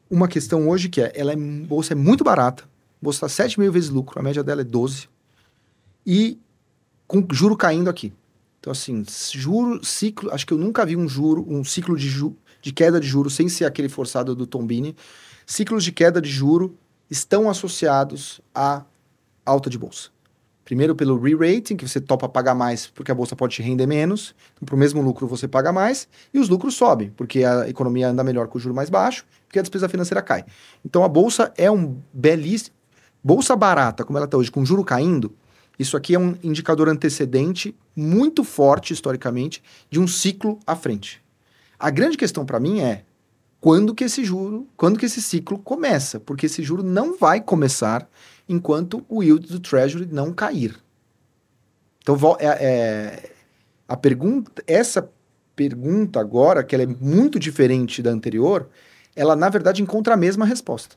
uma 0.09 0.27
questão 0.27 0.69
hoje 0.69 0.87
que 0.87 1.01
é: 1.01 1.11
ela 1.13 1.33
é, 1.33 1.35
bolsa 1.35 1.93
é 1.93 1.95
muito 1.95 2.23
barata, 2.23 2.63
bolsa 3.01 3.25
está 3.25 3.43
7,5 3.43 3.71
vezes 3.71 3.89
lucro, 3.89 4.19
a 4.19 4.23
média 4.23 4.41
dela 4.41 4.61
é 4.61 4.63
12. 4.63 5.09
E 6.07 6.39
com 7.05 7.27
juro 7.31 7.57
caindo 7.57 7.89
aqui. 7.89 8.13
Então, 8.59 8.71
assim, 8.71 9.03
juro, 9.33 9.83
ciclo. 9.83 10.31
Acho 10.31 10.45
que 10.45 10.53
eu 10.53 10.57
nunca 10.57 10.85
vi 10.85 10.95
um 10.95 11.07
juro, 11.07 11.45
um 11.47 11.63
ciclo 11.63 11.97
de, 11.97 12.07
ju, 12.07 12.35
de 12.61 12.71
queda 12.71 12.99
de 12.99 13.07
juro, 13.07 13.29
sem 13.29 13.49
ser 13.49 13.65
aquele 13.65 13.89
forçado 13.89 14.35
do 14.35 14.45
Tombini, 14.45 14.95
ciclos 15.45 15.83
de 15.83 15.91
queda 15.91 16.21
de 16.21 16.29
juro 16.29 16.77
estão 17.09 17.49
associados 17.49 18.41
à 18.53 18.83
alta 19.45 19.69
de 19.69 19.77
bolsa. 19.77 20.09
Primeiro 20.63 20.95
pelo 20.95 21.19
re-rating, 21.19 21.75
que 21.75 21.87
você 21.87 21.99
topa 21.99 22.29
pagar 22.29 22.53
mais 22.53 22.85
porque 22.85 23.11
a 23.11 23.15
bolsa 23.15 23.35
pode 23.35 23.55
te 23.55 23.63
render 23.63 23.87
menos. 23.87 24.35
Então, 24.53 24.67
para 24.67 24.75
o 24.75 24.77
mesmo 24.77 25.01
lucro 25.01 25.27
você 25.27 25.47
paga 25.47 25.71
mais 25.71 26.07
e 26.31 26.37
os 26.39 26.47
lucros 26.47 26.75
sobem, 26.75 27.09
porque 27.09 27.43
a 27.43 27.67
economia 27.67 28.09
anda 28.09 28.23
melhor 28.23 28.47
com 28.47 28.59
o 28.59 28.61
juro 28.61 28.75
mais 28.75 28.89
baixo, 28.89 29.25
porque 29.47 29.57
a 29.57 29.63
despesa 29.63 29.89
financeira 29.89 30.21
cai. 30.21 30.45
Então 30.85 31.03
a 31.03 31.07
bolsa 31.07 31.51
é 31.57 31.71
um 31.71 31.99
belíssimo. 32.13 32.75
Bolsa 33.23 33.55
barata, 33.55 34.03
como 34.03 34.17
ela 34.17 34.25
está 34.25 34.37
hoje, 34.37 34.51
com 34.51 34.63
juro 34.63 34.83
caindo, 34.83 35.35
isso 35.79 35.95
aqui 35.95 36.13
é 36.13 36.19
um 36.19 36.35
indicador 36.43 36.89
antecedente 36.89 37.73
muito 37.95 38.43
forte, 38.43 38.93
historicamente, 38.93 39.63
de 39.89 39.99
um 39.99 40.07
ciclo 40.07 40.59
à 40.67 40.75
frente. 40.75 41.21
A 41.79 41.89
grande 41.89 42.17
questão 42.17 42.45
para 42.45 42.59
mim 42.59 42.81
é 42.81 43.05
quando 43.61 43.93
que 43.93 44.05
esse 44.05 44.23
juro, 44.23 44.67
quando 44.77 44.97
que 44.97 45.05
esse 45.05 45.21
ciclo 45.21 45.59
começa, 45.59 46.19
porque 46.19 46.45
esse 46.45 46.63
juro 46.63 46.81
não 46.81 47.17
vai 47.17 47.41
começar 47.41 48.09
enquanto 48.47 49.05
o 49.09 49.21
yield 49.21 49.47
do 49.47 49.59
Treasury 49.59 50.07
não 50.11 50.33
cair. 50.33 50.75
Então, 52.01 52.15
é, 52.39 52.47
é, 52.47 53.31
a 53.87 53.97
pergunta, 53.97 54.63
essa 54.65 55.11
pergunta 55.55 56.19
agora, 56.19 56.63
que 56.63 56.73
ela 56.73 56.83
é 56.83 56.87
muito 56.87 57.37
diferente 57.37 58.01
da 58.01 58.11
anterior, 58.11 58.69
ela 59.15 59.35
na 59.35 59.49
verdade 59.49 59.81
encontra 59.81 60.13
a 60.13 60.17
mesma 60.17 60.45
resposta, 60.45 60.95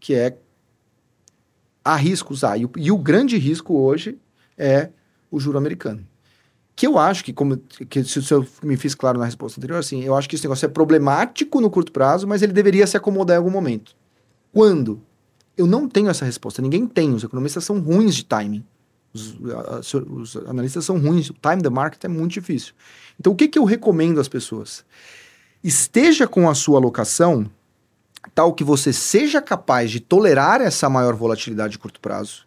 que 0.00 0.14
é 0.14 0.38
há 1.84 1.94
riscos, 1.96 2.42
há. 2.42 2.56
E 2.56 2.64
o, 2.64 2.70
e 2.76 2.90
o 2.90 2.96
grande 2.96 3.36
risco 3.36 3.74
hoje 3.74 4.18
é 4.56 4.88
o 5.30 5.38
juro 5.38 5.58
americano. 5.58 6.06
Que 6.74 6.86
eu 6.86 6.98
acho 6.98 7.24
que, 7.24 7.32
como 7.32 7.56
que 7.88 8.02
se 8.02 8.32
eu 8.32 8.46
me 8.62 8.76
fiz 8.76 8.94
claro 8.94 9.18
na 9.18 9.26
resposta 9.26 9.60
anterior, 9.60 9.78
assim, 9.78 10.02
eu 10.02 10.14
acho 10.14 10.28
que 10.28 10.36
esse 10.36 10.44
negócio 10.44 10.64
é 10.66 10.68
problemático 10.68 11.60
no 11.60 11.70
curto 11.70 11.92
prazo, 11.92 12.26
mas 12.26 12.42
ele 12.42 12.52
deveria 12.52 12.86
se 12.86 12.96
acomodar 12.96 13.34
em 13.34 13.38
algum 13.38 13.50
momento. 13.50 13.94
Quando? 14.52 15.00
Eu 15.56 15.66
não 15.66 15.88
tenho 15.88 16.08
essa 16.08 16.24
resposta, 16.24 16.62
ninguém 16.62 16.86
tem. 16.86 17.12
Os 17.12 17.24
economistas 17.24 17.64
são 17.64 17.78
ruins 17.78 18.14
de 18.14 18.24
timing. 18.24 18.64
Os, 19.12 19.36
os 20.08 20.36
analistas 20.48 20.84
são 20.84 20.98
ruins. 20.98 21.28
O 21.28 21.34
time 21.34 21.62
the 21.62 21.68
market 21.68 22.02
é 22.04 22.08
muito 22.08 22.32
difícil. 22.32 22.72
Então, 23.20 23.32
o 23.32 23.36
que, 23.36 23.48
que 23.48 23.58
eu 23.58 23.64
recomendo 23.64 24.18
às 24.18 24.28
pessoas? 24.28 24.84
Esteja 25.62 26.26
com 26.26 26.48
a 26.48 26.54
sua 26.54 26.78
alocação 26.78 27.50
tal 28.34 28.54
que 28.54 28.64
você 28.64 28.92
seja 28.92 29.42
capaz 29.42 29.90
de 29.90 30.00
tolerar 30.00 30.60
essa 30.60 30.88
maior 30.88 31.14
volatilidade 31.14 31.72
de 31.72 31.78
curto 31.78 32.00
prazo, 32.00 32.46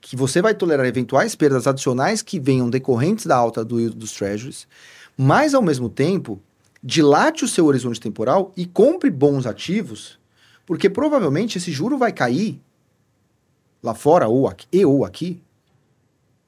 que 0.00 0.16
você 0.16 0.40
vai 0.40 0.54
tolerar 0.54 0.86
eventuais 0.86 1.34
perdas 1.34 1.66
adicionais 1.66 2.22
que 2.22 2.38
venham 2.38 2.70
decorrentes 2.70 3.26
da 3.26 3.36
alta 3.36 3.64
do 3.64 3.80
yield 3.80 3.96
dos 3.96 4.12
treasuries, 4.12 4.68
mas 5.16 5.54
ao 5.54 5.62
mesmo 5.62 5.88
tempo 5.88 6.40
dilate 6.82 7.44
o 7.44 7.48
seu 7.48 7.66
horizonte 7.66 8.00
temporal 8.00 8.52
e 8.56 8.66
compre 8.66 9.10
bons 9.10 9.46
ativos 9.46 10.18
porque 10.66 10.90
provavelmente 10.90 11.56
esse 11.56 11.70
juro 11.70 11.96
vai 11.96 12.12
cair 12.12 12.60
lá 13.82 13.94
fora 13.94 14.26
ou 14.26 14.48
aqui, 14.48 14.66
e 14.72 14.84
ou 14.84 15.04
aqui. 15.04 15.40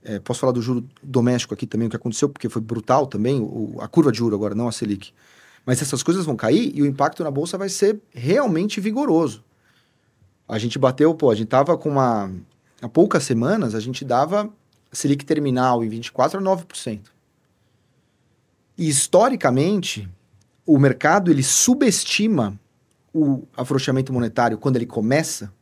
É, 0.03 0.19
posso 0.19 0.41
falar 0.41 0.53
do 0.53 0.61
juro 0.61 0.85
doméstico 1.03 1.55
aqui 1.55 1.67
também, 1.67 1.87
o 1.87 1.91
que 1.91 1.97
aconteceu, 1.97 2.29
porque 2.29 2.49
foi 2.49 2.61
brutal 2.61 3.07
também, 3.07 3.41
o, 3.41 3.77
a 3.81 3.87
curva 3.87 4.11
de 4.11 4.19
juro 4.19 4.35
agora, 4.35 4.55
não 4.55 4.67
a 4.67 4.73
Selic. 4.73 5.13
Mas 5.65 5.81
essas 5.81 6.03
coisas 6.03 6.25
vão 6.25 6.35
cair 6.35 6.73
e 6.75 6.83
o 6.83 6.87
impacto 6.87 7.23
na 7.23 7.31
bolsa 7.31 7.57
vai 7.57 7.69
ser 7.69 8.01
realmente 8.13 8.81
vigoroso. 8.81 9.45
A 10.49 10.59
gente 10.59 10.79
bateu, 10.79 11.15
pô, 11.15 11.31
a 11.31 11.35
gente 11.35 11.49
tava 11.49 11.77
com 11.77 11.91
uma. 11.91 12.33
Há 12.81 12.89
poucas 12.89 13.25
semanas, 13.25 13.75
a 13.75 13.81
gente 13.81 14.05
dava 14.05 14.49
Selic 14.93 15.25
terminal 15.25 15.85
em 15.85 15.89
24 15.89 16.39
a 16.39 16.43
9%. 16.43 17.01
E 18.77 18.89
historicamente, 18.89 20.09
o 20.65 20.79
mercado 20.79 21.31
ele 21.31 21.43
subestima 21.43 22.59
o 23.13 23.43
afrouxamento 23.57 24.13
monetário, 24.13 24.59
quando 24.59 24.77
ele 24.77 24.87
começa, 24.87 25.53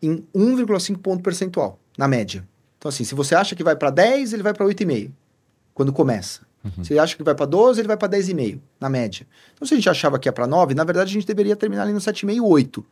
em 0.00 0.24
1,5 0.34 0.96
ponto 0.98 1.22
percentual, 1.22 1.78
na 1.96 2.08
média. 2.08 2.48
Então, 2.78 2.88
assim, 2.88 3.04
se 3.04 3.14
você 3.14 3.34
acha 3.34 3.54
que 3.54 3.62
vai 3.62 3.76
para 3.76 3.90
10, 3.90 4.32
ele 4.32 4.42
vai 4.42 4.54
para 4.54 4.64
8,5, 4.64 5.10
quando 5.74 5.92
começa. 5.92 6.46
Uhum. 6.64 6.84
Se 6.84 6.98
acha 6.98 7.16
que 7.16 7.22
vai 7.22 7.34
para 7.34 7.46
12, 7.46 7.80
ele 7.80 7.88
vai 7.88 7.96
para 7.96 8.08
10,5, 8.16 8.60
na 8.80 8.88
média. 8.88 9.26
Então, 9.54 9.66
se 9.66 9.74
a 9.74 9.76
gente 9.76 9.90
achava 9.90 10.18
que 10.18 10.28
ia 10.28 10.32
para 10.32 10.46
9, 10.46 10.74
na 10.74 10.84
verdade 10.84 11.10
a 11.10 11.12
gente 11.12 11.26
deveria 11.26 11.56
terminar 11.56 11.82
ali 11.82 11.92
no 11.92 11.98
7,5, 11.98 12.42
8. 12.42 12.86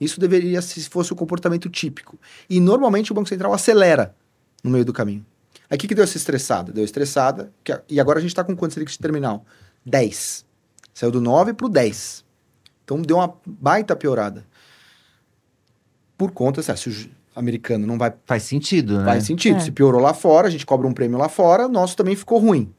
Isso 0.00 0.20
deveria, 0.20 0.60
se 0.60 0.88
fosse 0.88 1.12
o 1.12 1.16
comportamento 1.16 1.68
típico. 1.70 2.18
E 2.48 2.60
normalmente 2.60 3.12
o 3.12 3.14
Banco 3.14 3.28
Central 3.28 3.52
acelera 3.52 4.14
no 4.62 4.70
meio 4.70 4.84
do 4.84 4.92
caminho. 4.92 5.24
Aí 5.68 5.76
o 5.76 5.80
que, 5.80 5.88
que 5.88 5.94
deu 5.94 6.04
essa 6.04 6.16
estressada? 6.16 6.72
Deu 6.72 6.84
estressada, 6.84 7.52
que, 7.64 7.78
e 7.88 7.98
agora 7.98 8.18
a 8.18 8.22
gente 8.22 8.30
está 8.30 8.44
com 8.44 8.54
quanto 8.54 8.74
Selic 8.74 8.96
terminal? 8.98 9.44
10. 9.84 10.44
Saiu 10.94 11.10
do 11.10 11.20
9 11.20 11.54
para 11.54 11.66
o 11.66 11.68
10. 11.68 12.24
Então 12.84 13.00
deu 13.02 13.16
uma 13.16 13.34
baita 13.44 13.96
piorada. 13.96 14.46
Por 16.16 16.30
conta, 16.30 16.62
se 16.62 16.88
o 16.88 17.10
americano 17.34 17.86
não 17.86 17.98
vai. 17.98 18.12
Faz 18.24 18.44
sentido, 18.44 18.98
né? 18.98 19.04
Faz 19.04 19.24
sentido. 19.24 19.56
É. 19.56 19.60
Se 19.60 19.70
piorou 19.70 20.00
lá 20.00 20.14
fora, 20.14 20.48
a 20.48 20.50
gente 20.50 20.64
cobra 20.64 20.86
um 20.86 20.92
prêmio 20.92 21.18
lá 21.18 21.28
fora, 21.28 21.68
nosso 21.68 21.96
também 21.96 22.16
ficou 22.16 22.38
ruim. 22.38 22.72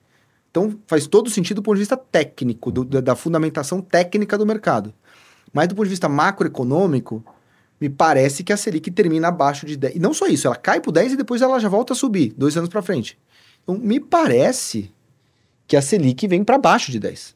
Então 0.49 0.79
faz 0.87 1.05
todo 1.05 1.29
sentido 1.29 1.57
do 1.57 1.63
ponto 1.63 1.75
de 1.75 1.81
vista 1.81 1.97
técnico, 1.97 2.71
do, 2.71 2.83
da, 2.83 3.01
da 3.01 3.15
fundamentação 3.15 3.81
técnica 3.81 4.37
do 4.37 4.45
mercado. 4.45 4.93
Mas 5.53 5.67
do 5.67 5.75
ponto 5.75 5.85
de 5.85 5.91
vista 5.91 6.09
macroeconômico, 6.09 7.23
me 7.79 7.89
parece 7.89 8.43
que 8.43 8.51
a 8.51 8.57
Selic 8.57 8.89
termina 8.91 9.27
abaixo 9.27 9.65
de 9.65 9.77
10. 9.77 9.95
E 9.95 9.99
não 9.99 10.13
só 10.13 10.27
isso, 10.27 10.47
ela 10.47 10.55
cai 10.55 10.79
para 10.79 10.91
10 10.91 11.13
e 11.13 11.17
depois 11.17 11.41
ela 11.41 11.59
já 11.59 11.69
volta 11.69 11.93
a 11.93 11.95
subir, 11.95 12.33
dois 12.35 12.57
anos 12.57 12.69
para 12.69 12.81
frente. 12.81 13.17
Então, 13.63 13.77
me 13.77 13.99
parece 13.99 14.91
que 15.67 15.75
a 15.75 15.81
Selic 15.81 16.27
vem 16.27 16.43
para 16.43 16.57
baixo 16.57 16.91
de 16.91 16.99
10. 16.99 17.35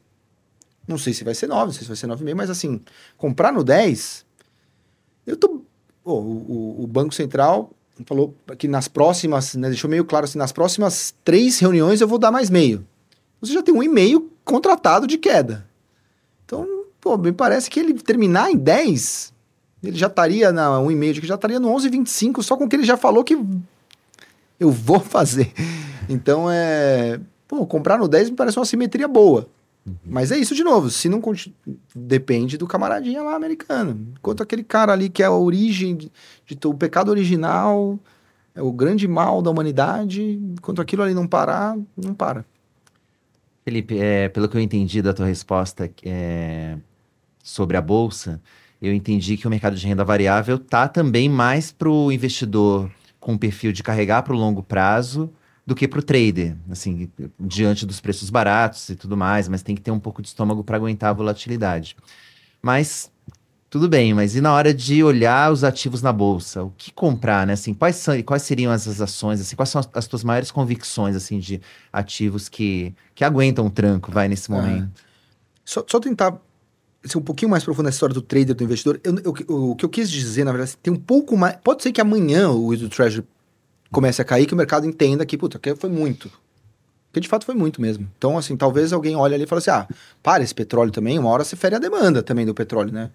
Não 0.86 0.98
sei 0.98 1.12
se 1.14 1.22
vai 1.22 1.34
ser 1.34 1.46
9, 1.46 1.66
não 1.66 1.72
sei 1.72 1.82
se 1.82 1.88
vai 1.88 1.96
ser 1.96 2.08
9,5, 2.08 2.34
mas 2.34 2.50
assim, 2.50 2.80
comprar 3.16 3.52
no 3.52 3.62
10, 3.62 4.26
eu 5.26 5.36
tô. 5.36 5.62
O, 6.04 6.82
o, 6.82 6.86
Banco 6.88 7.14
Central 7.14 7.70
falou 8.04 8.34
que 8.58 8.66
nas 8.66 8.88
próximas, 8.88 9.54
né, 9.54 9.68
deixou 9.68 9.88
meio 9.88 10.04
claro 10.04 10.24
assim, 10.24 10.36
nas 10.36 10.50
próximas 10.50 11.14
três 11.24 11.60
reuniões 11.60 12.00
eu 12.00 12.08
vou 12.08 12.18
dar 12.18 12.32
mais 12.32 12.50
meio. 12.50 12.84
Você 13.40 13.52
já 13.52 13.62
tem 13.62 13.72
um 13.72 13.82
e-mail 13.82 14.28
contratado 14.44 15.06
de 15.06 15.16
queda. 15.16 15.64
Então, 16.44 16.81
pô, 17.02 17.18
me 17.18 17.32
parece 17.32 17.68
que 17.68 17.80
ele 17.80 17.94
terminar 17.94 18.50
em 18.50 18.56
10, 18.56 19.34
ele 19.82 19.98
já 19.98 20.06
estaria 20.06 20.52
na 20.52 20.78
um 20.80 20.90
e-mail, 20.90 21.20
que 21.20 21.26
já 21.26 21.34
estaria 21.34 21.58
no 21.58 21.68
11,25, 21.68 22.42
só 22.42 22.56
com 22.56 22.68
que 22.68 22.76
ele 22.76 22.84
já 22.84 22.96
falou 22.96 23.24
que 23.24 23.36
eu 24.58 24.70
vou 24.70 25.00
fazer. 25.02 25.52
Então, 26.08 26.48
é. 26.50 27.20
Pô, 27.48 27.66
comprar 27.66 27.98
no 27.98 28.08
10 28.08 28.30
me 28.30 28.36
parece 28.36 28.58
uma 28.58 28.64
simetria 28.64 29.06
boa. 29.06 29.46
Uhum. 29.84 29.94
Mas 30.06 30.30
é 30.30 30.38
isso 30.38 30.54
de 30.54 30.62
novo, 30.62 30.88
se 30.88 31.08
não 31.08 31.20
depende 31.94 32.56
do 32.56 32.68
camaradinha 32.68 33.20
lá 33.20 33.34
americano. 33.34 34.14
Enquanto 34.16 34.42
aquele 34.42 34.62
cara 34.62 34.92
ali 34.92 35.10
que 35.10 35.22
é 35.22 35.26
a 35.26 35.32
origem 35.32 35.96
de, 35.96 36.12
de 36.46 36.66
o 36.66 36.72
pecado 36.72 37.10
original, 37.10 37.98
é 38.54 38.62
o 38.62 38.70
grande 38.70 39.08
mal 39.08 39.42
da 39.42 39.50
humanidade, 39.50 40.22
enquanto 40.22 40.80
aquilo 40.80 41.02
ali 41.02 41.12
não 41.12 41.26
parar, 41.26 41.76
não 41.96 42.14
para. 42.14 42.44
Felipe, 43.64 43.98
é, 43.98 44.28
pelo 44.28 44.48
que 44.48 44.56
eu 44.56 44.60
entendi 44.60 45.02
da 45.02 45.12
tua 45.12 45.26
resposta 45.26 45.90
é, 46.04 46.78
sobre 47.42 47.76
a 47.76 47.82
bolsa, 47.82 48.40
eu 48.80 48.92
entendi 48.94 49.36
que 49.36 49.46
o 49.46 49.50
mercado 49.50 49.76
de 49.76 49.86
renda 49.86 50.04
variável 50.04 50.58
tá 50.58 50.88
também 50.88 51.28
mais 51.28 51.70
para 51.70 51.90
o 51.90 52.10
investidor 52.10 52.90
com 53.20 53.36
perfil 53.36 53.72
de 53.72 53.82
carregar 53.82 54.22
para 54.22 54.32
o 54.32 54.36
longo 54.36 54.62
prazo 54.62 55.32
do 55.64 55.74
que 55.74 55.86
para 55.86 56.00
o 56.00 56.02
trader, 56.02 56.56
assim, 56.68 57.08
diante 57.38 57.86
dos 57.86 58.00
preços 58.00 58.30
baratos 58.30 58.88
e 58.88 58.96
tudo 58.96 59.16
mais, 59.16 59.48
mas 59.48 59.62
tem 59.62 59.76
que 59.76 59.80
ter 59.80 59.92
um 59.92 60.00
pouco 60.00 60.20
de 60.20 60.28
estômago 60.28 60.64
para 60.64 60.76
aguentar 60.76 61.10
a 61.10 61.12
volatilidade. 61.12 61.96
Mas 62.60 63.12
tudo 63.70 63.88
bem, 63.88 64.12
mas 64.12 64.34
e 64.34 64.40
na 64.40 64.52
hora 64.52 64.74
de 64.74 65.02
olhar 65.02 65.52
os 65.52 65.64
ativos 65.64 66.02
na 66.02 66.12
bolsa, 66.12 66.64
o 66.64 66.70
que 66.76 66.92
comprar, 66.92 67.46
né? 67.46 67.54
Assim, 67.54 67.72
quais, 67.72 67.96
são, 67.96 68.20
quais 68.22 68.42
seriam 68.42 68.72
essas 68.72 69.00
ações, 69.00 69.40
assim, 69.40 69.54
quais 69.54 69.70
são 69.70 69.78
as, 69.78 69.88
as 69.94 70.06
tuas 70.06 70.24
maiores 70.24 70.50
convicções, 70.50 71.14
assim, 71.14 71.38
de 71.38 71.60
ativos 71.92 72.48
que, 72.48 72.94
que 73.14 73.24
aguentam 73.24 73.64
o 73.66 73.70
tranco, 73.70 74.10
vai, 74.10 74.28
nesse 74.28 74.50
é. 74.50 74.54
momento? 74.54 75.00
Só, 75.64 75.84
só 75.88 76.00
tentar 76.00 76.38
ser 77.04 77.18
um 77.18 77.22
pouquinho 77.22 77.50
mais 77.50 77.64
profundo 77.64 77.86
nessa 77.86 77.96
história 77.96 78.14
do 78.14 78.22
trader, 78.22 78.54
do 78.54 78.64
investidor. 78.64 79.00
Eu, 79.02 79.16
eu, 79.18 79.34
eu, 79.48 79.70
o 79.70 79.76
que 79.76 79.84
eu 79.84 79.88
quis 79.88 80.10
dizer, 80.10 80.44
na 80.44 80.52
verdade, 80.52 80.76
tem 80.82 80.92
um 80.92 80.98
pouco 80.98 81.36
mais... 81.36 81.56
Pode 81.56 81.82
ser 81.82 81.92
que 81.92 82.00
amanhã 82.00 82.50
o 82.50 82.76
do 82.76 82.88
Treasury 82.88 83.26
comece 83.90 84.22
a 84.22 84.24
cair, 84.24 84.46
que 84.46 84.54
o 84.54 84.56
mercado 84.56 84.86
entenda 84.86 85.26
que, 85.26 85.36
puta, 85.36 85.58
que 85.58 85.74
foi 85.74 85.90
muito. 85.90 86.30
Porque 87.12 87.20
de 87.20 87.28
fato 87.28 87.44
foi 87.44 87.54
muito 87.54 87.80
mesmo. 87.80 88.08
Então, 88.16 88.38
assim, 88.38 88.56
talvez 88.56 88.92
alguém 88.92 89.14
olhe 89.14 89.34
ali 89.34 89.44
e 89.44 89.46
fale 89.46 89.58
assim: 89.58 89.70
ah, 89.70 89.86
para 90.22 90.42
esse 90.42 90.54
petróleo 90.54 90.90
também, 90.90 91.18
uma 91.18 91.28
hora 91.28 91.44
você 91.44 91.54
fere 91.54 91.76
a 91.76 91.78
demanda 91.78 92.22
também 92.22 92.46
do 92.46 92.54
petróleo, 92.54 92.90
né? 92.90 93.10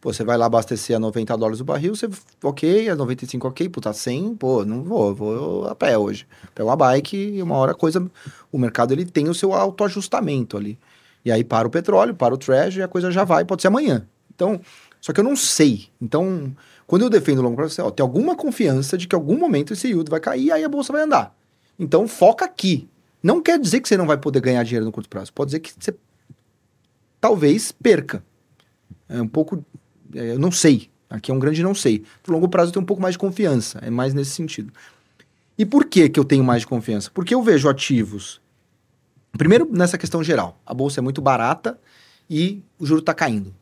Pô, 0.00 0.12
você 0.12 0.22
vai 0.22 0.36
lá 0.36 0.46
abastecer 0.46 0.94
a 0.94 1.00
90 1.00 1.36
dólares 1.36 1.60
o 1.60 1.64
barril, 1.64 1.96
você, 1.96 2.08
ok, 2.44 2.88
a 2.88 2.94
95 2.94 3.48
ok, 3.48 3.68
puta, 3.68 3.92
100, 3.92 4.36
pô, 4.36 4.64
não 4.64 4.84
vou, 4.84 5.12
vou 5.12 5.66
a 5.66 5.74
pé 5.74 5.98
hoje. 5.98 6.24
Pego 6.54 6.68
uma 6.68 6.76
bike 6.76 7.16
e 7.16 7.42
uma 7.42 7.56
hora 7.56 7.72
a 7.72 7.74
coisa, 7.74 8.06
o 8.52 8.58
mercado 8.58 8.92
ele 8.92 9.04
tem 9.04 9.28
o 9.28 9.34
seu 9.34 9.52
autoajustamento 9.52 10.56
ali. 10.56 10.78
E 11.24 11.32
aí 11.32 11.44
para 11.44 11.66
o 11.66 11.70
petróleo, 11.70 12.14
para 12.14 12.34
o 12.34 12.38
trash 12.38 12.76
e 12.76 12.82
a 12.82 12.88
coisa 12.88 13.10
já 13.10 13.24
vai, 13.24 13.44
pode 13.44 13.62
ser 13.62 13.68
amanhã. 13.68 14.06
Então, 14.34 14.60
só 15.00 15.12
que 15.12 15.20
eu 15.20 15.24
não 15.24 15.36
sei. 15.36 15.88
Então, 16.00 16.54
quando 16.86 17.02
eu 17.02 17.10
defendo 17.10 17.38
o 17.38 17.42
longo 17.42 17.56
prazo, 17.56 17.82
ó, 17.82 17.90
tem 17.90 18.02
alguma 18.02 18.34
confiança 18.34 18.96
de 18.96 19.06
que 19.06 19.14
em 19.14 19.18
algum 19.18 19.38
momento 19.38 19.72
esse 19.72 19.88
yield 19.88 20.10
vai 20.10 20.20
cair 20.20 20.50
aí 20.52 20.64
a 20.64 20.68
bolsa 20.68 20.92
vai 20.92 21.02
andar. 21.02 21.36
Então 21.78 22.08
foca 22.08 22.44
aqui. 22.44 22.88
Não 23.22 23.42
quer 23.42 23.58
dizer 23.58 23.80
que 23.80 23.88
você 23.88 23.96
não 23.96 24.06
vai 24.06 24.16
poder 24.16 24.40
ganhar 24.40 24.62
dinheiro 24.62 24.86
no 24.86 24.92
curto 24.92 25.08
prazo. 25.08 25.32
Pode 25.32 25.48
dizer 25.48 25.60
que 25.60 25.72
você 25.78 25.94
talvez 27.20 27.72
perca. 27.72 28.22
É 29.08 29.20
um 29.20 29.28
pouco. 29.28 29.64
É, 30.14 30.32
eu 30.32 30.38
não 30.38 30.50
sei. 30.50 30.90
Aqui 31.10 31.30
é 31.30 31.34
um 31.34 31.38
grande 31.38 31.62
não 31.62 31.74
sei. 31.74 32.04
No 32.26 32.34
longo 32.34 32.48
prazo 32.48 32.68
eu 32.68 32.72
tenho 32.74 32.82
um 32.82 32.86
pouco 32.86 33.02
mais 33.02 33.14
de 33.14 33.18
confiança. 33.18 33.78
É 33.82 33.90
mais 33.90 34.14
nesse 34.14 34.30
sentido. 34.30 34.72
E 35.56 35.66
por 35.66 35.86
que, 35.86 36.08
que 36.08 36.20
eu 36.20 36.24
tenho 36.24 36.44
mais 36.44 36.60
de 36.60 36.66
confiança? 36.66 37.10
Porque 37.12 37.34
eu 37.34 37.42
vejo 37.42 37.68
ativos. 37.68 38.40
Primeiro, 39.36 39.68
nessa 39.70 39.98
questão 39.98 40.22
geral. 40.22 40.60
A 40.64 40.72
bolsa 40.72 41.00
é 41.00 41.02
muito 41.02 41.20
barata 41.20 41.78
e 42.28 42.62
o 42.78 42.86
juro 42.86 43.00
está 43.00 43.14
caindo. 43.14 43.54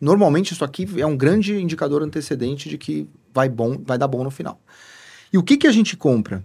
Normalmente, 0.00 0.52
isso 0.52 0.64
aqui 0.64 0.88
é 1.00 1.06
um 1.06 1.16
grande 1.16 1.54
indicador 1.54 2.02
antecedente 2.02 2.68
de 2.68 2.76
que 2.76 3.08
vai, 3.32 3.48
bom, 3.48 3.78
vai 3.84 3.96
dar 3.96 4.08
bom 4.08 4.24
no 4.24 4.30
final. 4.30 4.60
E 5.32 5.38
o 5.38 5.42
que, 5.42 5.56
que 5.56 5.66
a 5.66 5.72
gente 5.72 5.96
compra? 5.96 6.44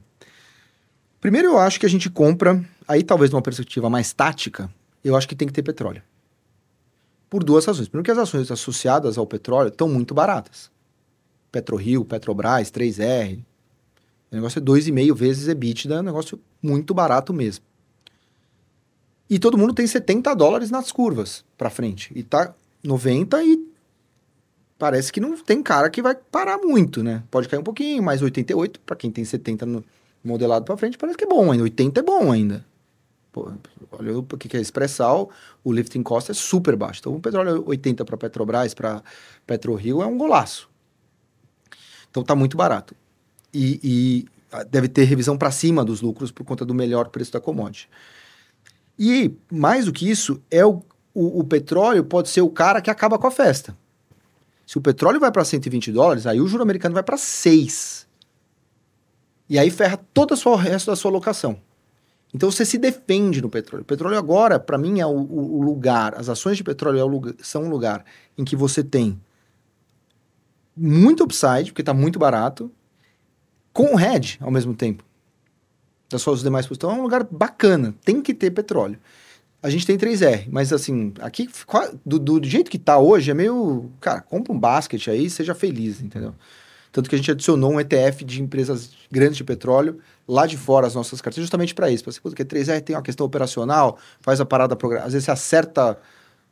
Primeiro, 1.19 1.49
eu 1.49 1.57
acho 1.57 1.79
que 1.79 1.85
a 1.85 1.89
gente 1.89 2.09
compra, 2.09 2.63
aí 2.87 3.03
talvez 3.03 3.31
numa 3.31 3.41
perspectiva 3.41 3.89
mais 3.89 4.13
tática, 4.13 4.69
eu 5.03 5.15
acho 5.15 5.27
que 5.27 5.35
tem 5.35 5.47
que 5.47 5.53
ter 5.53 5.63
petróleo. 5.63 6.01
Por 7.29 7.43
duas 7.43 7.65
razões. 7.65 7.87
Primeiro, 7.87 8.05
que 8.05 8.11
as 8.11 8.17
ações 8.17 8.51
associadas 8.51 9.17
ao 9.17 9.25
petróleo 9.25 9.69
estão 9.69 9.89
muito 9.89 10.13
baratas. 10.13 10.71
PetroRio, 11.51 12.05
Petrobras, 12.05 12.71
3R. 12.71 13.39
O 14.31 14.35
negócio 14.35 14.59
é 14.59 14.61
2,5 14.61 15.15
vezes 15.15 15.47
EBITDA, 15.47 15.95
é 15.95 15.99
um 15.99 16.03
negócio 16.03 16.39
muito 16.61 16.93
barato 16.93 17.33
mesmo. 17.33 17.65
E 19.29 19.39
todo 19.39 19.57
mundo 19.57 19.73
tem 19.73 19.85
70 19.85 20.33
dólares 20.33 20.71
nas 20.71 20.91
curvas 20.91 21.43
para 21.57 21.69
frente. 21.69 22.11
E 22.15 22.23
tá 22.23 22.53
90 22.83 23.43
e 23.43 23.67
parece 24.77 25.11
que 25.11 25.19
não 25.19 25.35
tem 25.37 25.61
cara 25.61 25.89
que 25.89 26.01
vai 26.01 26.15
parar 26.15 26.57
muito, 26.57 27.03
né? 27.03 27.23
Pode 27.29 27.49
cair 27.49 27.59
um 27.59 27.63
pouquinho, 27.63 28.01
mais 28.01 28.21
88, 28.21 28.79
para 28.81 28.95
quem 28.95 29.11
tem 29.11 29.25
70 29.25 29.65
no 29.65 29.83
modelado 30.23 30.65
para 30.65 30.77
frente, 30.77 30.97
parece 30.97 31.17
que 31.17 31.23
é 31.23 31.27
bom 31.27 31.51
ainda. 31.51 31.63
80 31.63 31.99
é 31.99 32.03
bom 32.03 32.31
ainda. 32.31 32.65
Pô, 33.31 33.51
olha 33.91 34.19
o 34.19 34.23
que 34.23 34.57
é 34.57 34.61
expressal, 34.61 35.29
o 35.63 35.71
lifting 35.71 36.03
cost 36.03 36.31
é 36.31 36.33
super 36.33 36.75
baixo. 36.75 36.99
Então, 37.01 37.15
o 37.15 37.19
petróleo 37.19 37.63
80 37.67 38.03
para 38.05 38.17
Petrobras, 38.17 38.73
para 38.73 39.03
PetroRio, 39.45 40.01
é 40.01 40.05
um 40.05 40.17
golaço. 40.17 40.69
Então, 42.09 42.23
tá 42.23 42.35
muito 42.35 42.57
barato. 42.57 42.95
E, 43.53 43.79
e 43.83 44.25
ah, 44.51 44.63
deve 44.63 44.87
ter 44.87 45.03
revisão 45.03 45.37
para 45.37 45.51
cima 45.51 45.83
dos 45.83 46.01
lucros 46.01 46.31
por 46.31 46.45
conta 46.45 46.65
do 46.65 46.73
melhor 46.73 47.09
preço 47.09 47.31
da 47.31 47.39
commodity. 47.39 47.89
E, 48.97 49.35
mais 49.51 49.85
do 49.85 49.93
que 49.93 50.09
isso, 50.09 50.41
é 50.49 50.65
o, 50.65 50.81
o, 51.13 51.39
o 51.41 51.43
petróleo 51.43 52.03
pode 52.03 52.29
ser 52.29 52.41
o 52.41 52.49
cara 52.49 52.81
que 52.81 52.89
acaba 52.89 53.17
com 53.17 53.27
a 53.27 53.31
festa. 53.31 53.77
Se 54.65 54.77
o 54.77 54.81
petróleo 54.81 55.19
vai 55.19 55.31
para 55.31 55.45
120 55.45 55.91
dólares, 55.91 56.27
aí 56.27 56.41
o 56.41 56.47
juro 56.47 56.63
americano 56.63 56.93
vai 56.93 57.03
para 57.03 57.17
6. 57.17 58.07
E 59.49 59.57
aí 59.57 59.69
ferra 59.69 59.97
todo 60.13 60.33
o 60.33 60.55
resto 60.55 60.91
da 60.91 60.95
sua 60.95 61.11
alocação. 61.11 61.59
Então 62.33 62.51
você 62.51 62.65
se 62.65 62.77
defende 62.77 63.41
no 63.41 63.49
petróleo. 63.49 63.83
O 63.83 63.85
petróleo 63.85 64.17
agora, 64.17 64.59
para 64.59 64.77
mim, 64.77 64.99
é 64.99 65.05
o, 65.05 65.11
o, 65.11 65.61
lugar, 65.61 66.15
as 66.15 66.27
ações 66.27 66.57
de 66.57 66.63
petróleo 66.63 66.99
é 66.99 67.03
lugar, 67.03 67.33
são 67.41 67.63
um 67.63 67.69
lugar 67.69 68.03
em 68.37 68.43
que 68.43 68.55
você 68.55 68.83
tem 68.83 69.19
muito 70.75 71.23
upside, 71.23 71.71
porque 71.71 71.81
está 71.81 71.93
muito 71.93 72.19
barato, 72.19 72.69
com 73.71 73.95
o 73.95 73.99
hedge 73.99 74.37
ao 74.41 74.51
mesmo 74.51 74.75
tempo. 74.75 75.06
Das 76.09 76.21
suas 76.21 76.41
demais 76.41 76.65
posições. 76.65 76.77
Então 76.77 76.91
é 76.91 77.01
um 77.01 77.03
lugar 77.03 77.23
bacana, 77.29 77.93
tem 78.03 78.21
que 78.21 78.33
ter 78.33 78.51
petróleo. 78.51 78.97
A 79.61 79.69
gente 79.69 79.85
tem 79.85 79.97
3R, 79.97 80.47
mas 80.49 80.71
assim, 80.71 81.13
aqui 81.19 81.49
do, 82.05 82.19
do, 82.19 82.43
jeito 82.47 82.69
que 82.69 82.77
tá 82.77 82.97
hoje 82.97 83.31
é 83.31 83.33
meio. 83.33 83.91
Cara, 83.99 84.21
compra 84.21 84.53
um 84.53 84.59
basket 84.59 85.07
aí 85.07 85.29
seja 85.29 85.55
feliz, 85.55 85.99
entendeu? 85.99 86.33
Tanto 86.91 87.09
que 87.09 87.15
a 87.15 87.17
gente 87.17 87.31
adicionou 87.31 87.73
um 87.73 87.79
ETF 87.79 88.23
de 88.23 88.41
empresas 88.41 88.91
grandes 89.11 89.37
de 89.37 89.43
petróleo 89.43 89.99
lá 90.27 90.45
de 90.45 90.57
fora 90.57 90.87
as 90.87 90.95
nossas 90.95 91.21
carteiras, 91.21 91.45
justamente 91.45 91.73
para 91.73 91.89
isso. 91.89 92.03
Porque 92.03 92.45
3R 92.45 92.81
tem 92.81 92.95
uma 92.95 93.01
questão 93.01 93.25
operacional, 93.25 93.97
faz 94.21 94.39
a 94.39 94.45
parada 94.45 94.77
Às 95.03 95.13
vezes 95.13 95.25
você 95.25 95.31
acerta 95.31 95.97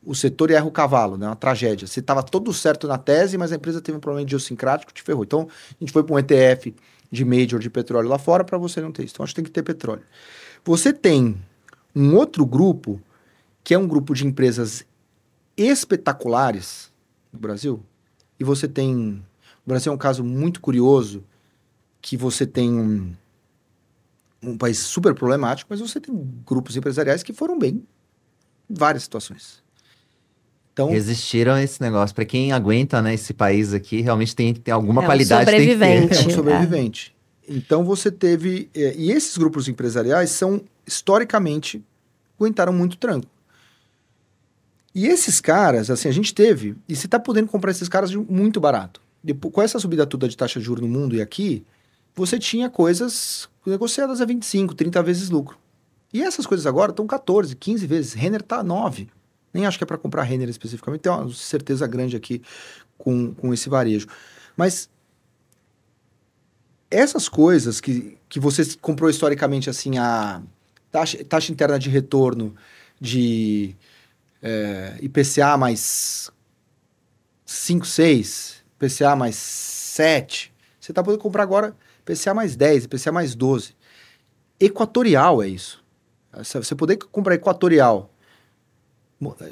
o 0.04 0.14
setor 0.14 0.50
e 0.50 0.54
erra 0.54 0.66
o 0.66 0.70
cavalo, 0.70 1.16
né? 1.16 1.26
Uma 1.26 1.36
tragédia. 1.36 1.86
Você 1.86 2.00
estava 2.00 2.22
todo 2.22 2.52
certo 2.52 2.86
na 2.86 2.96
tese, 2.96 3.36
mas 3.36 3.50
a 3.50 3.56
empresa 3.56 3.80
teve 3.80 3.98
um 3.98 4.00
problema 4.00 4.22
idiosincrático 4.22 4.92
te 4.92 5.02
ferrou. 5.02 5.24
Então, 5.24 5.48
a 5.70 5.76
gente 5.80 5.92
foi 5.92 6.04
para 6.04 6.14
um 6.14 6.18
ETF 6.18 6.74
de 7.10 7.24
major 7.24 7.60
de 7.60 7.70
petróleo 7.70 8.08
lá 8.08 8.18
fora 8.18 8.44
para 8.44 8.58
você 8.58 8.80
não 8.80 8.92
ter 8.92 9.04
isso. 9.04 9.14
Então, 9.14 9.24
acho 9.24 9.34
que 9.34 9.42
tem 9.42 9.44
que 9.44 9.50
ter 9.50 9.62
petróleo. 9.62 10.02
Você 10.64 10.92
tem 10.92 11.40
um 11.94 12.14
outro 12.14 12.44
grupo, 12.44 13.00
que 13.62 13.74
é 13.74 13.78
um 13.78 13.86
grupo 13.86 14.14
de 14.14 14.26
empresas 14.26 14.84
espetaculares 15.56 16.92
no 17.32 17.38
Brasil, 17.38 17.82
e 18.38 18.44
você 18.44 18.68
tem. 18.68 19.24
O 19.64 19.68
Brasil 19.68 19.90
é 19.90 19.94
um 19.94 19.98
caso 19.98 20.22
muito 20.22 20.60
curioso, 20.60 21.24
que 22.00 22.16
você 22.16 22.46
tem 22.46 22.70
um, 22.70 23.12
um 24.42 24.56
país 24.56 24.78
super 24.78 25.14
problemático, 25.14 25.68
mas 25.70 25.80
você 25.80 26.00
tem 26.00 26.14
grupos 26.46 26.76
empresariais 26.76 27.22
que 27.22 27.32
foram 27.32 27.58
bem 27.58 27.82
em 28.70 28.74
várias 28.74 29.02
situações. 29.02 29.65
Então, 30.76 30.90
Resistiram 30.90 31.54
a 31.54 31.62
esse 31.62 31.80
negócio. 31.80 32.14
Para 32.14 32.26
quem 32.26 32.52
aguenta 32.52 33.00
né, 33.00 33.14
esse 33.14 33.32
país 33.32 33.72
aqui, 33.72 34.02
realmente 34.02 34.36
tem, 34.36 34.52
tem 34.52 34.74
alguma 34.74 35.02
é 35.02 35.06
qualidade. 35.06 35.48
Um 35.48 35.52
sobrevivente. 35.54 35.98
Tem 36.00 36.08
que 36.08 36.14
ter. 36.14 36.22
É 36.22 36.26
um 36.26 36.36
sobrevivente. 36.36 37.16
É. 37.48 37.54
Então 37.54 37.82
você 37.82 38.10
teve. 38.10 38.68
É, 38.74 38.94
e 38.94 39.10
esses 39.10 39.38
grupos 39.38 39.68
empresariais 39.68 40.28
são 40.28 40.60
historicamente, 40.86 41.82
aguentaram 42.38 42.74
muito 42.74 42.98
tranco. 42.98 43.26
E 44.94 45.06
esses 45.06 45.40
caras, 45.40 45.90
assim, 45.90 46.10
a 46.10 46.12
gente 46.12 46.34
teve, 46.34 46.76
e 46.86 46.94
você 46.94 47.06
está 47.06 47.18
podendo 47.18 47.48
comprar 47.48 47.70
esses 47.70 47.88
caras 47.88 48.14
muito 48.14 48.60
barato. 48.60 49.00
Depois, 49.24 49.54
com 49.54 49.62
essa 49.62 49.78
subida 49.78 50.04
toda 50.04 50.28
de 50.28 50.36
taxa 50.36 50.60
de 50.60 50.66
juros 50.66 50.86
no 50.86 50.88
mundo 50.92 51.16
e 51.16 51.22
aqui, 51.22 51.64
você 52.14 52.38
tinha 52.38 52.68
coisas 52.68 53.48
negociadas 53.64 54.20
a 54.20 54.26
25, 54.26 54.74
30 54.74 55.02
vezes 55.02 55.30
lucro. 55.30 55.56
E 56.12 56.22
essas 56.22 56.44
coisas 56.44 56.66
agora 56.66 56.90
estão 56.90 57.06
14, 57.06 57.56
15 57.56 57.86
vezes. 57.86 58.12
Renner 58.12 58.42
está 58.42 58.62
9. 58.62 59.08
Nem 59.56 59.64
acho 59.64 59.78
que 59.78 59.84
é 59.84 59.86
para 59.86 59.96
comprar 59.96 60.22
Renner 60.22 60.50
especificamente, 60.50 61.00
tem 61.00 61.10
uma 61.10 61.32
certeza 61.32 61.86
grande 61.86 62.14
aqui 62.14 62.42
com, 62.98 63.32
com 63.32 63.54
esse 63.54 63.70
varejo. 63.70 64.06
Mas 64.54 64.90
essas 66.90 67.26
coisas 67.26 67.80
que, 67.80 68.18
que 68.28 68.38
você 68.38 68.62
comprou 68.82 69.08
historicamente, 69.08 69.70
assim, 69.70 69.96
a 69.96 70.42
taxa, 70.92 71.24
taxa 71.24 71.50
interna 71.50 71.78
de 71.78 71.88
retorno 71.88 72.54
de 73.00 73.74
é, 74.42 74.98
IPCA 75.00 75.56
mais 75.56 76.30
5, 77.46 77.86
6, 77.86 78.62
IPCA 78.76 79.16
mais 79.16 79.36
7, 79.36 80.52
você 80.78 80.92
está 80.92 81.02
podendo 81.02 81.22
comprar 81.22 81.44
agora 81.44 81.74
IPCA 82.02 82.34
mais 82.34 82.54
10, 82.56 82.84
IPCA 82.84 83.10
mais 83.10 83.34
12. 83.34 83.74
Equatorial 84.60 85.42
é 85.42 85.48
isso. 85.48 85.82
Você 86.44 86.74
poder 86.74 86.98
comprar 86.98 87.34
equatorial. 87.34 88.12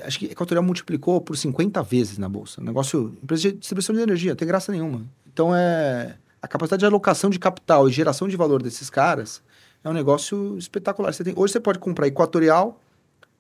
Acho 0.05 0.19
que 0.19 0.27
equatorial 0.27 0.63
multiplicou 0.63 1.21
por 1.21 1.37
50 1.37 1.83
vezes 1.83 2.19
na 2.19 2.29
bolsa. 2.29 2.61
Negócio, 2.61 3.17
empresa 3.23 3.43
de 3.43 3.53
distribuição 3.53 3.95
de 3.95 4.03
energia, 4.03 4.33
não 4.33 4.37
tem 4.37 4.47
graça 4.47 4.71
nenhuma. 4.71 5.03
Então 5.33 5.55
é 5.55 6.17
a 6.41 6.47
capacidade 6.47 6.81
de 6.81 6.87
alocação 6.87 7.31
de 7.31 7.39
capital 7.39 7.89
e 7.89 7.93
geração 7.93 8.29
de 8.29 8.37
valor 8.37 8.63
desses 8.63 8.91
caras 8.91 9.43
é 9.83 9.89
um 9.89 9.93
negócio 9.93 10.57
espetacular. 10.59 11.13
Você 11.13 11.23
tem, 11.23 11.35
hoje 11.37 11.53
você 11.53 11.61
pode 11.61 11.79
comprar 11.79 12.07
Equatorial 12.07 12.81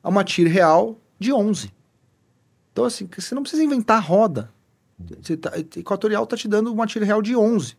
a 0.02 0.08
uma 0.08 0.22
TIR 0.22 0.48
real 0.48 0.98
de 1.18 1.32
11. 1.32 1.72
Então, 2.72 2.84
assim, 2.84 3.08
você 3.16 3.34
não 3.34 3.42
precisa 3.42 3.62
inventar 3.62 4.02
roda. 4.02 4.52
Tá, 5.40 5.52
Equatorial 5.78 6.24
está 6.24 6.36
te 6.36 6.46
dando 6.46 6.72
uma 6.72 6.86
TIR 6.86 7.02
real 7.02 7.22
de 7.22 7.34
11. 7.34 7.76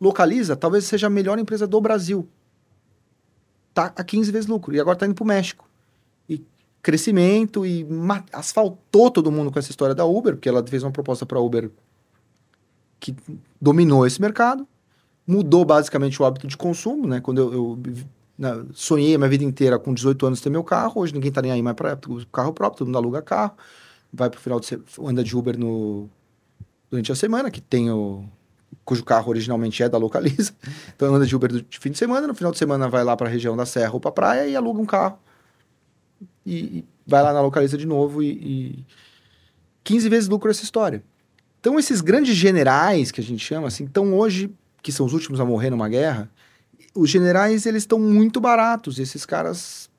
Localiza, 0.00 0.56
talvez 0.56 0.84
seja 0.84 1.06
a 1.06 1.10
melhor 1.10 1.38
empresa 1.38 1.66
do 1.66 1.80
Brasil. 1.80 2.28
Tá 3.72 3.92
a 3.94 4.02
15 4.04 4.32
vezes 4.32 4.46
lucro. 4.48 4.74
E 4.74 4.80
agora 4.80 4.96
está 4.96 5.06
indo 5.06 5.14
para 5.14 5.24
o 5.24 5.26
México. 5.26 5.68
E 6.28 6.44
crescimento 6.88 7.66
e 7.66 7.86
asfaltou 8.32 9.10
todo 9.10 9.30
mundo 9.30 9.52
com 9.52 9.58
essa 9.58 9.70
história 9.70 9.94
da 9.94 10.06
Uber, 10.06 10.36
porque 10.36 10.48
ela 10.48 10.66
fez 10.66 10.82
uma 10.82 10.90
proposta 10.90 11.26
para 11.26 11.38
a 11.38 11.42
Uber 11.42 11.70
que 12.98 13.14
dominou 13.60 14.06
esse 14.06 14.18
mercado, 14.18 14.66
mudou 15.26 15.66
basicamente 15.66 16.20
o 16.22 16.24
hábito 16.24 16.46
de 16.46 16.56
consumo, 16.56 17.06
né? 17.06 17.20
Quando 17.20 17.42
eu, 17.42 17.52
eu 17.52 17.78
né, 18.38 18.64
sonhei 18.72 19.14
a 19.14 19.18
minha 19.18 19.28
vida 19.28 19.44
inteira 19.44 19.78
com 19.78 19.92
18 19.92 20.28
anos 20.28 20.40
ter 20.40 20.48
meu 20.48 20.64
carro, 20.64 21.02
hoje 21.02 21.12
ninguém 21.12 21.30
tá 21.30 21.42
nem 21.42 21.52
aí 21.52 21.60
mais 21.60 21.76
para 21.76 21.94
carro 22.32 22.54
próprio, 22.54 22.78
todo 22.78 22.86
mundo 22.86 22.96
aluga 22.96 23.20
carro, 23.20 23.52
vai 24.10 24.30
pro 24.30 24.40
final 24.40 24.58
de 24.58 24.80
anda 25.04 25.22
de 25.22 25.36
Uber 25.36 25.58
no, 25.58 26.08
durante 26.90 27.12
a 27.12 27.14
semana, 27.14 27.50
que 27.50 27.60
tem 27.60 27.90
o 27.90 28.24
cujo 28.82 29.04
carro 29.04 29.28
originalmente 29.28 29.82
é 29.82 29.90
da 29.90 29.98
Localiza, 29.98 30.54
então 30.96 31.14
anda 31.14 31.26
de 31.26 31.36
Uber 31.36 31.52
de 31.52 31.78
fim 31.78 31.90
de 31.90 31.98
semana, 31.98 32.26
no 32.26 32.34
final 32.34 32.50
de 32.50 32.56
semana 32.56 32.88
vai 32.88 33.04
lá 33.04 33.14
para 33.14 33.28
a 33.28 33.30
região 33.30 33.54
da 33.54 33.66
Serra 33.66 33.92
ou 33.92 34.00
para 34.00 34.10
praia 34.10 34.48
e 34.48 34.56
aluga 34.56 34.80
um 34.80 34.86
carro 34.86 35.18
e, 36.48 36.78
e, 36.78 36.84
vai 37.06 37.22
lá 37.22 37.32
na 37.32 37.40
Localiza 37.40 37.76
de 37.76 37.86
novo 37.86 38.22
e, 38.22 38.28
e 38.28 38.86
15 39.84 40.08
vezes 40.08 40.28
lucro 40.28 40.50
essa 40.50 40.64
história. 40.64 41.02
Então 41.60 41.78
esses 41.78 42.00
grandes 42.00 42.34
generais 42.34 43.10
que 43.10 43.20
a 43.20 43.24
gente 43.24 43.44
chama 43.44 43.68
assim, 43.68 43.84
estão 43.84 44.14
hoje 44.14 44.50
que 44.82 44.92
são 44.92 45.04
os 45.04 45.12
últimos 45.12 45.40
a 45.40 45.44
morrer 45.44 45.70
numa 45.70 45.88
guerra, 45.88 46.30
os 46.94 47.10
generais 47.10 47.66
eles 47.66 47.82
estão 47.82 47.98
muito 47.98 48.40
baratos. 48.40 48.98
Esses 48.98 49.26
caras 49.26 49.90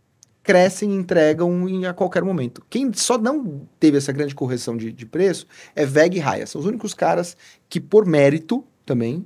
crescem 0.41 0.95
entregam 0.95 1.69
em, 1.69 1.85
a 1.85 1.93
qualquer 1.93 2.23
momento. 2.23 2.63
Quem 2.69 2.91
só 2.93 3.17
não 3.17 3.67
teve 3.79 3.97
essa 3.97 4.11
grande 4.11 4.33
correção 4.33 4.75
de, 4.75 4.91
de 4.91 5.05
preço 5.05 5.45
é 5.75 5.85
VEG 5.85 6.17
e 6.17 6.19
Raya. 6.19 6.47
São 6.47 6.59
os 6.59 6.65
únicos 6.65 6.93
caras 6.93 7.37
que, 7.69 7.79
por 7.79 8.05
mérito 8.05 8.63
também, 8.85 9.25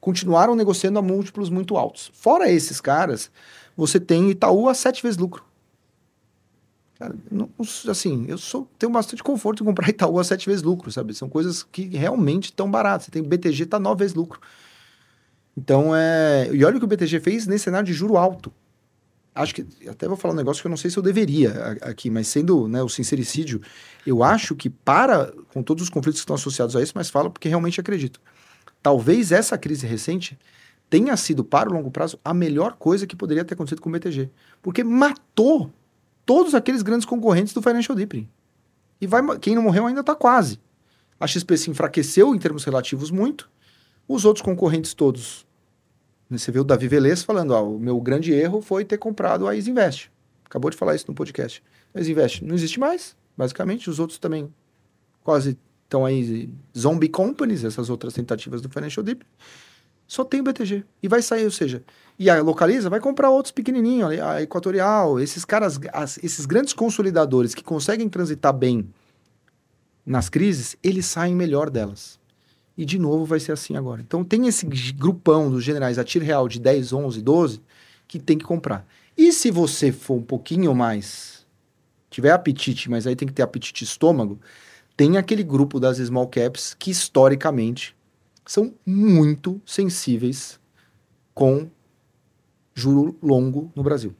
continuaram 0.00 0.56
negociando 0.56 0.98
a 0.98 1.02
múltiplos 1.02 1.50
muito 1.50 1.76
altos. 1.76 2.10
Fora 2.14 2.50
esses 2.50 2.80
caras, 2.80 3.30
você 3.76 4.00
tem 4.00 4.30
Itaú 4.30 4.68
a 4.68 4.74
sete 4.74 5.02
vezes 5.02 5.16
lucro. 5.18 5.44
Cara, 6.98 7.14
não, 7.30 7.48
assim, 7.88 8.26
eu 8.26 8.36
sou, 8.36 8.68
tenho 8.76 8.90
bastante 8.90 9.22
conforto 9.22 9.62
em 9.62 9.66
comprar 9.66 9.88
Itaú 9.90 10.18
a 10.18 10.24
sete 10.24 10.48
vezes 10.48 10.62
lucro, 10.62 10.90
sabe? 10.90 11.14
São 11.14 11.28
coisas 11.28 11.62
que 11.62 11.84
realmente 11.96 12.46
estão 12.46 12.68
baratas. 12.68 13.06
Você 13.06 13.12
tem 13.12 13.22
BTG, 13.22 13.66
tá 13.66 13.78
nove 13.78 14.00
vezes 14.00 14.16
lucro. 14.16 14.40
Então, 15.56 15.94
é... 15.94 16.50
E 16.52 16.64
olha 16.64 16.76
o 16.76 16.78
que 16.80 16.84
o 16.84 16.88
BTG 16.88 17.20
fez 17.20 17.46
nesse 17.46 17.64
cenário 17.64 17.86
de 17.86 17.92
juro 17.92 18.16
alto. 18.16 18.52
Acho 19.32 19.54
que... 19.54 19.64
Até 19.88 20.08
vou 20.08 20.16
falar 20.16 20.34
um 20.34 20.36
negócio 20.36 20.60
que 20.60 20.66
eu 20.66 20.70
não 20.70 20.76
sei 20.76 20.90
se 20.90 20.96
eu 20.96 21.02
deveria 21.02 21.78
aqui, 21.82 22.10
mas 22.10 22.26
sendo 22.26 22.66
né, 22.66 22.82
o 22.82 22.88
sincericídio, 22.88 23.60
eu 24.04 24.24
acho 24.24 24.56
que 24.56 24.68
para, 24.68 25.32
com 25.52 25.62
todos 25.62 25.84
os 25.84 25.90
conflitos 25.90 26.20
que 26.20 26.24
estão 26.24 26.34
associados 26.34 26.74
a 26.74 26.82
isso, 26.82 26.92
mas 26.96 27.10
falo 27.10 27.30
porque 27.30 27.48
realmente 27.48 27.80
acredito. 27.80 28.20
Talvez 28.82 29.30
essa 29.30 29.56
crise 29.56 29.86
recente 29.86 30.36
tenha 30.90 31.16
sido, 31.16 31.44
para 31.44 31.68
o 31.68 31.72
longo 31.72 31.92
prazo, 31.92 32.18
a 32.24 32.34
melhor 32.34 32.72
coisa 32.72 33.06
que 33.06 33.14
poderia 33.14 33.44
ter 33.44 33.54
acontecido 33.54 33.80
com 33.80 33.88
o 33.88 33.92
BTG. 33.92 34.30
Porque 34.62 34.82
matou 34.82 35.72
todos 36.28 36.54
aqueles 36.54 36.82
grandes 36.82 37.06
concorrentes 37.06 37.54
do 37.54 37.62
Financial 37.62 37.96
Deeping. 37.96 38.28
E 39.00 39.06
vai, 39.06 39.22
quem 39.38 39.54
não 39.54 39.62
morreu 39.62 39.86
ainda 39.86 40.00
está 40.00 40.14
quase. 40.14 40.60
A 41.18 41.26
XP 41.26 41.56
se 41.56 41.70
enfraqueceu 41.70 42.34
em 42.34 42.38
termos 42.38 42.64
relativos 42.64 43.10
muito. 43.10 43.50
Os 44.06 44.26
outros 44.26 44.44
concorrentes 44.44 44.92
todos. 44.92 45.46
Você 46.28 46.52
vê 46.52 46.60
o 46.60 46.64
Davi 46.64 46.86
Velez 46.86 47.22
falando: 47.22 47.54
ah, 47.54 47.62
o 47.62 47.78
meu 47.78 47.98
grande 47.98 48.30
erro 48.30 48.60
foi 48.60 48.84
ter 48.84 48.98
comprado 48.98 49.48
a 49.48 49.56
Isinvest. 49.56 50.10
Acabou 50.44 50.70
de 50.70 50.76
falar 50.76 50.94
isso 50.94 51.06
no 51.08 51.14
podcast. 51.14 51.62
A 51.94 52.00
Isinvest 52.00 52.44
não 52.44 52.54
existe 52.54 52.78
mais, 52.78 53.16
basicamente. 53.34 53.88
Os 53.88 53.98
outros 53.98 54.18
também 54.18 54.52
quase 55.24 55.56
estão 55.84 56.04
aí 56.04 56.50
zombie 56.76 57.08
companies, 57.08 57.64
essas 57.64 57.88
outras 57.88 58.12
tentativas 58.12 58.60
do 58.60 58.68
Financial 58.68 59.02
Deep. 59.02 59.24
Só 60.06 60.24
tem 60.24 60.40
o 60.40 60.42
BTG. 60.42 60.84
E 61.02 61.08
vai 61.08 61.22
sair, 61.22 61.46
ou 61.46 61.50
seja, 61.50 61.82
e 62.18 62.28
a 62.28 62.42
Localiza 62.42 62.90
vai 62.90 62.98
comprar 62.98 63.30
outros 63.30 63.52
pequenininhos, 63.52 64.18
a 64.18 64.42
Equatorial, 64.42 65.20
esses 65.20 65.44
caras, 65.44 65.78
as, 65.92 66.18
esses 66.18 66.46
grandes 66.46 66.72
consolidadores 66.72 67.54
que 67.54 67.62
conseguem 67.62 68.08
transitar 68.08 68.52
bem 68.52 68.88
nas 70.04 70.28
crises, 70.28 70.76
eles 70.82 71.06
saem 71.06 71.34
melhor 71.34 71.70
delas. 71.70 72.18
E 72.76 72.84
de 72.84 72.98
novo 72.98 73.24
vai 73.24 73.38
ser 73.38 73.52
assim 73.52 73.76
agora. 73.76 74.00
Então 74.00 74.24
tem 74.24 74.48
esse 74.48 74.66
grupão 74.96 75.50
dos 75.50 75.62
generais 75.62 75.98
a 75.98 76.04
tiro 76.04 76.24
real 76.24 76.48
de 76.48 76.58
10, 76.58 76.92
11, 76.92 77.22
12 77.22 77.60
que 78.08 78.18
tem 78.18 78.36
que 78.36 78.44
comprar. 78.44 78.86
E 79.16 79.32
se 79.32 79.50
você 79.50 79.92
for 79.92 80.14
um 80.14 80.22
pouquinho 80.22 80.74
mais 80.74 81.46
tiver 82.10 82.30
apetite, 82.30 82.90
mas 82.90 83.06
aí 83.06 83.14
tem 83.14 83.28
que 83.28 83.34
ter 83.34 83.42
apetite 83.42 83.84
estômago, 83.84 84.40
tem 84.96 85.16
aquele 85.18 85.44
grupo 85.44 85.78
das 85.78 85.98
small 85.98 86.26
caps 86.26 86.74
que 86.76 86.90
historicamente 86.90 87.94
são 88.44 88.74
muito 88.84 89.60
sensíveis 89.64 90.58
com 91.34 91.68
juro 92.78 93.16
longo 93.22 93.70
no 93.74 93.82
Brasil. 93.82 94.14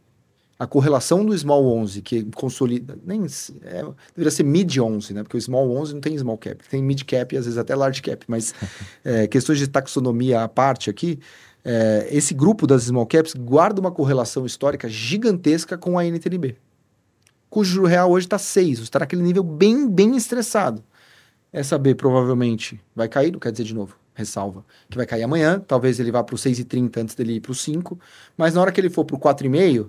A 0.59 0.67
correlação 0.67 1.25
do 1.25 1.37
small 1.39 1.65
11, 1.65 2.03
que 2.03 2.25
consolida, 2.35 2.99
nem 3.07 3.25
é, 3.63 3.85
deveria 4.13 4.31
ser 4.31 4.43
mid 4.43 4.77
11, 4.77 5.15
né? 5.15 5.23
Porque 5.23 5.37
o 5.37 5.41
small 5.41 5.71
11 5.71 5.95
não 5.95 6.01
tem 6.01 6.19
small 6.19 6.37
cap, 6.37 6.69
tem 6.69 6.83
mid 6.83 7.05
cap 7.05 7.33
e 7.33 7.39
às 7.39 7.45
vezes 7.45 7.57
até 7.57 7.77
large 7.77 8.03
cap, 8.03 8.25
mas 8.27 8.53
é, 9.05 9.29
questões 9.29 9.59
de 9.59 9.69
taxonomia 9.69 10.43
à 10.43 10.49
parte 10.49 10.91
aqui, 10.91 11.21
é, 11.65 12.09
esse 12.11 12.35
grupo 12.35 12.67
das 12.67 12.83
small 12.83 13.07
caps 13.07 13.35
guarda 13.35 13.81
uma 13.81 13.93
correlação 13.93 14.45
histórica 14.45 14.89
gigantesca 14.89 15.79
com 15.79 15.97
a 15.97 16.05
NTNB, 16.05 16.57
cujo 17.49 17.75
juro 17.75 17.87
real 17.87 18.11
hoje 18.11 18.27
está 18.27 18.39
6, 18.39 18.81
está 18.81 18.99
naquele 18.99 19.23
nível 19.23 19.45
bem, 19.45 19.89
bem 19.89 20.17
estressado. 20.17 20.83
Essa 21.53 21.79
B 21.79 21.95
provavelmente 21.95 22.81
vai 22.97 23.09
cair, 23.09 23.33
não 23.33 23.39
quer 23.39 23.53
dizer 23.53 23.65
de 23.65 23.75
novo, 23.75 23.97
ressalva, 24.19 24.65
que 24.91 24.97
vai 24.97 25.07
cair 25.07 25.23
amanhã, 25.23 25.61
talvez 25.61 26.01
ele 26.01 26.11
vá 26.11 26.25
para 26.25 26.35
o 26.35 26.39
6,30 26.39 27.01
antes 27.01 27.15
dele 27.15 27.35
ir 27.35 27.41
para 27.41 27.53
o 27.53 27.55
5, 27.55 27.99
mas 28.37 28.53
na 28.53 28.61
hora 28.61 28.73
que 28.73 28.81
ele 28.81 28.91
for 28.91 29.05
para 29.05 29.17
o 29.17 29.19
4,5, 29.19 29.89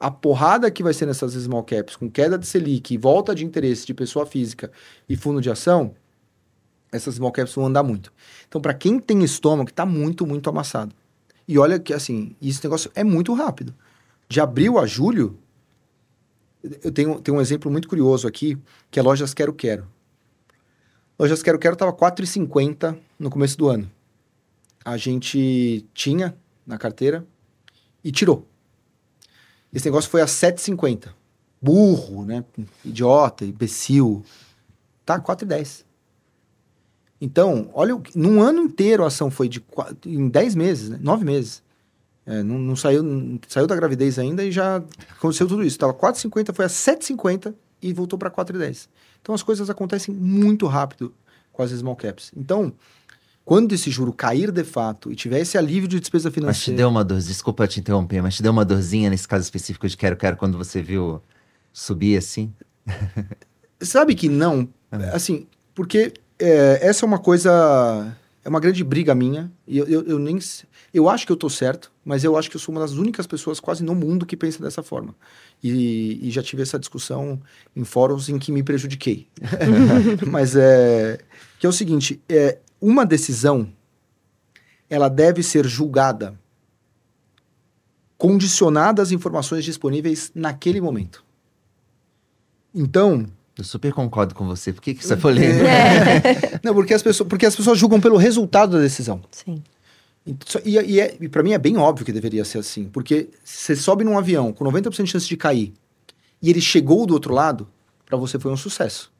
a 0.00 0.10
porrada 0.10 0.68
que 0.70 0.82
vai 0.82 0.92
ser 0.92 1.06
nessas 1.06 1.32
small 1.32 1.62
caps, 1.62 1.94
com 1.94 2.10
queda 2.10 2.36
de 2.36 2.46
Selic 2.46 2.98
volta 2.98 3.34
de 3.34 3.44
interesse 3.44 3.86
de 3.86 3.94
pessoa 3.94 4.26
física 4.26 4.70
e 5.08 5.16
fundo 5.16 5.40
de 5.40 5.48
ação, 5.48 5.94
essas 6.90 7.14
small 7.14 7.30
caps 7.30 7.54
vão 7.54 7.66
andar 7.66 7.84
muito. 7.84 8.12
Então, 8.48 8.60
para 8.60 8.74
quem 8.74 8.98
tem 8.98 9.22
estômago, 9.22 9.70
está 9.70 9.86
muito, 9.86 10.26
muito 10.26 10.50
amassado. 10.50 10.94
E 11.46 11.56
olha 11.58 11.78
que, 11.78 11.94
assim, 11.94 12.34
esse 12.42 12.62
negócio 12.64 12.90
é 12.94 13.04
muito 13.04 13.32
rápido. 13.32 13.74
De 14.28 14.40
abril 14.40 14.78
a 14.78 14.86
julho, 14.86 15.38
eu 16.82 16.90
tenho, 16.90 17.20
tenho 17.20 17.36
um 17.36 17.40
exemplo 17.40 17.70
muito 17.70 17.88
curioso 17.88 18.26
aqui, 18.26 18.58
que 18.90 18.98
é 18.98 19.02
Lojas 19.02 19.34
Quero 19.34 19.52
Quero. 19.52 19.86
Lojas 21.18 21.42
Quero 21.42 21.58
Quero 21.58 21.72
estava 21.72 21.92
4,50 21.92 22.96
no 23.18 23.28
começo 23.28 23.58
do 23.58 23.68
ano. 23.68 23.90
A 24.84 24.96
gente 24.96 25.84
tinha 25.92 26.36
na 26.64 26.78
carteira 26.78 27.26
e 28.04 28.12
tirou. 28.12 28.46
Esse 29.72 29.86
negócio 29.86 30.08
foi 30.08 30.22
a 30.22 30.26
7,50. 30.26 31.08
Burro, 31.60 32.24
né? 32.24 32.44
Idiota, 32.84 33.44
imbecil. 33.44 34.24
Tá, 35.04 35.18
4,10. 35.18 35.84
Então, 37.20 37.68
olha, 37.74 38.00
num 38.14 38.40
ano 38.40 38.62
inteiro 38.62 39.02
a 39.02 39.08
ação 39.08 39.28
foi 39.28 39.48
de 39.48 39.60
em 40.06 40.28
10 40.28 40.54
meses, 40.54 40.88
né? 40.88 40.98
9 41.00 41.24
meses. 41.24 41.64
É, 42.24 42.44
não, 42.44 42.58
não, 42.58 42.76
saiu, 42.76 43.02
não 43.02 43.40
saiu 43.48 43.66
da 43.66 43.74
gravidez 43.74 44.20
ainda 44.20 44.44
e 44.44 44.52
já 44.52 44.76
aconteceu 45.10 45.48
tudo 45.48 45.64
isso. 45.64 45.78
Tava 45.78 45.94
4,50, 45.94 46.54
foi 46.54 46.64
a 46.64 46.68
7,50 46.68 47.52
e 47.82 47.92
voltou 47.92 48.16
para 48.16 48.30
4,10. 48.30 48.88
Então 49.22 49.34
as 49.34 49.42
coisas 49.42 49.68
acontecem 49.68 50.14
muito 50.14 50.66
rápido 50.66 51.12
com 51.52 51.62
as 51.62 51.70
small 51.70 51.96
caps. 51.96 52.30
Então, 52.36 52.72
quando 53.44 53.72
esse 53.72 53.90
juro 53.90 54.12
cair 54.12 54.50
de 54.52 54.62
fato 54.62 55.10
e 55.10 55.16
tiver 55.16 55.40
esse 55.40 55.56
alívio 55.56 55.88
de 55.88 55.98
despesa 55.98 56.30
financeira. 56.30 56.58
Mas 56.58 56.62
te 56.62 56.72
deu 56.72 56.88
uma 56.88 57.02
dor, 57.04 57.18
desculpa 57.18 57.66
te 57.66 57.80
interromper, 57.80 58.22
mas 58.22 58.36
te 58.36 58.42
deu 58.42 58.52
uma 58.52 58.64
dorzinha 58.64 59.08
nesse 59.08 59.26
caso 59.26 59.42
específico 59.42 59.88
de 59.88 59.96
quero, 59.96 60.16
quero, 60.16 60.36
quando 60.36 60.58
você 60.58 60.82
viu 60.82 61.22
subir 61.72 62.16
assim? 62.16 62.52
Sabe 63.80 64.14
que 64.14 64.28
não. 64.28 64.68
É. 64.92 65.14
Assim, 65.14 65.46
porque 65.74 66.12
é, 66.38 66.78
essa 66.82 67.04
é 67.04 67.06
uma 67.06 67.18
coisa. 67.18 68.14
É 68.48 68.50
uma 68.50 68.60
grande 68.60 68.82
briga 68.82 69.14
minha. 69.14 69.52
E 69.66 69.76
eu, 69.76 69.86
eu, 69.86 70.02
eu, 70.04 70.18
nem. 70.18 70.38
Eu 70.94 71.06
acho 71.06 71.26
que 71.26 71.30
eu 71.30 71.36
tô 71.36 71.50
certo, 71.50 71.92
mas 72.02 72.24
eu 72.24 72.34
acho 72.34 72.48
que 72.48 72.56
eu 72.56 72.60
sou 72.60 72.74
uma 72.74 72.80
das 72.80 72.92
únicas 72.92 73.26
pessoas 73.26 73.60
quase 73.60 73.84
no 73.84 73.94
mundo 73.94 74.24
que 74.24 74.38
pensa 74.38 74.62
dessa 74.62 74.82
forma. 74.82 75.14
E, 75.62 76.18
e 76.26 76.30
já 76.30 76.42
tive 76.42 76.62
essa 76.62 76.78
discussão 76.78 77.38
em 77.76 77.84
fóruns 77.84 78.30
em 78.30 78.38
que 78.38 78.50
me 78.50 78.62
prejudiquei. 78.62 79.28
mas 80.26 80.56
é. 80.56 81.18
Que 81.58 81.66
é 81.66 81.68
o 81.68 81.72
seguinte: 81.72 82.22
é, 82.26 82.58
uma 82.80 83.04
decisão 83.04 83.70
ela 84.88 85.10
deve 85.10 85.42
ser 85.42 85.66
julgada 85.66 86.40
condicionada 88.16 89.02
às 89.02 89.12
informações 89.12 89.62
disponíveis 89.62 90.32
naquele 90.34 90.80
momento. 90.80 91.22
Então, 92.74 93.26
eu 93.58 93.64
super 93.64 93.92
concordo 93.92 94.34
com 94.34 94.46
você. 94.46 94.72
Por 94.72 94.80
que, 94.80 94.94
que 94.94 95.02
isso 95.02 95.12
é 95.12 95.16
polêmico? 95.16 95.64
É. 95.68 96.60
Não, 96.62 96.72
porque 96.72 96.94
as, 96.94 97.02
pessoas, 97.02 97.28
porque 97.28 97.44
as 97.44 97.56
pessoas 97.56 97.78
julgam 97.78 98.00
pelo 98.00 98.16
resultado 98.16 98.72
da 98.72 98.78
decisão. 98.78 99.20
Sim. 99.30 99.62
E, 100.64 100.70
e, 100.70 101.00
é, 101.00 101.16
e 101.20 101.28
para 101.28 101.42
mim 101.42 101.52
é 101.52 101.58
bem 101.58 101.76
óbvio 101.76 102.06
que 102.06 102.12
deveria 102.12 102.44
ser 102.44 102.58
assim. 102.58 102.84
Porque 102.84 103.28
você 103.42 103.74
sobe 103.74 104.04
num 104.04 104.16
avião 104.16 104.52
com 104.52 104.64
90% 104.64 105.04
de 105.04 105.10
chance 105.10 105.26
de 105.26 105.36
cair 105.36 105.74
e 106.40 106.50
ele 106.50 106.60
chegou 106.60 107.04
do 107.04 107.14
outro 107.14 107.34
lado, 107.34 107.68
para 108.06 108.16
você 108.16 108.38
foi 108.38 108.52
um 108.52 108.56
sucesso. 108.56 109.12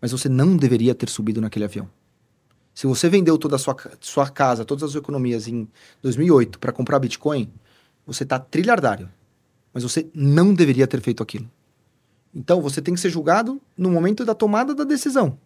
Mas 0.00 0.12
você 0.12 0.28
não 0.28 0.56
deveria 0.56 0.94
ter 0.94 1.08
subido 1.08 1.40
naquele 1.40 1.64
avião. 1.64 1.88
Se 2.72 2.86
você 2.86 3.08
vendeu 3.08 3.36
toda 3.36 3.56
a 3.56 3.58
sua, 3.58 3.76
sua 4.00 4.30
casa, 4.30 4.64
todas 4.64 4.84
as 4.84 4.92
suas 4.92 5.02
economias 5.02 5.48
em 5.48 5.68
2008 6.02 6.58
para 6.58 6.72
comprar 6.72 6.98
Bitcoin, 6.98 7.50
você 8.06 8.22
está 8.22 8.38
trilhardário. 8.38 9.10
Mas 9.74 9.82
você 9.82 10.08
não 10.14 10.54
deveria 10.54 10.86
ter 10.86 11.00
feito 11.00 11.22
aquilo. 11.22 11.50
Então, 12.34 12.60
você 12.60 12.80
tem 12.80 12.94
que 12.94 13.00
ser 13.00 13.10
julgado 13.10 13.60
no 13.76 13.90
momento 13.90 14.24
da 14.24 14.34
tomada 14.34 14.74
da 14.74 14.84
decisão. 14.84 15.38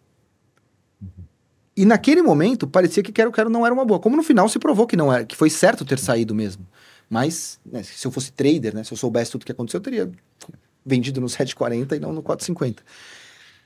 E 1.75 1.85
naquele 1.85 2.21
momento, 2.21 2.67
parecia 2.67 3.03
que 3.03 3.11
Quero 3.11 3.31
Quero 3.31 3.49
não 3.49 3.65
era 3.65 3.73
uma 3.73 3.83
boa. 3.83 3.99
Como 3.99 4.15
no 4.15 4.23
final 4.23 4.47
se 4.47 4.57
provou 4.57 4.87
que 4.87 4.95
não 4.95 5.11
era, 5.11 5.25
que 5.25 5.35
foi 5.35 5.49
certo 5.49 5.83
ter 5.83 5.99
saído 5.99 6.33
mesmo. 6.33 6.65
Mas, 7.09 7.59
né, 7.65 7.83
se 7.83 8.05
eu 8.05 8.11
fosse 8.11 8.31
trader, 8.31 8.73
né, 8.73 8.83
se 8.83 8.93
eu 8.93 8.97
soubesse 8.97 9.31
tudo 9.31 9.41
o 9.41 9.45
que 9.45 9.51
aconteceu, 9.51 9.79
eu 9.79 9.83
teria 9.83 10.11
vendido 10.85 11.19
no 11.19 11.27
7,40 11.27 11.97
e 11.97 11.99
não 11.99 12.13
no 12.13 12.23
4,50. 12.23 12.77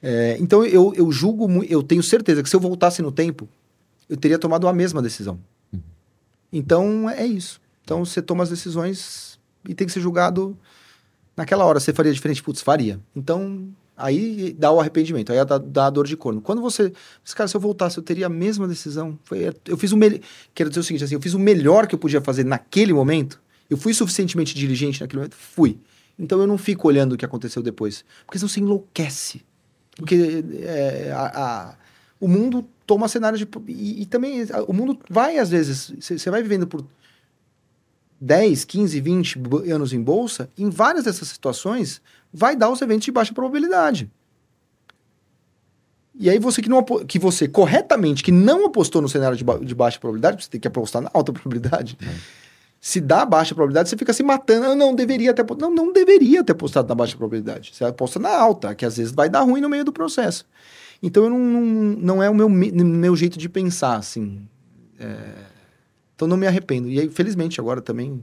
É, 0.01 0.37
então, 0.39 0.65
eu, 0.65 0.93
eu 0.95 1.11
julgo, 1.11 1.63
eu 1.65 1.83
tenho 1.83 2.01
certeza 2.01 2.41
que 2.41 2.49
se 2.49 2.55
eu 2.55 2.59
voltasse 2.59 3.01
no 3.01 3.11
tempo, 3.11 3.47
eu 4.09 4.17
teria 4.17 4.39
tomado 4.39 4.67
a 4.67 4.73
mesma 4.73 5.01
decisão. 5.01 5.39
Então, 6.51 7.09
é 7.09 7.25
isso. 7.25 7.61
Então, 7.83 8.03
você 8.03 8.21
toma 8.21 8.43
as 8.43 8.49
decisões 8.49 9.39
e 9.67 9.75
tem 9.75 9.85
que 9.85 9.93
ser 9.93 9.99
julgado 9.99 10.57
Naquela 11.39 11.63
hora 11.63 11.79
você 11.79 11.93
faria 11.93 12.11
diferente? 12.11 12.43
Putz, 12.43 12.61
faria. 12.61 12.99
Então, 13.15 13.69
aí 13.95 14.53
dá 14.59 14.73
o 14.73 14.79
arrependimento, 14.81 15.31
aí 15.31 15.45
dá, 15.45 15.57
dá 15.57 15.85
a 15.85 15.89
dor 15.89 16.05
de 16.05 16.17
corno. 16.17 16.41
Quando 16.41 16.61
você. 16.61 16.91
Cara, 17.33 17.47
se 17.47 17.55
eu 17.55 17.61
voltasse, 17.61 17.97
eu 17.97 18.03
teria 18.03 18.25
a 18.25 18.29
mesma 18.29 18.67
decisão. 18.67 19.17
Foi, 19.23 19.49
eu 19.65 19.77
fiz 19.77 19.93
o 19.93 19.97
melhor. 19.97 20.19
Quero 20.53 20.69
dizer 20.69 20.81
o 20.81 20.83
seguinte, 20.83 21.05
assim, 21.05 21.15
eu 21.15 21.21
fiz 21.21 21.33
o 21.33 21.39
melhor 21.39 21.87
que 21.87 21.95
eu 21.95 21.99
podia 21.99 22.19
fazer 22.19 22.43
naquele 22.43 22.91
momento. 22.91 23.41
Eu 23.69 23.77
fui 23.77 23.93
suficientemente 23.93 24.53
diligente 24.53 24.99
naquele 24.99 25.19
momento? 25.19 25.37
Fui. 25.37 25.79
Então 26.19 26.41
eu 26.41 26.45
não 26.45 26.57
fico 26.57 26.89
olhando 26.89 27.13
o 27.13 27.17
que 27.17 27.23
aconteceu 27.23 27.63
depois. 27.63 28.03
Porque 28.25 28.37
senão 28.37 28.49
você 28.49 28.59
enlouquece. 28.59 29.41
Porque 29.95 30.43
é, 30.61 31.13
a, 31.15 31.21
a, 31.69 31.75
o 32.19 32.27
mundo 32.27 32.67
toma 32.85 33.07
cenários 33.07 33.39
de. 33.39 33.47
E, 33.65 34.01
e 34.01 34.05
também 34.05 34.45
a, 34.51 34.63
o 34.63 34.73
mundo 34.73 34.99
vai, 35.09 35.37
às 35.37 35.49
vezes. 35.49 35.93
Você 36.01 36.29
vai 36.29 36.43
vivendo 36.43 36.67
por 36.67 36.85
10, 38.19 38.65
15, 38.65 38.99
20 38.99 39.41
anos 39.71 39.93
em 39.93 40.01
bolsa, 40.01 40.49
em 40.57 40.69
várias 40.69 41.05
dessas 41.05 41.27
situações, 41.27 42.01
vai 42.33 42.55
dar 42.55 42.69
os 42.69 42.81
eventos 42.81 43.05
de 43.05 43.11
baixa 43.11 43.33
probabilidade. 43.33 44.11
E 46.15 46.29
aí 46.29 46.37
você 46.37 46.61
que 46.61 46.67
não 46.67 46.83
que 46.83 47.17
você 47.17 47.47
corretamente 47.47 48.21
que 48.21 48.31
não 48.31 48.65
apostou 48.65 49.01
no 49.01 49.07
cenário 49.07 49.37
de, 49.37 49.43
ba 49.43 49.57
de 49.57 49.73
baixa 49.73 49.97
probabilidade, 49.97 50.43
você 50.43 50.49
tem 50.49 50.59
que 50.59 50.67
apostar 50.67 51.01
na 51.01 51.09
alta 51.13 51.31
probabilidade. 51.31 51.97
É. 52.01 52.39
Se 52.81 52.99
dá 52.99 53.25
baixa 53.25 53.55
probabilidade, 53.55 53.89
você 53.89 53.97
fica 53.97 54.11
se 54.11 54.21
matando. 54.21 54.65
Eu 54.65 54.75
não 54.75 54.93
deveria 54.93 55.33
ter 55.33 55.45
não, 55.57 55.73
não 55.73 55.93
deveria 55.93 56.43
ter 56.43 56.51
apostado 56.51 56.89
na 56.89 56.95
baixa 56.95 57.15
probabilidade. 57.15 57.71
Você 57.73 57.85
aposta 57.85 58.19
na 58.19 58.29
alta, 58.29 58.75
que 58.75 58.85
às 58.85 58.97
vezes 58.97 59.13
vai 59.13 59.29
dar 59.29 59.41
ruim 59.41 59.61
no 59.61 59.69
meio 59.69 59.85
do 59.85 59.93
processo. 59.93 60.45
Então 61.01 61.23
eu 61.23 61.29
não, 61.29 61.39
não, 61.39 61.61
não 61.61 62.23
é 62.23 62.29
o 62.29 62.35
meu, 62.35 62.49
meu 62.49 63.15
jeito 63.15 63.37
de 63.37 63.47
pensar, 63.47 63.95
assim. 63.95 64.41
É... 64.99 65.58
Então 66.19 66.27
não 66.27 66.35
me 66.35 66.45
arrependo. 66.45 66.89
E 66.89 66.99
aí, 66.99 67.09
felizmente, 67.09 67.61
agora 67.61 67.79
também, 67.79 68.21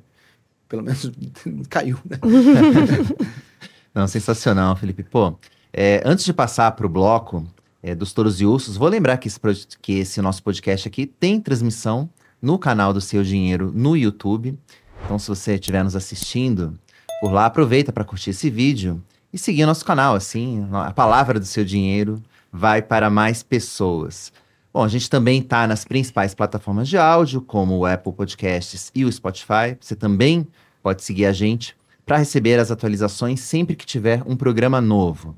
pelo 0.69 0.83
menos, 0.83 1.11
caiu, 1.71 1.99
né? 2.05 2.19
não, 3.95 4.07
sensacional, 4.07 4.77
Felipe. 4.77 5.03
Pô, 5.03 5.39
é, 5.73 6.03
antes 6.05 6.23
de 6.23 6.35
passar 6.35 6.73
para 6.73 6.85
o 6.85 6.91
bloco, 6.91 7.43
é, 7.83 7.95
dos 7.95 8.13
Touros 8.13 8.39
e 8.39 8.45
Ursos. 8.45 8.77
Vou 8.77 8.87
lembrar 8.87 9.17
que 9.17 9.29
esse, 9.29 9.41
que 9.81 10.01
esse 10.01 10.21
nosso 10.21 10.43
podcast 10.43 10.87
aqui 10.87 11.07
tem 11.07 11.41
transmissão 11.41 12.07
no 12.43 12.59
canal 12.59 12.93
do 12.93 13.01
Seu 13.01 13.23
Dinheiro 13.23 13.73
no 13.75 13.97
YouTube. 13.97 14.59
Então, 15.03 15.19
se 15.19 15.29
você 15.29 15.55
estiver 15.55 15.83
nos 15.83 15.97
assistindo 15.97 16.79
por 17.19 17.33
lá, 17.33 17.47
aproveita 17.47 17.95
para 17.95 18.05
curtir 18.05 18.29
esse 18.29 18.51
vídeo 18.51 19.03
e 19.33 19.39
seguir 19.39 19.65
o 19.65 19.67
nosso 19.67 19.87
canal. 19.87 20.15
Assim, 20.15 20.69
a 20.71 20.93
palavra 20.93 21.41
do 21.41 21.47
seu 21.47 21.65
dinheiro 21.65 22.23
vai 22.53 22.83
para 22.83 23.09
mais 23.09 23.43
pessoas. 23.43 24.31
Bom, 24.77 24.85
a 24.85 24.89
gente 24.89 25.09
também 25.09 25.41
está 25.41 25.67
nas 25.67 25.87
principais 25.87 26.35
plataformas 26.35 26.87
de 26.87 26.99
áudio, 26.99 27.41
como 27.41 27.79
o 27.79 27.87
Apple 27.87 28.13
Podcasts 28.13 28.93
e 28.95 29.07
o 29.07 29.11
Spotify. 29.11 29.75
Você 29.81 29.97
também 29.97 30.47
pode 30.83 31.03
seguir 31.03 31.25
a 31.25 31.33
gente 31.33 31.75
para 32.05 32.19
receber 32.19 32.61
as 32.61 32.71
atualizações 32.71 33.41
sempre 33.41 33.75
que 33.75 33.87
tiver 33.87 34.23
um 34.27 34.37
programa 34.37 34.79
novo. 34.79 35.35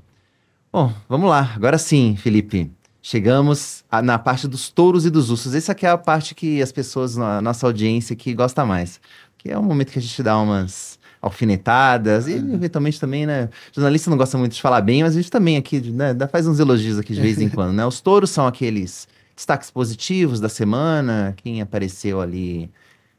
Bom, 0.72 0.92
vamos 1.08 1.30
lá. 1.30 1.52
Agora 1.54 1.78
sim, 1.78 2.16
Felipe. 2.16 2.68
Chegamos 3.00 3.84
a, 3.88 4.02
na 4.02 4.18
parte 4.18 4.48
dos 4.48 4.70
touros 4.70 5.06
e 5.06 5.10
dos 5.10 5.30
ursos. 5.30 5.54
Essa 5.54 5.70
aqui 5.70 5.86
é 5.86 5.90
a 5.90 5.96
parte 5.96 6.34
que 6.34 6.60
as 6.60 6.72
pessoas, 6.72 7.16
a 7.16 7.40
nossa 7.40 7.64
audiência 7.64 8.14
aqui 8.14 8.34
gosta 8.34 8.66
mais. 8.66 9.00
Que 9.38 9.52
é 9.52 9.56
o 9.56 9.62
momento 9.62 9.92
que 9.92 10.00
a 10.00 10.02
gente 10.02 10.20
dá 10.20 10.36
umas 10.36 10.98
alfinetadas 11.22 12.26
e 12.26 12.32
eventualmente 12.32 12.98
também, 12.98 13.24
né? 13.24 13.48
Jornalista 13.72 14.10
não 14.10 14.16
gosta 14.16 14.36
muito 14.36 14.54
de 14.54 14.60
falar 14.60 14.80
bem, 14.80 15.04
mas 15.04 15.12
a 15.12 15.16
gente 15.20 15.30
também 15.30 15.56
aqui, 15.56 15.80
né, 15.92 16.12
faz 16.30 16.46
uns 16.48 16.58
elogios 16.58 16.98
aqui 16.98 17.14
de 17.14 17.20
vez 17.20 17.40
em 17.40 17.48
quando, 17.50 17.72
né? 17.72 17.86
Os 17.86 18.00
touros 18.00 18.30
são 18.30 18.44
aqueles 18.44 19.06
destaques 19.38 19.70
positivos 19.70 20.40
da 20.40 20.48
semana, 20.48 21.32
quem 21.36 21.62
apareceu 21.62 22.20
ali 22.20 22.68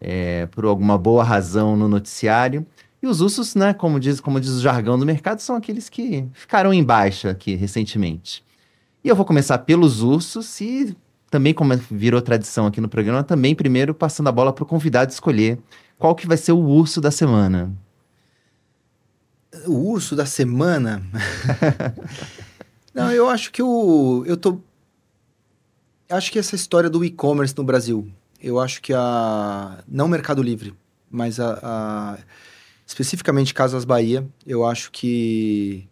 é, 0.01 0.47
por 0.47 0.65
alguma 0.65 0.97
boa 0.97 1.23
razão 1.23 1.77
no 1.77 1.87
noticiário. 1.87 2.67
E 3.01 3.07
os 3.07 3.21
ursos, 3.21 3.55
né, 3.55 3.73
como 3.73 4.01
diz, 4.01 4.19
como 4.19 4.41
diz 4.41 4.51
o 4.51 4.59
jargão 4.59 4.99
do 4.99 5.05
mercado, 5.05 5.39
são 5.39 5.55
aqueles 5.55 5.87
que 5.87 6.27
ficaram 6.33 6.73
em 6.73 6.83
baixa 6.83 7.29
aqui 7.29 7.55
recentemente. 7.55 8.43
E 9.01 9.07
eu 9.07 9.15
vou 9.15 9.25
começar 9.25 9.59
pelos 9.59 10.01
ursos 10.01 10.59
e 10.59 10.93
também 11.31 11.53
como 11.53 11.73
virou 11.89 12.21
tradição 12.21 12.67
aqui 12.67 12.81
no 12.81 12.89
programa, 12.89 13.23
também 13.23 13.55
primeiro 13.55 13.93
passando 13.93 14.27
a 14.27 14.31
bola 14.31 14.51
para 14.51 14.63
o 14.63 14.67
convidado 14.67 15.11
escolher 15.11 15.57
qual 15.97 16.13
que 16.15 16.27
vai 16.27 16.35
ser 16.35 16.51
o 16.51 16.59
urso 16.59 16.99
da 16.99 17.11
semana. 17.11 17.71
O 19.65 19.91
urso 19.91 20.17
da 20.17 20.25
semana? 20.25 21.01
Não, 22.93 23.09
eu 23.09 23.29
acho 23.29 23.53
que 23.53 23.63
o 23.63 24.25
eu 24.25 24.35
tô 24.35 24.59
acho 26.09 26.31
que 26.31 26.39
essa 26.39 26.55
história 26.55 26.89
do 26.89 27.03
e-commerce 27.03 27.55
no 27.55 27.63
Brasil, 27.63 28.11
eu 28.41 28.59
acho 28.59 28.81
que 28.81 28.93
a 28.93 29.83
não 29.87 30.07
Mercado 30.07 30.41
Livre, 30.41 30.73
mas 31.09 31.39
a, 31.39 31.59
a 31.61 32.17
Especificamente 32.85 33.53
Casas 33.53 33.85
Bahia, 33.85 34.27
eu 34.47 34.65
acho 34.65 34.91
que 34.91 35.87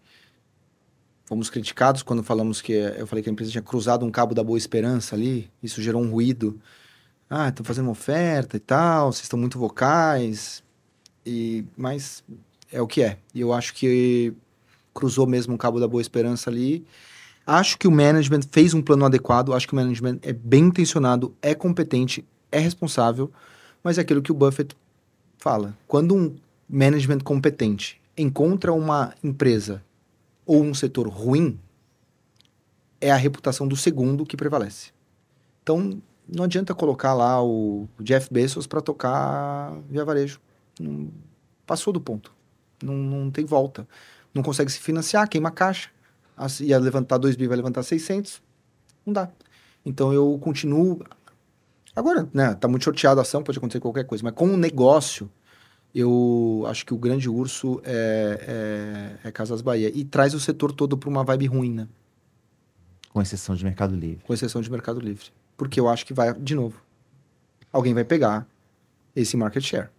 fomos 1.25 1.49
criticados 1.49 2.01
quando 2.01 2.23
falamos 2.23 2.61
que 2.61 2.71
eu 2.71 3.05
falei 3.05 3.23
que 3.23 3.29
a 3.29 3.31
empresa 3.31 3.51
tinha 3.51 3.61
cruzado 3.61 4.05
um 4.05 4.09
cabo 4.09 4.33
da 4.33 4.43
Boa 4.43 4.57
Esperança 4.57 5.15
ali, 5.15 5.49
isso 5.61 5.81
gerou 5.81 6.01
um 6.01 6.09
ruído. 6.09 6.59
Ah, 7.29 7.49
estão 7.49 7.65
fazendo 7.65 7.85
uma 7.85 7.91
oferta 7.91 8.57
e 8.57 8.59
tal, 8.59 9.11
vocês 9.11 9.25
estão 9.25 9.37
muito 9.37 9.59
vocais. 9.59 10.63
E 11.25 11.65
mas 11.75 12.23
é 12.71 12.81
o 12.81 12.87
que 12.87 13.03
é. 13.03 13.17
E 13.35 13.41
eu 13.41 13.53
acho 13.53 13.73
que 13.73 14.33
cruzou 14.93 15.27
mesmo 15.27 15.53
um 15.53 15.57
cabo 15.57 15.79
da 15.79 15.87
Boa 15.87 16.01
Esperança 16.01 16.49
ali. 16.49 16.85
Acho 17.49 17.77
que 17.77 17.87
o 17.87 17.91
management 17.91 18.41
fez 18.51 18.73
um 18.73 18.81
plano 18.81 19.05
adequado, 19.05 19.53
acho 19.53 19.65
que 19.65 19.71
o 19.71 19.75
management 19.77 20.19
é 20.21 20.33
bem 20.33 20.65
intencionado, 20.65 21.33
é 21.41 21.55
competente, 21.55 22.27
é 22.51 22.59
responsável, 22.59 23.31
mas 23.81 23.97
é 23.97 24.01
aquilo 24.01 24.21
que 24.21 24.33
o 24.33 24.35
Buffett 24.35 24.75
fala. 25.37 25.73
Quando 25.87 26.13
um 26.13 26.35
management 26.69 27.19
competente 27.19 28.01
encontra 28.17 28.73
uma 28.73 29.13
empresa 29.23 29.81
ou 30.45 30.61
um 30.61 30.73
setor 30.73 31.07
ruim, 31.07 31.57
é 32.99 33.11
a 33.11 33.15
reputação 33.15 33.65
do 33.65 33.77
segundo 33.77 34.25
que 34.25 34.35
prevalece. 34.35 34.91
Então, 35.63 36.01
não 36.27 36.43
adianta 36.43 36.75
colocar 36.75 37.13
lá 37.13 37.41
o 37.41 37.87
Jeff 38.01 38.27
Bezos 38.29 38.67
para 38.67 38.81
tocar 38.81 39.71
via 39.89 40.03
varejo. 40.03 40.41
Não, 40.77 41.09
passou 41.65 41.93
do 41.93 42.01
ponto. 42.01 42.33
Não, 42.83 42.93
não 42.93 43.31
tem 43.31 43.45
volta. 43.45 43.87
Não 44.33 44.43
consegue 44.43 44.69
se 44.69 44.79
financiar, 44.79 45.29
queima 45.29 45.49
caixa. 45.49 45.89
Ia 46.61 46.77
levantar 46.79 47.17
2 47.17 47.35
bi, 47.35 47.47
vai 47.47 47.57
levantar 47.57 47.83
600. 47.83 48.41
Não 49.05 49.13
dá. 49.13 49.29
Então, 49.85 50.13
eu 50.13 50.37
continuo... 50.39 51.03
Agora, 51.95 52.29
né, 52.31 52.53
tá 52.53 52.67
muito 52.67 52.83
shorteado 52.83 53.19
a 53.19 53.23
ação, 53.23 53.41
pode 53.41 53.57
acontecer 53.57 53.79
qualquer 53.79 54.05
coisa. 54.05 54.23
Mas 54.23 54.33
com 54.33 54.47
o 54.47 54.57
negócio, 54.57 55.29
eu 55.95 56.63
acho 56.67 56.85
que 56.85 56.93
o 56.93 56.97
grande 56.97 57.27
urso 57.27 57.81
é, 57.83 59.17
é, 59.23 59.27
é 59.29 59.31
Casas 59.31 59.61
Bahia. 59.61 59.91
E 59.93 60.03
traz 60.03 60.35
o 60.35 60.39
setor 60.39 60.71
todo 60.71 60.95
para 60.97 61.09
uma 61.09 61.23
vibe 61.23 61.47
ruim, 61.47 61.73
né? 61.73 61.87
Com 63.11 63.21
exceção 63.21 63.55
de 63.55 63.63
Mercado 63.63 63.95
Livre. 63.95 64.23
Com 64.23 64.33
exceção 64.33 64.61
de 64.61 64.69
Mercado 64.69 64.99
Livre. 64.99 65.25
Porque 65.55 65.79
eu 65.79 65.89
acho 65.89 66.05
que 66.05 66.13
vai, 66.13 66.33
de 66.33 66.53
novo, 66.53 66.79
alguém 67.71 67.95
vai 67.95 68.03
pegar 68.03 68.47
esse 69.15 69.35
market 69.35 69.63
share. 69.63 69.89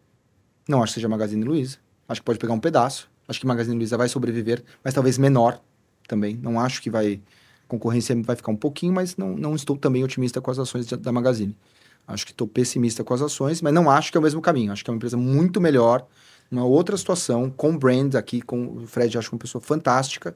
Não 0.69 0.83
acho 0.83 0.93
que 0.93 1.01
seja 1.01 1.09
Magazine 1.09 1.43
Luiza. 1.43 1.79
Acho 2.09 2.21
que 2.21 2.25
pode 2.25 2.39
pegar 2.39 2.53
um 2.53 2.61
pedaço. 2.61 3.11
Acho 3.27 3.41
que 3.41 3.47
Magazine 3.47 3.77
Luiza 3.77 3.97
vai 3.97 4.09
sobreviver, 4.09 4.63
mas 4.85 4.95
talvez 4.95 5.19
menor 5.19 5.61
também. 6.09 6.37
Não 6.43 6.59
acho 6.59 6.83
que 6.83 6.91
vai. 6.91 7.21
Concorrência 7.69 8.17
vai 8.23 8.35
ficar 8.35 8.51
um 8.51 8.57
pouquinho, 8.57 8.95
mas 8.95 9.17
não, 9.17 9.37
não 9.37 9.55
estou 9.55 9.77
também 9.77 10.03
otimista 10.03 10.41
com 10.41 10.51
as 10.51 10.59
ações 10.59 10.87
da 10.87 11.13
Magazine. 11.13 11.55
Acho 12.07 12.25
que 12.25 12.33
estou 12.33 12.49
pessimista 12.49 13.05
com 13.05 13.13
as 13.13 13.21
ações, 13.21 13.61
mas 13.61 13.75
não 13.75 13.91
acho 13.91 14.11
que 14.11 14.17
é 14.17 14.21
o 14.21 14.23
mesmo 14.23 14.41
caminho. 14.41 14.73
Acho 14.73 14.83
que 14.83 14.91
é 14.91 14.93
uma 14.93 14.97
empresa 14.97 15.19
muito 15.19 15.61
melhor, 15.61 16.07
uma 16.51 16.65
outra 16.65 16.97
situação, 16.97 17.51
com 17.51 17.77
brand 17.77 18.15
aqui, 18.15 18.41
com 18.41 18.79
o 18.79 18.87
Fred, 18.87 19.19
acho 19.19 19.31
uma 19.31 19.39
pessoa 19.39 19.61
fantástica, 19.61 20.35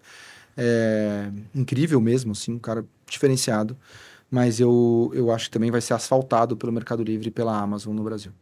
é, 0.55 1.31
incrível 1.55 1.99
mesmo, 1.99 2.33
assim, 2.33 2.53
um 2.53 2.59
cara 2.59 2.85
diferenciado. 3.09 3.75
Mas 4.31 4.61
eu, 4.61 5.11
eu 5.15 5.33
acho 5.33 5.47
que 5.47 5.53
também 5.53 5.71
vai 5.71 5.81
ser 5.81 5.95
asfaltado 5.95 6.55
pelo 6.59 6.71
Mercado 6.71 7.03
Livre 7.03 7.29
e 7.29 7.31
pela 7.31 7.59
Amazon 7.59 7.95
no 7.95 8.05
Brasil. 8.05 8.33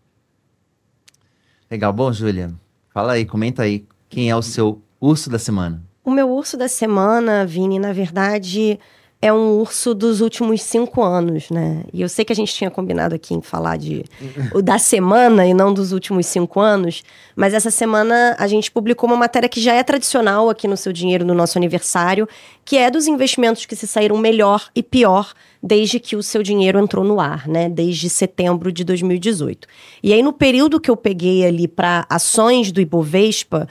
Legal. 1.71 1.93
Bom, 1.93 2.13
Júlia, 2.13 2.53
fala 2.93 3.13
aí, 3.13 3.25
comenta 3.25 3.63
aí, 3.63 3.87
quem 4.09 4.29
é 4.29 4.35
o 4.35 4.43
seu 4.43 4.83
urso 5.01 5.31
da 5.31 5.39
semana? 5.39 5.81
O 6.11 6.13
meu 6.13 6.29
urso 6.29 6.57
da 6.57 6.67
semana, 6.67 7.47
Vini, 7.47 7.79
na 7.79 7.93
verdade 7.93 8.81
é 9.23 9.33
um 9.33 9.61
urso 9.61 9.95
dos 9.95 10.21
últimos 10.21 10.61
cinco 10.61 11.03
anos, 11.03 11.51
né? 11.51 11.85
E 11.93 12.03
eu 12.03 12.09
sei 12.09 12.25
que 12.25 12.33
a 12.33 12.37
gente 12.37 12.53
tinha 12.53 12.69
combinado 12.69 13.15
aqui 13.15 13.33
em 13.33 13.41
falar 13.41 13.77
de 13.77 14.05
o 14.53 14.61
da 14.61 14.77
semana 14.77 15.47
e 15.47 15.55
não 15.55 15.73
dos 15.73 15.93
últimos 15.93 16.27
cinco 16.27 16.59
anos, 16.59 17.05
mas 17.37 17.55
essa 17.55 17.71
semana 17.71 18.35
a 18.41 18.49
gente 18.49 18.73
publicou 18.73 19.09
uma 19.09 19.17
matéria 19.17 19.49
que 19.49 19.61
já 19.61 19.73
é 19.73 19.85
tradicional 19.85 20.51
aqui 20.51 20.67
no 20.67 20.77
Seu 20.77 20.93
Dinheiro 20.93 21.25
no 21.25 21.33
nosso 21.33 21.57
aniversário, 21.57 22.29
que 22.65 22.77
é 22.77 22.91
dos 22.91 23.07
investimentos 23.07 23.65
que 23.65 23.77
se 23.77 23.87
saíram 23.87 24.17
melhor 24.17 24.69
e 24.75 24.83
pior 24.83 25.33
desde 25.63 26.01
que 26.01 26.17
o 26.17 26.23
seu 26.23 26.43
dinheiro 26.43 26.79
entrou 26.79 27.05
no 27.05 27.21
ar, 27.21 27.47
né? 27.47 27.69
Desde 27.69 28.09
setembro 28.09 28.73
de 28.73 28.83
2018. 28.83 29.69
E 30.03 30.13
aí, 30.13 30.23
no 30.23 30.33
período 30.33 30.81
que 30.81 30.91
eu 30.91 30.97
peguei 30.97 31.45
ali 31.45 31.69
para 31.69 32.07
ações 32.09 32.73
do 32.73 32.81
Ibovespa, 32.81 33.69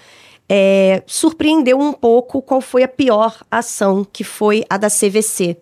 é, 0.49 1.03
surpreendeu 1.05 1.79
um 1.79 1.93
pouco 1.93 2.41
qual 2.41 2.59
foi 2.59 2.81
a 2.81 2.87
pior 2.87 3.37
ação, 3.51 4.03
que 4.11 4.23
foi 4.23 4.65
a 4.67 4.77
da 4.77 4.89
CVC. 4.89 5.57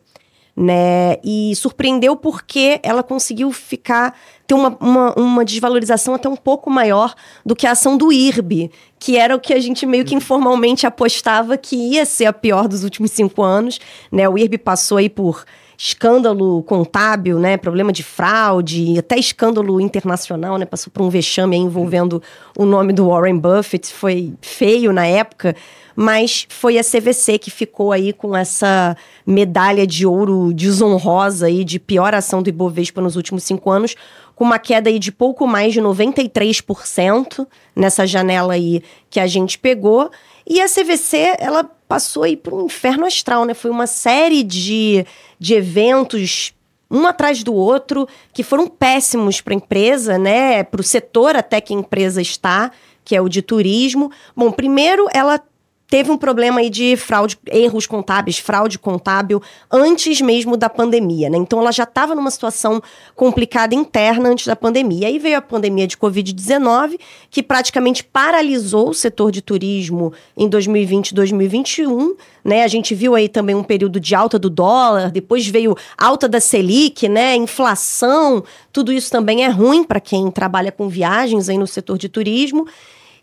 Né? 0.56 1.18
E 1.24 1.54
surpreendeu 1.56 2.16
porque 2.16 2.80
ela 2.82 3.04
conseguiu 3.04 3.52
ficar 3.52 4.18
ter 4.48 4.56
uma, 4.56 4.76
uma, 4.80 5.14
uma, 5.14 5.46
desvalorização 5.46 6.16
até 6.16 6.28
um 6.28 6.36
pouco 6.36 6.68
maior 6.72 7.14
do 7.46 7.56
que 7.56 7.68
a 7.68 7.74
ação 7.74 7.96
do 7.96 8.12
IRB, 8.12 8.72
que 8.98 9.18
era 9.18 9.36
o 9.36 9.40
que 9.40 9.54
a 9.54 9.60
gente 9.60 9.86
meio 9.86 10.04
que 10.04 10.16
informalmente 10.16 10.88
apostava 10.88 11.58
que 11.58 11.76
ia 11.76 12.06
ser 12.08 12.26
a 12.26 12.34
pior 12.34 12.68
dos 12.68 12.84
últimos 12.84 13.12
cinco 13.12 13.44
anos. 13.44 13.80
Né? 14.12 14.28
O 14.28 14.36
IRB 14.36 14.58
passou 14.58 14.98
aí 14.98 15.10
por 15.10 15.46
escândalo 15.78 16.64
contábil, 16.64 17.38
né, 17.38 17.56
problema 17.56 17.94
de 17.94 18.02
fraude, 18.02 18.98
até 18.98 19.16
escândalo 19.18 19.80
internacional, 19.80 20.58
né, 20.58 20.66
passou 20.66 20.92
por 20.92 21.04
um 21.04 21.10
vexame 21.10 21.56
envolvendo 21.56 22.22
o 22.58 22.66
nome 22.66 22.92
do 22.92 23.08
Warren 23.10 23.38
Buffett, 23.38 23.94
foi 23.94 24.34
feio 24.42 24.92
na 24.92 25.06
época, 25.06 25.56
mas 25.96 26.48
foi 26.50 26.80
a 26.80 26.84
CVC 26.84 27.38
que 27.38 27.52
ficou 27.52 27.92
aí 27.92 28.12
com 28.12 28.36
essa 28.36 28.98
medalha 29.26 29.86
de 29.86 30.06
ouro 30.06 30.52
desonrosa 30.52 31.46
aí 31.46 31.64
de 31.64 31.80
pior 31.80 32.16
ação 32.16 32.42
do 32.42 32.50
Ibovespa 32.50 33.00
nos 33.00 33.16
últimos 33.16 33.44
cinco 33.44 33.70
anos, 33.70 33.96
com 34.36 34.44
uma 34.44 34.58
queda 34.60 34.90
aí 34.90 34.98
de 34.98 35.12
pouco 35.12 35.46
mais 35.46 35.74
de 35.74 35.82
93% 35.82 37.48
nessa 37.76 38.06
janela 38.06 38.54
aí 38.54 38.82
que 39.10 39.20
a 39.20 39.28
gente 39.28 39.58
pegou. 39.58 40.10
E 40.46 40.62
a 40.62 40.68
CVC, 40.68 41.36
ela 41.40 41.70
passou 41.88 42.24
aí 42.24 42.36
por 42.36 42.54
um 42.54 42.66
inferno 42.66 43.06
astral, 43.06 43.46
né? 43.46 43.54
Foi 43.54 43.72
uma 43.72 43.88
série 43.88 44.44
de, 44.44 45.06
de 45.40 45.54
eventos 45.54 46.54
um 46.90 47.06
atrás 47.06 47.44
do 47.44 47.54
outro, 47.54 48.08
que 48.34 48.44
foram 48.44 48.68
péssimos 48.68 49.42
para 49.42 49.54
a 49.54 49.58
empresa, 49.58 50.18
né? 50.18 50.64
Para 50.64 50.82
o 50.82 50.84
setor 50.84 51.36
até 51.36 51.60
que 51.60 51.74
a 51.74 51.78
empresa 51.78 52.22
está, 52.22 52.72
que 53.04 53.16
é 53.16 53.22
o 53.22 53.28
de 53.28 53.42
turismo. 53.42 54.12
Bom, 54.36 54.52
primeiro 54.52 55.06
ela 55.14 55.42
teve 55.90 56.12
um 56.12 56.18
problema 56.18 56.60
aí 56.60 56.70
de 56.70 56.96
fraude, 56.98 57.38
erros 57.48 57.88
contábeis, 57.88 58.38
fraude 58.38 58.78
contábil 58.78 59.42
antes 59.72 60.20
mesmo 60.22 60.58
da 60.58 60.70
pandemia, 60.70 61.30
né? 61.30 61.38
Então 61.38 61.60
ela 61.60 61.72
já 61.72 61.84
estava 61.84 62.14
numa 62.14 62.30
situação 62.30 62.82
complicada 63.16 63.74
interna 63.74 64.30
antes 64.30 64.46
da 64.48 64.56
pandemia. 64.56 65.08
Aí 65.08 65.18
veio 65.18 65.38
a 65.38 65.42
pandemia 65.42 65.88
de 65.88 65.98
Covid-19, 65.98 67.00
que 67.30 67.42
praticamente 67.42 68.04
paralisou 68.04 68.90
o 68.90 68.94
setor 68.94 69.32
de 69.32 69.42
turismo 69.42 70.12
em 70.36 70.50
2020 70.50 71.10
e 71.10 71.16
2021, 71.16 72.16
né? 72.44 72.64
A 72.64 72.68
gente 72.68 72.94
viu 72.94 73.16
aí 73.16 73.30
também 73.30 73.56
um 73.56 73.64
período 73.64 74.00
de 74.00 74.14
alta 74.14 74.38
do 74.38 74.50
dólar, 74.50 75.10
depois 75.10 75.48
veio 75.48 75.76
alta 75.98 76.28
da 76.28 76.42
Selic, 76.42 77.08
né? 77.08 77.36
Inflação, 77.36 78.44
tudo 78.74 78.92
isso 78.92 79.10
também 79.10 79.46
é 79.46 79.48
ruim 79.48 79.84
para 79.84 80.02
quem 80.02 80.30
trabalha 80.30 80.72
com 80.72 80.90
viagens 80.90 81.48
aí 81.48 81.58
no 81.58 81.68
setor 81.68 81.98
de 81.98 82.10
turismo. 82.10 82.68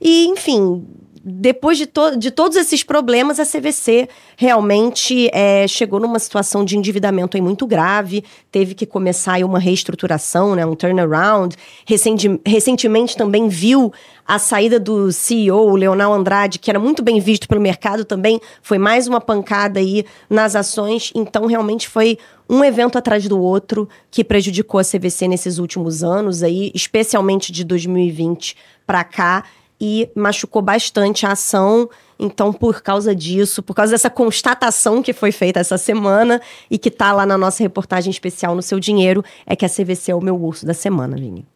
E, 0.00 0.26
enfim, 0.26 0.84
depois 1.26 1.78
de, 1.78 1.86
to 1.86 2.16
de 2.18 2.30
todos 2.30 2.54
esses 2.54 2.82
problemas, 2.82 3.40
a 3.40 3.46
CVC 3.46 4.06
realmente 4.36 5.30
é, 5.32 5.66
chegou 5.66 5.98
numa 5.98 6.18
situação 6.18 6.62
de 6.62 6.76
endividamento 6.76 7.42
muito 7.42 7.66
grave, 7.66 8.22
teve 8.52 8.74
que 8.74 8.84
começar 8.84 9.42
uma 9.42 9.58
reestruturação, 9.58 10.54
né, 10.54 10.66
um 10.66 10.74
turnaround. 10.74 11.56
Recenti 11.86 12.38
recentemente 12.44 13.16
também 13.16 13.48
viu 13.48 13.90
a 14.26 14.38
saída 14.38 14.78
do 14.78 15.10
CEO, 15.10 15.70
o 15.70 15.76
Leonel 15.76 16.12
Andrade, 16.12 16.58
que 16.58 16.70
era 16.70 16.78
muito 16.78 17.02
bem 17.02 17.18
visto 17.20 17.48
pelo 17.48 17.60
mercado 17.60 18.04
também, 18.04 18.38
foi 18.60 18.76
mais 18.76 19.06
uma 19.06 19.20
pancada 19.20 19.80
aí 19.80 20.04
nas 20.28 20.54
ações. 20.54 21.10
Então, 21.14 21.46
realmente 21.46 21.88
foi 21.88 22.18
um 22.48 22.62
evento 22.62 22.98
atrás 22.98 23.26
do 23.26 23.40
outro 23.40 23.88
que 24.10 24.22
prejudicou 24.22 24.78
a 24.78 24.84
CVC 24.84 25.26
nesses 25.26 25.58
últimos 25.58 26.04
anos 26.04 26.42
aí, 26.42 26.70
especialmente 26.74 27.50
de 27.50 27.64
2020 27.64 28.56
para 28.86 29.02
cá 29.02 29.44
e 29.84 30.10
machucou 30.14 30.62
bastante 30.62 31.26
a 31.26 31.32
ação. 31.32 31.90
Então, 32.18 32.54
por 32.54 32.80
causa 32.80 33.14
disso, 33.14 33.62
por 33.62 33.74
causa 33.74 33.92
dessa 33.92 34.08
constatação 34.08 35.02
que 35.02 35.12
foi 35.12 35.30
feita 35.30 35.60
essa 35.60 35.76
semana 35.76 36.40
e 36.70 36.78
que 36.78 36.88
está 36.88 37.12
lá 37.12 37.26
na 37.26 37.36
nossa 37.36 37.62
reportagem 37.62 38.10
especial 38.10 38.54
no 38.54 38.62
Seu 38.62 38.80
Dinheiro, 38.80 39.22
é 39.44 39.54
que 39.54 39.66
a 39.66 39.68
CVC 39.68 40.12
é 40.12 40.14
o 40.14 40.22
meu 40.22 40.40
urso 40.40 40.64
da 40.64 40.72
semana, 40.72 41.18
Vini. 41.18 41.46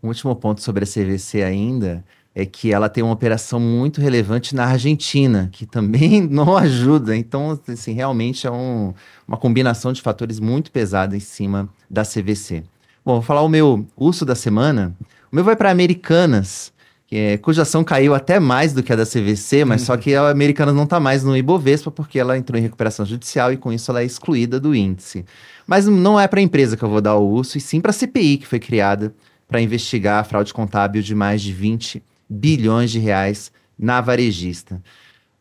Um 0.00 0.08
último 0.08 0.36
ponto 0.36 0.62
sobre 0.62 0.84
a 0.84 0.86
CVC 0.86 1.42
ainda 1.42 2.04
é 2.32 2.46
que 2.46 2.72
ela 2.72 2.88
tem 2.88 3.02
uma 3.02 3.14
operação 3.14 3.58
muito 3.58 4.00
relevante 4.00 4.54
na 4.54 4.66
Argentina, 4.66 5.48
que 5.50 5.66
também 5.66 6.20
não 6.30 6.56
ajuda. 6.56 7.16
Então, 7.16 7.58
assim, 7.66 7.94
realmente 7.94 8.46
é 8.46 8.50
um, 8.50 8.94
uma 9.26 9.36
combinação 9.36 9.92
de 9.92 10.00
fatores 10.00 10.38
muito 10.38 10.70
pesada 10.70 11.16
em 11.16 11.20
cima 11.20 11.68
da 11.90 12.04
CVC. 12.04 12.62
Bom, 13.04 13.14
vou 13.14 13.22
falar 13.22 13.42
o 13.42 13.48
meu 13.48 13.84
urso 13.96 14.24
da 14.24 14.36
semana. 14.36 14.94
O 15.32 15.34
meu 15.34 15.42
vai 15.42 15.56
para 15.56 15.70
Americanas 15.70 16.75
é, 17.10 17.36
cuja 17.38 17.62
ação 17.62 17.84
caiu 17.84 18.14
até 18.14 18.40
mais 18.40 18.72
do 18.72 18.82
que 18.82 18.92
a 18.92 18.96
da 18.96 19.06
CVC, 19.06 19.64
mas 19.64 19.82
uhum. 19.82 19.86
só 19.86 19.96
que 19.96 20.14
a 20.14 20.28
americana 20.28 20.72
não 20.72 20.84
está 20.84 20.98
mais 20.98 21.22
no 21.22 21.36
Ibovespa 21.36 21.90
porque 21.90 22.18
ela 22.18 22.36
entrou 22.36 22.58
em 22.58 22.62
recuperação 22.62 23.06
judicial 23.06 23.52
e 23.52 23.56
com 23.56 23.72
isso 23.72 23.90
ela 23.90 24.00
é 24.00 24.04
excluída 24.04 24.58
do 24.58 24.74
índice. 24.74 25.24
Mas 25.66 25.86
não 25.86 26.18
é 26.18 26.26
para 26.26 26.40
a 26.40 26.42
empresa 26.42 26.76
que 26.76 26.82
eu 26.82 26.88
vou 26.88 27.00
dar 27.00 27.16
o 27.16 27.28
urso, 27.28 27.58
e 27.58 27.60
sim 27.60 27.80
para 27.80 27.90
a 27.90 27.94
CPI, 27.94 28.38
que 28.38 28.46
foi 28.46 28.58
criada 28.58 29.14
para 29.48 29.60
investigar 29.60 30.20
a 30.20 30.24
fraude 30.24 30.52
contábil 30.52 31.00
de 31.02 31.14
mais 31.14 31.40
de 31.40 31.52
20 31.52 32.02
bilhões 32.28 32.90
de 32.90 32.98
reais 32.98 33.52
na 33.78 34.00
varejista. 34.00 34.82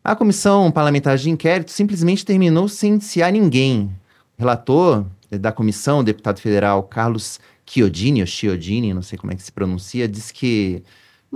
A 0.03 0.15
comissão 0.15 0.71
parlamentar 0.71 1.17
de 1.17 1.31
inquérito 1.31 1.71
simplesmente 1.71 2.23
terminou 2.23 2.67
sem 2.67 2.93
indiciar 2.93 3.31
ninguém. 3.31 3.91
O 4.37 4.41
relator 4.41 5.05
da 5.31 5.51
comissão, 5.51 5.99
o 5.99 6.03
deputado 6.03 6.39
federal 6.39 6.83
Carlos 6.83 7.39
Chiodini, 7.65 8.21
ou 8.21 8.27
Chiodini, 8.27 8.93
não 8.93 9.01
sei 9.01 9.17
como 9.17 9.33
é 9.33 9.35
que 9.35 9.41
se 9.41 9.51
pronuncia, 9.51 10.07
disse 10.07 10.31
que 10.31 10.83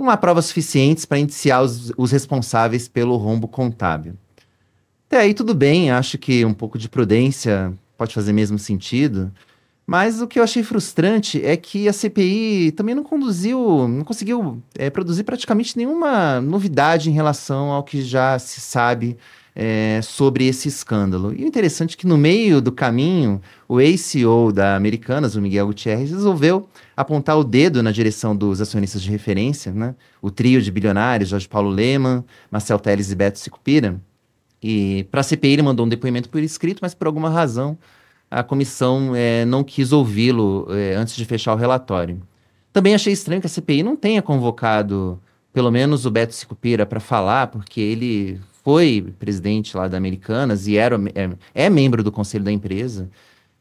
não 0.00 0.10
há 0.10 0.16
provas 0.16 0.46
suficientes 0.46 1.04
para 1.04 1.18
indiciar 1.18 1.62
os, 1.62 1.92
os 1.96 2.10
responsáveis 2.10 2.88
pelo 2.88 3.16
rombo 3.16 3.46
contábil. 3.46 4.14
Até 5.06 5.18
aí 5.18 5.34
tudo 5.34 5.54
bem, 5.54 5.90
acho 5.90 6.16
que 6.18 6.44
um 6.44 6.54
pouco 6.54 6.78
de 6.78 6.88
prudência 6.88 7.72
pode 7.98 8.14
fazer 8.14 8.32
mesmo 8.32 8.58
sentido. 8.58 9.32
Mas 9.86 10.22
o 10.22 10.28
que 10.28 10.38
eu 10.38 10.44
achei 10.44 10.62
frustrante 10.62 11.44
é 11.44 11.56
que 11.56 11.88
a 11.88 11.92
CPI 11.92 12.70
também 12.72 12.94
não 12.94 13.02
conduziu, 13.02 13.88
não 13.88 14.04
conseguiu 14.04 14.62
é, 14.78 14.88
produzir 14.88 15.24
praticamente 15.24 15.76
nenhuma 15.76 16.40
novidade 16.40 17.10
em 17.10 17.12
relação 17.12 17.72
ao 17.72 17.82
que 17.82 18.00
já 18.00 18.38
se 18.38 18.60
sabe 18.60 19.16
é, 19.52 20.00
sobre 20.02 20.46
esse 20.46 20.68
escândalo. 20.68 21.34
E 21.34 21.42
o 21.42 21.46
interessante 21.46 21.96
é 21.96 21.98
que 21.98 22.06
no 22.06 22.16
meio 22.16 22.60
do 22.60 22.70
caminho, 22.70 23.40
o 23.68 23.80
ex-CEO 23.80 24.52
da 24.52 24.76
Americanas, 24.76 25.34
o 25.34 25.42
Miguel 25.42 25.66
Gutierrez, 25.66 26.10
resolveu 26.10 26.68
apontar 27.00 27.38
o 27.38 27.44
dedo 27.44 27.82
na 27.82 27.92
direção 27.92 28.34
dos 28.34 28.60
acionistas 28.60 29.02
de 29.02 29.10
referência, 29.10 29.72
né? 29.72 29.94
o 30.20 30.30
trio 30.30 30.60
de 30.60 30.70
bilionários, 30.70 31.30
Jorge 31.30 31.48
Paulo 31.48 31.70
Leman, 31.70 32.24
Marcel 32.50 32.78
Teles 32.78 33.10
e 33.10 33.14
Beto 33.14 33.38
Sicupira. 33.38 34.00
E 34.62 35.06
para 35.10 35.20
a 35.20 35.24
CPI 35.24 35.52
ele 35.54 35.62
mandou 35.62 35.86
um 35.86 35.88
depoimento 35.88 36.28
por 36.28 36.42
escrito, 36.42 36.80
mas 36.82 36.94
por 36.94 37.06
alguma 37.06 37.30
razão 37.30 37.78
a 38.30 38.42
comissão 38.42 39.14
é, 39.16 39.44
não 39.44 39.64
quis 39.64 39.90
ouvi-lo 39.92 40.68
é, 40.70 40.94
antes 40.94 41.16
de 41.16 41.24
fechar 41.24 41.52
o 41.52 41.56
relatório. 41.56 42.22
Também 42.72 42.94
achei 42.94 43.12
estranho 43.12 43.40
que 43.40 43.46
a 43.46 43.50
CPI 43.50 43.82
não 43.82 43.96
tenha 43.96 44.22
convocado 44.22 45.20
pelo 45.52 45.70
menos 45.70 46.06
o 46.06 46.10
Beto 46.10 46.32
Sicupira 46.32 46.86
para 46.86 47.00
falar, 47.00 47.48
porque 47.48 47.80
ele 47.80 48.40
foi 48.62 49.12
presidente 49.18 49.76
lá 49.76 49.88
da 49.88 49.96
Americanas 49.96 50.68
e 50.68 50.76
era, 50.76 50.96
é, 51.14 51.64
é 51.66 51.70
membro 51.70 52.04
do 52.04 52.12
conselho 52.12 52.44
da 52.44 52.52
empresa. 52.52 53.10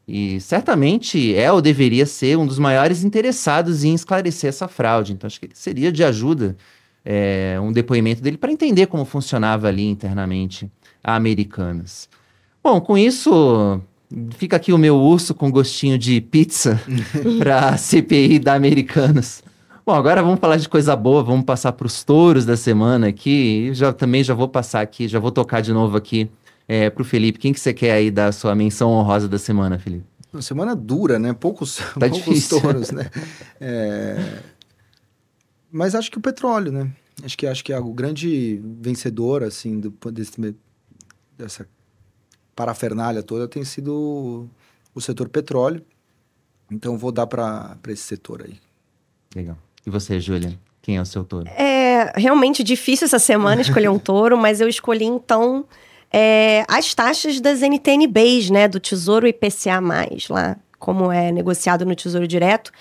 E 0.10 0.42
certamente 0.42 1.36
é 1.36 1.52
ou 1.52 1.62
deveria 1.62 2.06
ser 2.06 2.36
um 2.36 2.48
dos 2.48 2.58
maiores 2.58 3.04
interessados 3.04 3.84
em 3.84 3.94
esclarecer 3.94 4.50
essa 4.50 4.68
fraude. 4.68 5.14
Então, 5.14 5.28
acho 5.28 5.40
que 5.40 5.50
seria 5.54 5.92
de 5.92 6.04
ajuda 6.04 6.58
é, 7.06 7.60
um 7.62 7.72
depoimento 7.72 8.20
dele 8.20 8.38
para 8.38 8.52
entender 8.52 8.88
como 8.88 9.06
funcionava 9.06 9.68
ali 9.68 9.86
internamente 9.86 10.70
a 11.04 11.16
Americanas. 11.16 12.10
Bom, 12.64 12.82
com 12.82 12.98
isso, 12.98 13.80
fica 14.32 14.56
aqui 14.56 14.74
o 14.74 14.78
meu 14.80 14.96
urso 14.96 15.36
com 15.36 15.52
gostinho 15.52 15.98
de 15.98 16.20
pizza 16.20 16.82
para 17.38 17.70
a 17.70 17.78
CPI 17.78 18.40
da 18.40 18.56
Americanas. 18.56 19.44
Bom, 19.86 19.94
agora 19.94 20.24
vamos 20.24 20.40
falar 20.40 20.58
de 20.58 20.68
coisa 20.68 20.96
boa, 20.96 21.24
vamos 21.24 21.46
passar 21.46 21.72
para 21.74 21.88
os 21.88 22.04
touros 22.04 22.46
da 22.46 22.58
semana 22.58 23.08
aqui. 23.08 23.72
Já, 23.74 23.94
também 23.94 24.24
já 24.24 24.34
vou 24.34 24.48
passar 24.48 24.82
aqui, 24.82 25.08
já 25.08 25.20
vou 25.20 25.32
tocar 25.32 25.62
de 25.62 25.72
novo 25.72 25.96
aqui 25.96 26.30
é, 26.70 26.88
para 26.88 27.02
o 27.02 27.06
Felipe. 27.06 27.40
Quem 27.40 27.52
que 27.52 27.60
você 27.60 27.74
quer 27.74 27.94
aí 27.94 28.12
dar 28.12 28.28
a 28.28 28.32
sua 28.32 28.54
menção 28.54 28.92
honrosa 28.92 29.28
da 29.28 29.40
semana, 29.40 29.80
Felipe? 29.80 30.06
Uma 30.32 30.44
semana 30.44 30.76
dura, 30.76 31.18
né? 31.18 31.34
Poucos, 31.34 31.78
tá 31.78 32.06
poucos 32.08 32.48
touros, 32.48 32.92
né? 32.92 33.10
É... 33.60 34.44
Mas 35.72 35.96
acho 35.96 36.12
que 36.12 36.20
o 36.20 36.22
petróleo, 36.22 36.72
né? 36.72 36.92
Acho 37.24 37.36
que 37.36 37.48
acho 37.48 37.64
que 37.64 37.74
é 37.74 37.80
o 37.80 37.92
grande 37.92 38.62
vencedor, 38.80 39.42
assim, 39.42 39.80
do, 39.80 39.90
desse, 40.12 40.56
dessa 41.36 41.68
parafernália 42.56 43.24
toda 43.24 43.48
tem 43.48 43.66
sido 43.66 44.48
o 44.94 45.02
setor 45.02 45.28
petróleo. 45.28 45.84
Então 46.72 47.00
vou 47.00 47.12
dar 47.12 47.26
para 47.26 47.80
esse 47.88 48.04
setor 48.04 48.44
aí. 48.44 48.60
Legal. 49.36 49.58
E 49.86 49.90
você, 49.90 50.20
Júlia? 50.20 50.54
Quem 50.84 50.98
é 50.98 51.02
o 51.02 51.06
seu 51.06 51.24
touro? 51.24 51.50
É 51.50 52.14
realmente 52.16 52.64
difícil 52.64 53.06
essa 53.06 53.18
semana 53.18 53.62
escolher 53.62 53.90
um 53.90 53.98
touro, 54.00 54.38
mas 54.38 54.62
eu 54.62 54.70
escolhi 54.70 55.06
então 55.06 55.66
é, 56.12 56.66
as 56.68 56.94
taxas 56.94 57.40
das 57.40 57.62
NTNBs, 57.62 58.50
né, 58.50 58.68
do 58.68 58.80
Tesouro 58.80 59.28
IPCA+, 59.28 59.80
lá, 60.30 60.58
como 60.78 61.12
é 61.12 61.32
negociado 61.32 61.86
no 61.86 61.96
Tesouro 61.96 62.28
Direto, 62.28 62.72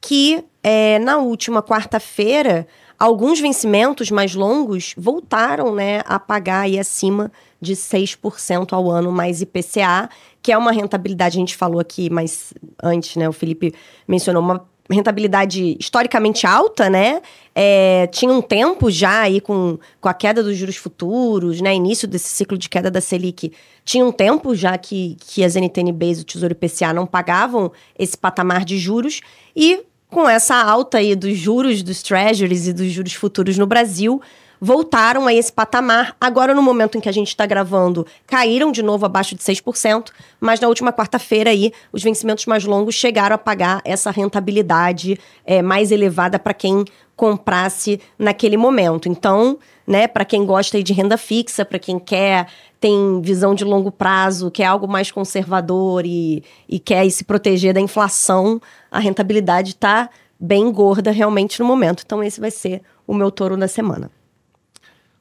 que 0.00 0.44
é, 0.62 0.98
na 0.98 1.18
última 1.18 1.62
quarta-feira, 1.62 2.66
alguns 2.98 3.40
vencimentos 3.40 4.10
mais 4.10 4.34
longos 4.34 4.94
voltaram 4.96 5.74
né, 5.74 6.02
a 6.06 6.18
pagar 6.18 6.60
aí 6.60 6.78
acima 6.78 7.30
de 7.60 7.74
6% 7.74 8.72
ao 8.72 8.90
ano 8.90 9.10
mais 9.10 9.42
IPCA, 9.42 10.08
que 10.40 10.52
é 10.52 10.58
uma 10.58 10.72
rentabilidade, 10.72 11.36
a 11.36 11.40
gente 11.40 11.56
falou 11.56 11.80
aqui 11.80 12.08
mais 12.08 12.54
antes, 12.82 13.16
né? 13.16 13.28
O 13.28 13.32
Felipe 13.32 13.74
mencionou 14.06 14.40
uma 14.40 14.64
rentabilidade 14.90 15.76
historicamente 15.78 16.46
alta, 16.46 16.88
né? 16.88 17.20
É, 17.54 18.08
tinha 18.12 18.32
um 18.32 18.40
tempo 18.40 18.90
já 18.90 19.20
aí 19.20 19.40
com, 19.40 19.78
com 20.00 20.08
a 20.08 20.14
queda 20.14 20.42
dos 20.42 20.56
juros 20.56 20.76
futuros, 20.76 21.60
né? 21.60 21.74
Início 21.74 22.08
desse 22.08 22.28
ciclo 22.28 22.56
de 22.56 22.68
queda 22.68 22.90
da 22.90 23.00
Selic. 23.00 23.52
Tinha 23.84 24.04
um 24.04 24.12
tempo 24.12 24.54
já 24.54 24.76
que, 24.78 25.16
que 25.20 25.44
as 25.44 25.56
NTNBs, 25.56 26.20
o 26.20 26.24
Tesouro 26.24 26.52
IPCA, 26.52 26.92
não 26.92 27.06
pagavam 27.06 27.70
esse 27.98 28.16
patamar 28.16 28.64
de 28.64 28.78
juros. 28.78 29.20
E 29.54 29.82
com 30.08 30.28
essa 30.28 30.56
alta 30.56 30.98
aí 30.98 31.14
dos 31.14 31.36
juros 31.36 31.82
dos 31.82 32.02
treasuries 32.02 32.66
e 32.66 32.72
dos 32.72 32.90
juros 32.90 33.12
futuros 33.12 33.58
no 33.58 33.66
Brasil, 33.66 34.20
voltaram 34.60 35.26
a 35.26 35.34
esse 35.34 35.52
patamar. 35.52 36.16
Agora, 36.20 36.54
no 36.54 36.62
momento 36.62 36.98
em 36.98 37.00
que 37.00 37.08
a 37.08 37.12
gente 37.12 37.28
está 37.28 37.46
gravando, 37.46 38.06
caíram 38.26 38.72
de 38.72 38.82
novo 38.82 39.06
abaixo 39.06 39.34
de 39.34 39.42
6%, 39.42 40.10
mas 40.40 40.60
na 40.60 40.68
última 40.68 40.92
quarta-feira 40.92 41.50
aí, 41.50 41.72
os 41.92 42.02
vencimentos 42.02 42.46
mais 42.46 42.64
longos 42.64 42.94
chegaram 42.94 43.34
a 43.34 43.38
pagar 43.38 43.80
essa 43.84 44.10
rentabilidade 44.10 45.18
é, 45.44 45.62
mais 45.62 45.90
elevada 45.90 46.38
para 46.38 46.54
quem 46.54 46.84
comprasse 47.16 48.00
naquele 48.18 48.56
momento. 48.56 49.08
Então, 49.08 49.58
né, 49.86 50.06
para 50.06 50.24
quem 50.24 50.46
gosta 50.46 50.80
de 50.82 50.92
renda 50.92 51.16
fixa, 51.16 51.64
para 51.64 51.78
quem 51.78 51.98
quer 51.98 52.46
tem 52.80 53.20
visão 53.20 53.56
de 53.56 53.64
longo 53.64 53.90
prazo, 53.90 54.52
quer 54.52 54.66
algo 54.66 54.86
mais 54.86 55.10
conservador 55.10 56.06
e, 56.06 56.44
e 56.68 56.78
quer 56.78 57.08
se 57.10 57.24
proteger 57.24 57.74
da 57.74 57.80
inflação, 57.80 58.60
a 58.88 59.00
rentabilidade 59.00 59.70
está 59.70 60.08
bem 60.38 60.70
gorda 60.70 61.10
realmente 61.10 61.58
no 61.58 61.66
momento. 61.66 62.04
Então, 62.06 62.22
esse 62.22 62.38
vai 62.38 62.52
ser 62.52 62.82
o 63.04 63.12
meu 63.12 63.32
touro 63.32 63.56
da 63.56 63.66
semana. 63.66 64.08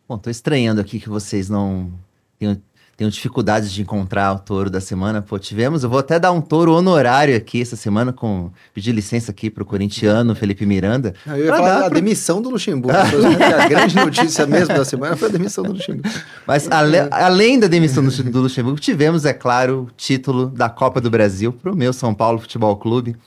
Bom, 0.08 0.18
tô 0.18 0.30
estranhando 0.30 0.80
aqui 0.80 1.02
que 1.02 1.10
vocês 1.10 1.50
não 1.50 1.92
tenham, 2.40 2.58
tenham 2.96 3.10
dificuldades 3.10 3.70
de 3.70 3.82
encontrar 3.82 4.34
o 4.34 4.40
touro 4.40 4.70
da 4.70 4.80
semana. 4.80 5.22
Pô, 5.22 5.38
tivemos, 5.38 5.84
eu 5.84 5.90
vou 5.90 6.00
até 6.00 6.18
dar 6.18 6.32
um 6.32 6.40
touro 6.40 6.72
honorário 6.72 7.36
aqui 7.36 7.62
essa 7.62 7.76
semana, 7.76 8.14
com 8.14 8.50
pedir 8.74 8.94
licença 8.94 9.32
aqui 9.32 9.50
pro 9.50 9.66
corintiano 9.66 10.34
Felipe 10.34 10.66
Miranda. 10.66 11.14
Eu 11.26 11.38
ia 11.40 11.54
falar 11.54 11.74
da 11.74 11.90
pra... 11.90 11.96
demissão 11.96 12.42
do 12.42 12.50
Luxemburgo. 12.50 12.98
a 12.98 13.68
grande 13.68 13.98
notícia 13.98 14.48
mesmo 14.48 14.74
da 14.74 14.86
semana 14.86 15.18
foi 15.18 15.28
a 15.28 15.32
demissão 15.32 15.66
do 15.66 15.74
Luxemburgo. 15.74 16.10
Mas 16.46 16.72
ale, 16.72 17.00
além 17.12 17.60
da 17.60 17.68
demissão 17.68 18.02
do, 18.02 18.24
do 18.24 18.42
Luxemburgo, 18.44 18.80
tivemos, 18.80 19.26
é 19.26 19.34
claro, 19.34 19.90
o 19.90 19.92
título 19.98 20.46
da 20.48 20.70
Copa 20.70 21.02
do 21.02 21.10
Brasil 21.10 21.52
pro 21.52 21.76
meu 21.76 21.92
São 21.92 22.16
Paulo 22.16 22.40
Futebol 22.40 22.78
Clube. 22.78 23.18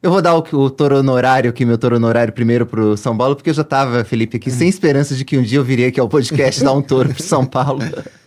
Eu 0.00 0.12
vou 0.12 0.22
dar 0.22 0.36
o, 0.36 0.44
o 0.52 0.70
toro 0.70 0.96
honorário 0.96 1.50
aqui, 1.50 1.64
meu 1.64 1.76
toro 1.76 1.96
honorário 1.96 2.32
primeiro 2.32 2.64
pro 2.64 2.96
São 2.96 3.16
Paulo, 3.16 3.34
porque 3.34 3.50
eu 3.50 3.54
já 3.54 3.64
tava, 3.64 4.04
Felipe, 4.04 4.36
aqui 4.36 4.48
sem 4.48 4.68
esperança 4.68 5.16
de 5.16 5.24
que 5.24 5.36
um 5.36 5.42
dia 5.42 5.58
eu 5.58 5.64
viria 5.64 5.88
aqui 5.88 5.98
ao 5.98 6.08
podcast 6.08 6.62
dar 6.62 6.72
um 6.72 6.80
toro 6.80 7.12
pro 7.12 7.20
São 7.20 7.44
Paulo. 7.44 7.80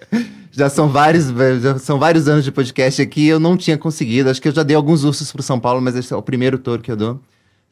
já 0.52 0.70
são 0.70 0.90
vários, 0.90 1.28
já 1.62 1.80
são 1.80 1.98
vários 1.98 2.28
anos 2.28 2.44
de 2.44 2.52
podcast 2.52 3.02
aqui, 3.02 3.26
eu 3.26 3.40
não 3.40 3.56
tinha 3.56 3.78
conseguido. 3.78 4.30
Acho 4.30 4.42
que 4.42 4.50
eu 4.50 4.52
já 4.52 4.64
dei 4.64 4.76
alguns 4.76 5.06
ursos 5.06 5.32
pro 5.32 5.42
São 5.42 5.62
Paulo, 5.62 5.82
mas 5.82 5.96
esse 5.96 6.12
é 6.12 6.16
o 6.16 6.22
primeiro 6.22 6.58
toro 6.58 6.82
que 6.82 6.92
eu 6.92 6.98
dou. 6.98 7.22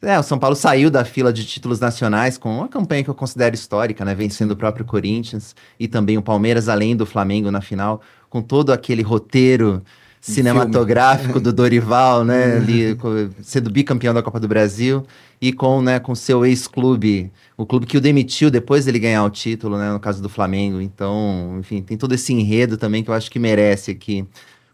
É, 0.00 0.18
o 0.18 0.22
São 0.22 0.38
Paulo 0.38 0.56
saiu 0.56 0.90
da 0.90 1.04
fila 1.04 1.30
de 1.30 1.44
títulos 1.44 1.78
nacionais 1.78 2.38
com 2.38 2.56
uma 2.56 2.68
campanha 2.68 3.04
que 3.04 3.10
eu 3.10 3.14
considero 3.14 3.54
histórica, 3.54 4.02
né? 4.02 4.14
Vencendo 4.14 4.52
o 4.52 4.56
próprio 4.56 4.86
Corinthians 4.86 5.54
e 5.78 5.86
também 5.86 6.16
o 6.16 6.22
Palmeiras, 6.22 6.70
além 6.70 6.96
do 6.96 7.04
Flamengo 7.04 7.50
na 7.50 7.60
final, 7.60 8.00
com 8.30 8.40
todo 8.40 8.72
aquele 8.72 9.02
roteiro 9.02 9.82
cinematográfico 10.20 11.32
filme. 11.32 11.44
do 11.44 11.52
Dorival, 11.52 12.24
né? 12.24 12.56
Ali, 12.56 12.96
sendo 13.42 13.70
bicampeão 13.70 14.12
da 14.12 14.22
Copa 14.22 14.38
do 14.38 14.46
Brasil 14.46 15.04
e 15.40 15.52
com, 15.52 15.80
né, 15.80 15.98
com 15.98 16.14
seu 16.14 16.44
ex-clube, 16.44 17.32
o 17.56 17.64
clube 17.64 17.86
que 17.86 17.96
o 17.96 18.00
demitiu 18.00 18.50
depois 18.50 18.84
dele 18.84 18.98
ganhar 18.98 19.24
o 19.24 19.30
título, 19.30 19.78
né? 19.78 19.90
No 19.90 19.98
caso 19.98 20.22
do 20.22 20.28
Flamengo. 20.28 20.80
Então, 20.80 21.56
enfim, 21.58 21.80
tem 21.80 21.96
todo 21.96 22.14
esse 22.14 22.32
enredo 22.32 22.76
também 22.76 23.02
que 23.02 23.10
eu 23.10 23.14
acho 23.14 23.30
que 23.30 23.38
merece 23.38 23.90
aqui. 23.90 24.26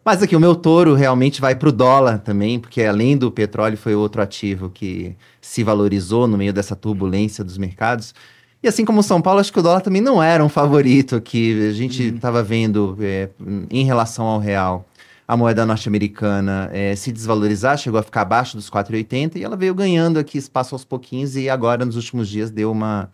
Mas 0.04 0.22
aqui, 0.22 0.36
o 0.36 0.40
meu 0.40 0.54
touro 0.54 0.94
realmente 0.94 1.40
vai 1.40 1.54
para 1.54 1.68
o 1.68 1.72
dólar 1.72 2.18
também, 2.18 2.60
porque 2.60 2.82
além 2.82 3.16
do 3.16 3.30
petróleo, 3.30 3.76
foi 3.76 3.94
outro 3.94 4.22
ativo 4.22 4.70
que 4.70 5.16
se 5.40 5.64
valorizou 5.64 6.28
no 6.28 6.38
meio 6.38 6.52
dessa 6.52 6.76
turbulência 6.76 7.42
dos 7.42 7.58
mercados. 7.58 8.14
E 8.62 8.68
assim 8.68 8.84
como 8.84 9.00
o 9.00 9.02
São 9.02 9.20
Paulo, 9.20 9.40
acho 9.40 9.52
que 9.52 9.58
o 9.58 9.62
dólar 9.62 9.80
também 9.80 10.00
não 10.00 10.22
era 10.22 10.44
um 10.44 10.48
favorito 10.48 11.16
aqui. 11.16 11.68
A 11.68 11.72
gente 11.72 12.02
estava 12.14 12.38
uhum. 12.38 12.44
vendo 12.44 12.98
é, 13.00 13.28
em 13.70 13.84
relação 13.84 14.24
ao 14.26 14.38
real 14.38 14.86
a 15.28 15.36
moeda 15.36 15.66
norte-americana 15.66 16.70
é, 16.72 16.94
se 16.94 17.10
desvalorizar, 17.10 17.76
chegou 17.76 17.98
a 17.98 18.02
ficar 18.02 18.22
abaixo 18.22 18.56
dos 18.56 18.70
4,80 18.70 19.36
e 19.36 19.42
ela 19.42 19.56
veio 19.56 19.74
ganhando 19.74 20.18
aqui 20.18 20.38
espaço 20.38 20.74
aos 20.74 20.84
pouquinhos 20.84 21.34
e 21.36 21.48
agora 21.48 21.84
nos 21.84 21.96
últimos 21.96 22.28
dias 22.28 22.50
deu 22.50 22.70
uma 22.70 23.10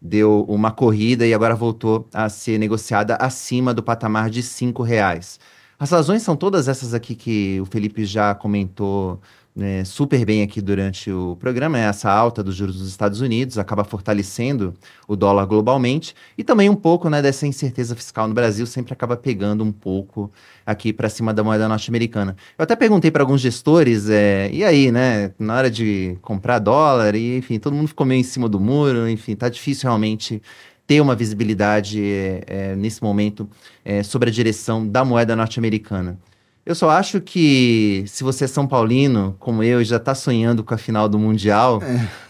deu 0.00 0.44
uma 0.48 0.72
corrida 0.72 1.24
e 1.24 1.32
agora 1.32 1.54
voltou 1.54 2.08
a 2.12 2.28
ser 2.28 2.58
negociada 2.58 3.14
acima 3.16 3.72
do 3.72 3.84
patamar 3.84 4.28
de 4.28 4.42
cinco 4.42 4.82
reais. 4.82 5.38
As 5.78 5.90
razões 5.90 6.22
são 6.22 6.34
todas 6.36 6.66
essas 6.66 6.92
aqui 6.92 7.14
que 7.14 7.60
o 7.60 7.64
Felipe 7.66 8.04
já 8.04 8.34
comentou 8.34 9.20
né, 9.54 9.84
super 9.84 10.24
bem 10.24 10.42
aqui 10.42 10.62
durante 10.62 11.10
o 11.10 11.36
programa, 11.36 11.78
é 11.78 11.82
essa 11.82 12.10
alta 12.10 12.42
dos 12.42 12.54
juros 12.54 12.78
dos 12.78 12.88
Estados 12.88 13.20
Unidos, 13.20 13.58
acaba 13.58 13.84
fortalecendo 13.84 14.74
o 15.06 15.14
dólar 15.14 15.44
globalmente, 15.44 16.14
e 16.36 16.42
também 16.42 16.70
um 16.70 16.74
pouco 16.74 17.10
né, 17.10 17.20
dessa 17.20 17.46
incerteza 17.46 17.94
fiscal 17.94 18.26
no 18.26 18.34
Brasil, 18.34 18.66
sempre 18.66 18.94
acaba 18.94 19.14
pegando 19.16 19.62
um 19.62 19.70
pouco 19.70 20.32
aqui 20.64 20.92
para 20.92 21.08
cima 21.10 21.34
da 21.34 21.44
moeda 21.44 21.68
norte-americana. 21.68 22.34
Eu 22.58 22.62
até 22.62 22.74
perguntei 22.74 23.10
para 23.10 23.22
alguns 23.22 23.42
gestores, 23.42 24.08
é, 24.08 24.50
e 24.50 24.64
aí, 24.64 24.90
né, 24.90 25.32
na 25.38 25.54
hora 25.56 25.70
de 25.70 26.16
comprar 26.22 26.58
dólar, 26.58 27.14
e 27.14 27.36
enfim, 27.36 27.58
todo 27.58 27.74
mundo 27.74 27.88
ficou 27.88 28.06
meio 28.06 28.20
em 28.20 28.24
cima 28.24 28.48
do 28.48 28.58
muro, 28.58 29.08
enfim, 29.08 29.36
tá 29.36 29.50
difícil 29.50 29.88
realmente 29.88 30.40
ter 30.86 31.00
uma 31.00 31.14
visibilidade 31.14 32.02
é, 32.02 32.44
é, 32.46 32.76
nesse 32.76 33.02
momento 33.02 33.48
é, 33.84 34.02
sobre 34.02 34.30
a 34.30 34.32
direção 34.32 34.86
da 34.86 35.04
moeda 35.04 35.36
norte-americana. 35.36 36.18
Eu 36.64 36.76
só 36.76 36.90
acho 36.90 37.20
que 37.20 38.04
se 38.06 38.22
você 38.22 38.44
é 38.44 38.46
São 38.46 38.68
Paulino, 38.68 39.34
como 39.40 39.64
eu, 39.64 39.80
e 39.80 39.84
já 39.84 39.96
está 39.96 40.14
sonhando 40.14 40.62
com 40.62 40.72
a 40.72 40.78
final 40.78 41.08
do 41.08 41.18
Mundial, 41.18 41.82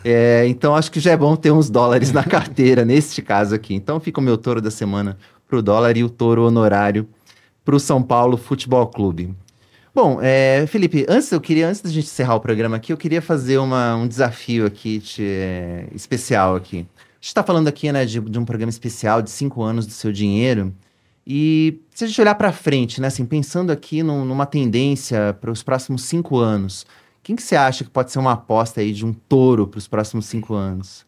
é. 0.05 0.43
É, 0.43 0.47
então 0.49 0.75
acho 0.75 0.91
que 0.91 1.01
já 1.01 1.13
é 1.13 1.17
bom 1.17 1.37
ter 1.37 1.51
uns 1.51 1.69
dólares 1.69 2.13
na 2.13 2.25
carteira, 2.25 2.83
neste 2.83 3.21
caso 3.21 3.55
aqui. 3.55 3.75
Então 3.75 4.01
fica 4.01 4.21
o 4.21 4.23
meu 4.23 4.39
touro 4.39 4.63
da 4.63 4.71
semana 4.71 5.19
para 5.47 5.59
o 5.59 5.63
dólar 5.63 5.99
e 5.99 6.03
o 6.03 6.09
touro 6.09 6.47
honorário 6.47 7.07
para 7.63 7.77
o 7.77 7.81
São 7.81 8.03
Paulo 8.03 8.39
Futebol 8.39 8.87
Clube. 8.87 9.35
Bom, 9.95 10.19
é, 10.23 10.65
Felipe, 10.67 11.05
antes 11.07 11.31
eu 11.31 11.41
queria, 11.41 11.69
antes 11.69 11.83
da 11.83 11.91
gente 11.91 12.07
encerrar 12.07 12.35
o 12.37 12.41
programa 12.41 12.77
aqui, 12.77 12.91
eu 12.91 12.97
queria 12.97 13.21
fazer 13.21 13.59
uma, 13.59 13.95
um 13.97 14.09
desafio 14.09 14.65
aqui 14.65 14.99
te, 14.99 15.23
é, 15.23 15.89
especial 15.95 16.57
aqui. 16.57 16.79
A 16.79 17.21
gente 17.21 17.27
está 17.27 17.43
falando 17.43 17.69
aqui 17.69 17.93
né, 17.93 18.07
de, 18.07 18.19
de 18.19 18.39
um 18.39 18.47
programa 18.47 18.71
especial 18.71 19.21
de 19.21 19.31
cinco 19.31 19.63
anos 19.63 19.87
do 19.87 19.93
seu 19.93 20.11
dinheiro. 20.11 20.73
E 21.27 21.81
se 21.95 22.05
a 22.05 22.07
gente 22.07 22.21
olhar 22.21 22.35
para 22.35 22.53
frente, 22.53 23.01
né, 23.01 23.07
assim, 23.07 23.25
pensando 23.25 23.71
aqui 23.71 24.03
num, 24.03 24.25
numa 24.25 24.47
tendência 24.47 25.37
para 25.41 25.51
os 25.51 25.63
próximos 25.63 26.03
cinco 26.03 26.39
anos, 26.39 26.85
quem 27.23 27.37
que 27.37 27.43
você 27.43 27.55
acha 27.55 27.85
que 27.85 27.91
pode 27.91 28.11
ser 28.11 28.19
uma 28.19 28.33
aposta 28.33 28.81
aí 28.81 28.93
de 28.93 29.07
um 29.07 29.13
touro 29.13 29.67
para 29.69 29.79
os 29.79 29.87
próximos 29.87 30.27
cinco 30.27 30.55
anos? 30.55 31.07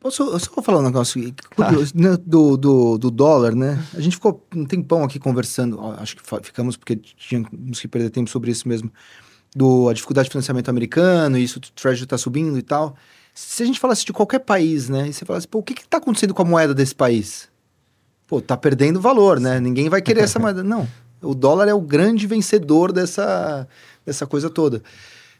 Posso, 0.00 0.22
eu 0.22 0.38
só 0.38 0.50
vou 0.52 0.64
falar 0.64 0.80
um 0.80 0.82
negócio 0.82 1.32
curioso, 1.54 1.92
né, 1.94 2.16
do, 2.26 2.56
do, 2.56 2.98
do, 2.98 3.10
dólar, 3.10 3.54
né? 3.54 3.80
A 3.94 4.00
gente 4.00 4.16
ficou 4.16 4.44
um 4.54 4.64
tempão 4.64 5.04
aqui 5.04 5.18
conversando, 5.18 5.80
acho 5.98 6.16
que 6.16 6.22
ficamos 6.42 6.76
porque 6.76 6.96
tínhamos 6.96 7.78
que 7.80 7.86
perder 7.86 8.10
tempo 8.10 8.28
sobre 8.28 8.50
isso 8.50 8.66
mesmo, 8.66 8.90
do 9.54 9.88
a 9.88 9.92
dificuldade 9.92 10.26
de 10.26 10.32
financiamento 10.32 10.68
americano, 10.68 11.38
e 11.38 11.44
isso 11.44 11.58
o 11.58 11.60
Treasury 11.60 12.04
está 12.04 12.18
subindo 12.18 12.58
e 12.58 12.62
tal. 12.62 12.96
Se 13.34 13.62
a 13.62 13.66
gente 13.66 13.78
falasse 13.78 14.04
de 14.04 14.12
qualquer 14.12 14.40
país, 14.40 14.88
né? 14.88 15.08
E 15.08 15.12
você 15.12 15.24
falasse, 15.24 15.46
pô, 15.46 15.58
o 15.58 15.62
que 15.62 15.72
está 15.72 15.98
acontecendo 15.98 16.34
com 16.34 16.42
a 16.42 16.44
moeda 16.44 16.74
desse 16.74 16.94
país? 16.94 17.51
Pô, 18.26 18.40
tá 18.40 18.56
perdendo 18.56 19.00
valor, 19.00 19.40
né? 19.40 19.60
Ninguém 19.60 19.88
vai 19.88 20.02
querer 20.02 20.22
essa 20.22 20.38
moeda. 20.38 20.62
Não, 20.64 20.88
o 21.22 21.34
dólar 21.34 21.68
é 21.68 21.74
o 21.74 21.80
grande 21.80 22.26
vencedor 22.26 22.92
dessa, 22.92 23.66
dessa 24.04 24.26
coisa 24.26 24.50
toda. 24.50 24.82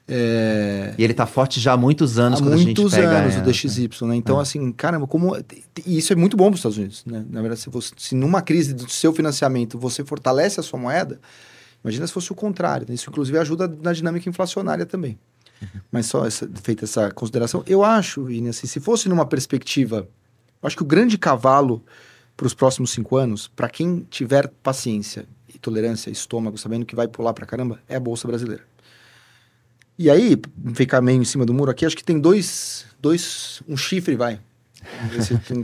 É... 0.06 0.94
E 0.98 1.04
ele 1.04 1.14
tá 1.14 1.26
forte 1.26 1.60
já 1.60 1.72
há 1.72 1.76
muitos 1.76 2.18
anos. 2.18 2.40
Há 2.40 2.44
muitos 2.44 2.94
anos, 2.94 3.36
o 3.36 3.40
DXY, 3.40 3.88
né? 4.02 4.16
Então, 4.16 4.38
é. 4.38 4.42
assim, 4.42 4.72
caramba, 4.72 5.06
como... 5.06 5.36
E 5.86 5.98
isso 5.98 6.12
é 6.12 6.16
muito 6.16 6.36
bom 6.36 6.46
para 6.46 6.54
os 6.54 6.58
Estados 6.58 6.78
Unidos, 6.78 7.04
né? 7.06 7.24
Na 7.30 7.40
verdade, 7.40 7.60
se, 7.60 7.70
você, 7.70 7.92
se 7.96 8.14
numa 8.14 8.42
crise 8.42 8.74
do 8.74 8.90
seu 8.90 9.12
financiamento 9.12 9.78
você 9.78 10.04
fortalece 10.04 10.58
a 10.58 10.62
sua 10.62 10.78
moeda, 10.78 11.20
imagina 11.82 12.06
se 12.06 12.12
fosse 12.12 12.32
o 12.32 12.34
contrário. 12.34 12.86
Né? 12.88 12.94
Isso, 12.94 13.08
inclusive, 13.08 13.38
ajuda 13.38 13.72
na 13.80 13.92
dinâmica 13.92 14.28
inflacionária 14.28 14.84
também. 14.84 15.18
Uhum. 15.60 15.80
Mas 15.90 16.06
só 16.06 16.26
essa, 16.26 16.48
feita 16.62 16.84
essa 16.84 17.10
consideração, 17.12 17.62
eu 17.66 17.84
acho, 17.84 18.28
e 18.30 18.46
assim, 18.48 18.66
se 18.66 18.80
fosse 18.80 19.08
numa 19.08 19.26
perspectiva... 19.26 20.08
Eu 20.60 20.66
acho 20.66 20.76
que 20.76 20.82
o 20.82 20.86
grande 20.86 21.18
cavalo 21.18 21.84
para 22.42 22.48
os 22.48 22.54
próximos 22.54 22.90
cinco 22.90 23.16
anos, 23.16 23.46
para 23.54 23.68
quem 23.68 24.04
tiver 24.10 24.48
paciência 24.48 25.26
e 25.48 25.56
tolerância, 25.58 26.10
estômago, 26.10 26.58
sabendo 26.58 26.84
que 26.84 26.96
vai 26.96 27.06
pular 27.06 27.32
para 27.32 27.46
caramba, 27.46 27.78
é 27.88 27.94
a 27.94 28.00
Bolsa 28.00 28.26
Brasileira. 28.26 28.64
E 29.96 30.10
aí, 30.10 30.36
ficar 30.74 31.00
meio 31.00 31.22
em 31.22 31.24
cima 31.24 31.46
do 31.46 31.54
muro 31.54 31.70
aqui, 31.70 31.86
acho 31.86 31.96
que 31.96 32.02
tem 32.02 32.18
dois, 32.18 32.84
dois 33.00 33.62
um 33.68 33.76
chifre, 33.76 34.16
vai. 34.16 34.40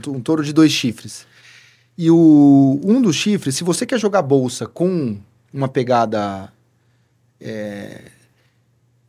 um, 0.09 0.12
um 0.12 0.20
touro 0.20 0.45
de 0.45 0.53
dois 0.53 0.70
chifres. 0.70 1.26
E 1.97 2.09
o, 2.12 2.81
um 2.85 3.03
dos 3.03 3.16
chifres, 3.16 3.57
se 3.57 3.64
você 3.64 3.85
quer 3.85 3.99
jogar 3.99 4.22
bolsa 4.22 4.64
com 4.66 5.18
uma 5.53 5.66
pegada. 5.66 6.53
É, 7.41 8.12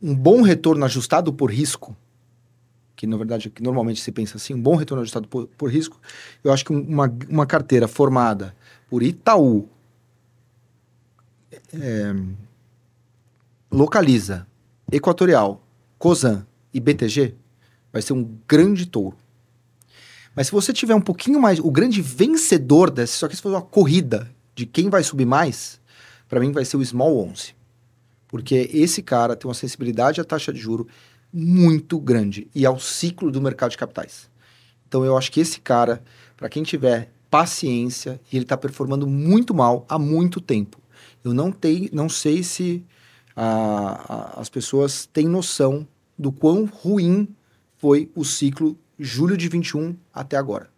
um 0.02 0.14
bom 0.14 0.42
retorno 0.42 0.84
ajustado 0.84 1.32
por 1.32 1.52
risco, 1.52 1.94
que 3.00 3.06
na 3.06 3.16
verdade 3.16 3.48
que 3.48 3.62
normalmente 3.62 3.98
se 3.98 4.12
pensa 4.12 4.36
assim, 4.36 4.52
um 4.52 4.60
bom 4.60 4.76
retorno 4.76 5.00
ajustado 5.00 5.26
por, 5.26 5.46
por 5.46 5.70
risco, 5.70 5.98
eu 6.44 6.52
acho 6.52 6.62
que 6.62 6.70
uma, 6.70 7.10
uma 7.30 7.46
carteira 7.46 7.88
formada 7.88 8.54
por 8.90 9.02
Itaú, 9.02 9.66
é, 11.72 12.14
Localiza, 13.72 14.46
Equatorial, 14.92 15.66
Cosan 15.98 16.46
e 16.74 16.78
BTG, 16.78 17.34
vai 17.90 18.02
ser 18.02 18.12
um 18.12 18.36
grande 18.46 18.84
touro. 18.84 19.16
Mas 20.36 20.48
se 20.48 20.52
você 20.52 20.70
tiver 20.70 20.94
um 20.94 21.00
pouquinho 21.00 21.40
mais, 21.40 21.58
o 21.58 21.70
grande 21.70 22.02
vencedor 22.02 22.90
dessa, 22.90 23.16
só 23.16 23.28
que 23.28 23.34
se 23.34 23.40
for 23.40 23.48
uma 23.48 23.62
corrida 23.62 24.30
de 24.54 24.66
quem 24.66 24.90
vai 24.90 25.02
subir 25.02 25.24
mais, 25.24 25.80
para 26.28 26.38
mim 26.38 26.52
vai 26.52 26.66
ser 26.66 26.76
o 26.76 26.84
Small 26.84 27.18
11. 27.30 27.54
Porque 28.28 28.68
esse 28.74 29.02
cara 29.02 29.34
tem 29.34 29.48
uma 29.48 29.54
sensibilidade 29.54 30.20
à 30.20 30.24
taxa 30.24 30.52
de 30.52 30.60
juro 30.60 30.86
muito 31.32 31.98
grande 31.98 32.48
e 32.54 32.66
ao 32.66 32.78
ciclo 32.78 33.30
do 33.30 33.40
mercado 33.40 33.70
de 33.70 33.78
capitais. 33.78 34.28
Então 34.88 35.04
eu 35.04 35.16
acho 35.16 35.30
que 35.30 35.40
esse 35.40 35.60
cara, 35.60 36.02
para 36.36 36.48
quem 36.48 36.62
tiver 36.62 37.12
paciência, 37.30 38.20
ele 38.32 38.42
está 38.42 38.56
performando 38.56 39.06
muito 39.06 39.54
mal 39.54 39.86
há 39.88 39.98
muito 39.98 40.40
tempo. 40.40 40.80
Eu 41.24 41.32
não, 41.32 41.52
tenho, 41.52 41.88
não 41.92 42.08
sei 42.08 42.42
se 42.42 42.84
a, 43.36 44.36
a, 44.36 44.40
as 44.40 44.48
pessoas 44.48 45.06
têm 45.06 45.28
noção 45.28 45.86
do 46.18 46.32
quão 46.32 46.64
ruim 46.64 47.28
foi 47.78 48.10
o 48.14 48.24
ciclo 48.24 48.76
julho 48.98 49.36
de 49.36 49.48
21 49.48 49.96
até 50.12 50.36
agora. 50.36 50.68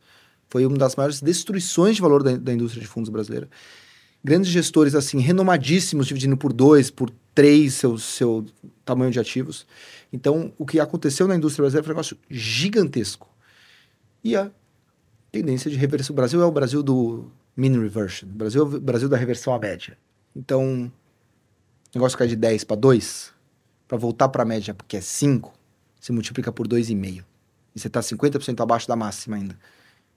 Foi 0.48 0.66
uma 0.66 0.76
das 0.76 0.94
maiores 0.94 1.20
destruições 1.20 1.96
de 1.96 2.02
valor 2.02 2.22
da, 2.22 2.36
da 2.36 2.52
indústria 2.52 2.82
de 2.82 2.86
fundos 2.86 3.08
brasileira. 3.08 3.48
Grandes 4.22 4.50
gestores, 4.50 4.94
assim, 4.94 5.18
renomadíssimos, 5.18 6.06
dividindo 6.06 6.36
por 6.36 6.52
dois, 6.52 6.90
por 6.90 7.10
três 7.34 7.74
seu, 7.74 7.98
seu 7.98 8.44
tamanho 8.84 9.10
de 9.10 9.18
ativos. 9.18 9.66
Então, 10.12 10.52
o 10.58 10.66
que 10.66 10.78
aconteceu 10.78 11.26
na 11.26 11.34
indústria 11.34 11.62
brasileira 11.62 11.84
foi 11.84 11.92
um 11.92 11.96
negócio 11.96 12.18
gigantesco. 12.28 13.28
E 14.22 14.36
a 14.36 14.50
tendência 15.32 15.70
de 15.70 15.76
reversão. 15.76 16.12
O 16.12 16.16
Brasil 16.16 16.42
é 16.42 16.44
o 16.44 16.52
Brasil 16.52 16.82
do 16.82 17.30
mean 17.56 17.80
reversion. 17.80 18.28
O 18.28 18.32
Brasil 18.32 18.62
é 18.62 18.64
o 18.64 18.80
Brasil 18.80 19.08
da 19.08 19.16
reversão 19.16 19.54
à 19.54 19.58
média. 19.58 19.96
Então, 20.36 20.92
o 21.94 21.98
negócio 21.98 22.16
cai 22.16 22.28
de 22.28 22.36
10 22.36 22.64
para 22.64 22.76
2, 22.76 23.32
para 23.88 23.96
voltar 23.96 24.28
para 24.28 24.42
a 24.42 24.46
média, 24.46 24.74
porque 24.74 24.98
é 24.98 25.00
5, 25.00 25.52
você 25.98 26.12
multiplica 26.12 26.52
por 26.52 26.68
2,5. 26.68 27.24
E 27.74 27.80
você 27.80 27.86
está 27.86 28.00
50% 28.00 28.60
abaixo 28.60 28.86
da 28.86 28.94
máxima 28.94 29.36
ainda. 29.36 29.58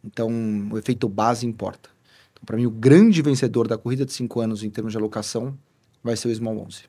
Então, 0.03 0.29
o 0.71 0.77
efeito 0.77 1.07
base 1.07 1.47
importa. 1.47 1.89
Então, 2.33 2.43
para 2.45 2.57
mim, 2.57 2.65
o 2.65 2.71
grande 2.71 3.21
vencedor 3.21 3.67
da 3.67 3.77
corrida 3.77 4.05
de 4.05 4.11
5 4.11 4.41
anos 4.41 4.63
em 4.63 4.69
termos 4.69 4.91
de 4.91 4.97
alocação 4.97 5.57
vai 6.03 6.17
ser 6.17 6.27
o 6.27 6.35
Small 6.35 6.59
11. 6.59 6.83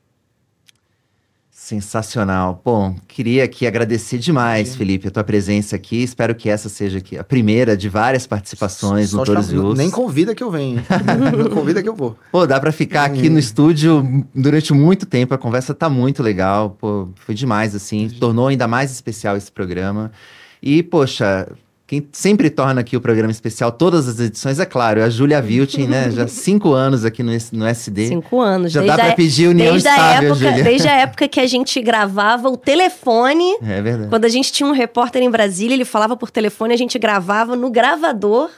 Sensacional. 1.58 2.60
Bom, 2.62 2.94
queria 3.08 3.42
aqui 3.42 3.66
agradecer 3.66 4.18
demais, 4.18 4.68
Sim. 4.68 4.76
Felipe, 4.76 5.08
a 5.08 5.10
tua 5.10 5.24
presença 5.24 5.74
aqui. 5.74 6.02
Espero 6.02 6.34
que 6.34 6.50
essa 6.50 6.68
seja 6.68 6.98
aqui 6.98 7.16
a 7.16 7.24
primeira 7.24 7.74
de 7.74 7.88
várias 7.88 8.26
participações 8.26 9.08
Só 9.08 9.16
no 9.16 9.24
Touros 9.24 9.50
e 9.50 9.56
Nem 9.74 9.90
convida 9.90 10.34
que 10.34 10.42
eu 10.42 10.50
venho. 10.50 10.84
não 11.42 11.48
convida 11.48 11.82
que 11.82 11.88
eu 11.88 11.96
vou. 11.96 12.14
Pô, 12.30 12.46
dá 12.46 12.60
para 12.60 12.70
ficar 12.72 13.06
aqui 13.06 13.30
no 13.30 13.38
estúdio 13.38 14.26
durante 14.34 14.74
muito 14.74 15.06
tempo. 15.06 15.32
A 15.32 15.38
conversa 15.38 15.72
tá 15.72 15.88
muito 15.88 16.22
legal. 16.22 16.76
Pô, 16.78 17.08
foi 17.14 17.34
demais, 17.34 17.74
assim. 17.74 18.10
Tornou 18.10 18.48
ainda 18.48 18.68
mais 18.68 18.92
especial 18.92 19.34
esse 19.34 19.50
programa. 19.50 20.12
E, 20.62 20.82
poxa, 20.82 21.48
quem 21.86 22.04
sempre 22.10 22.50
torna 22.50 22.80
aqui 22.80 22.96
o 22.96 23.00
programa 23.00 23.30
especial, 23.30 23.70
todas 23.70 24.08
as 24.08 24.18
edições, 24.18 24.58
é 24.58 24.66
claro, 24.66 24.98
é 24.98 25.04
a 25.04 25.08
Júlia 25.08 25.40
Viltin, 25.40 25.86
né? 25.86 26.10
Já 26.10 26.26
cinco 26.28 26.72
anos 26.72 27.04
aqui 27.04 27.22
no, 27.22 27.30
no 27.52 27.66
SD. 27.66 28.08
Cinco 28.08 28.40
anos. 28.40 28.72
Já 28.72 28.82
dá 28.82 28.96
pra 28.96 29.12
pedir 29.12 29.48
união 29.48 29.70
desde 29.70 29.88
estável, 29.88 30.32
a 30.32 30.36
época. 30.36 30.62
Desde 30.64 30.88
a 30.88 30.96
época 30.96 31.28
que 31.28 31.38
a 31.38 31.46
gente 31.46 31.80
gravava 31.80 32.48
o 32.48 32.56
telefone. 32.56 33.56
É 33.62 33.80
verdade. 33.80 34.10
Quando 34.10 34.24
a 34.24 34.28
gente 34.28 34.52
tinha 34.52 34.68
um 34.68 34.72
repórter 34.72 35.22
em 35.22 35.30
Brasília, 35.30 35.74
ele 35.74 35.84
falava 35.84 36.16
por 36.16 36.28
telefone, 36.28 36.74
a 36.74 36.76
gente 36.76 36.98
gravava 36.98 37.54
no 37.54 37.70
gravador 37.70 38.50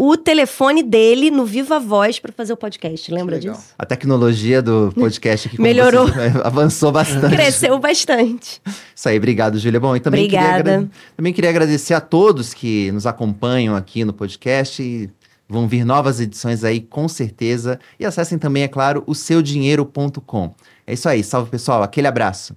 o 0.00 0.16
telefone 0.16 0.80
dele 0.80 1.28
no 1.28 1.44
Viva 1.44 1.80
Voz 1.80 2.20
para 2.20 2.30
fazer 2.30 2.52
o 2.52 2.56
podcast. 2.56 3.12
Lembra 3.12 3.40
disso? 3.40 3.74
A 3.76 3.84
tecnologia 3.84 4.62
do 4.62 4.92
podcast 4.94 5.48
aqui 5.48 5.60
melhorou, 5.60 6.06
avançou 6.44 6.92
bastante. 6.92 7.34
Cresceu 7.34 7.76
bastante. 7.80 8.62
Isso 8.94 9.08
aí, 9.08 9.16
obrigado, 9.16 9.58
Júlia. 9.58 9.80
Bom, 9.80 9.96
e 9.96 10.00
também 10.00 10.26
Obrigada. 10.26 10.72
Queria, 10.72 10.90
também 11.16 11.32
queria 11.32 11.50
agradecer 11.50 11.94
a 11.94 12.00
todos 12.00 12.54
que 12.54 12.92
nos 12.92 13.08
acompanham 13.08 13.74
aqui 13.74 14.04
no 14.04 14.12
podcast 14.12 14.80
e 14.80 15.10
vão 15.48 15.66
vir 15.66 15.84
novas 15.84 16.20
edições 16.20 16.62
aí 16.62 16.80
com 16.80 17.08
certeza. 17.08 17.80
E 17.98 18.06
acessem 18.06 18.38
também, 18.38 18.62
é 18.62 18.68
claro, 18.68 19.02
o 19.04 19.16
seudinheiro.com. 19.16 20.54
É 20.86 20.92
isso 20.92 21.08
aí, 21.08 21.24
salve 21.24 21.50
pessoal, 21.50 21.82
aquele 21.82 22.06
abraço. 22.06 22.54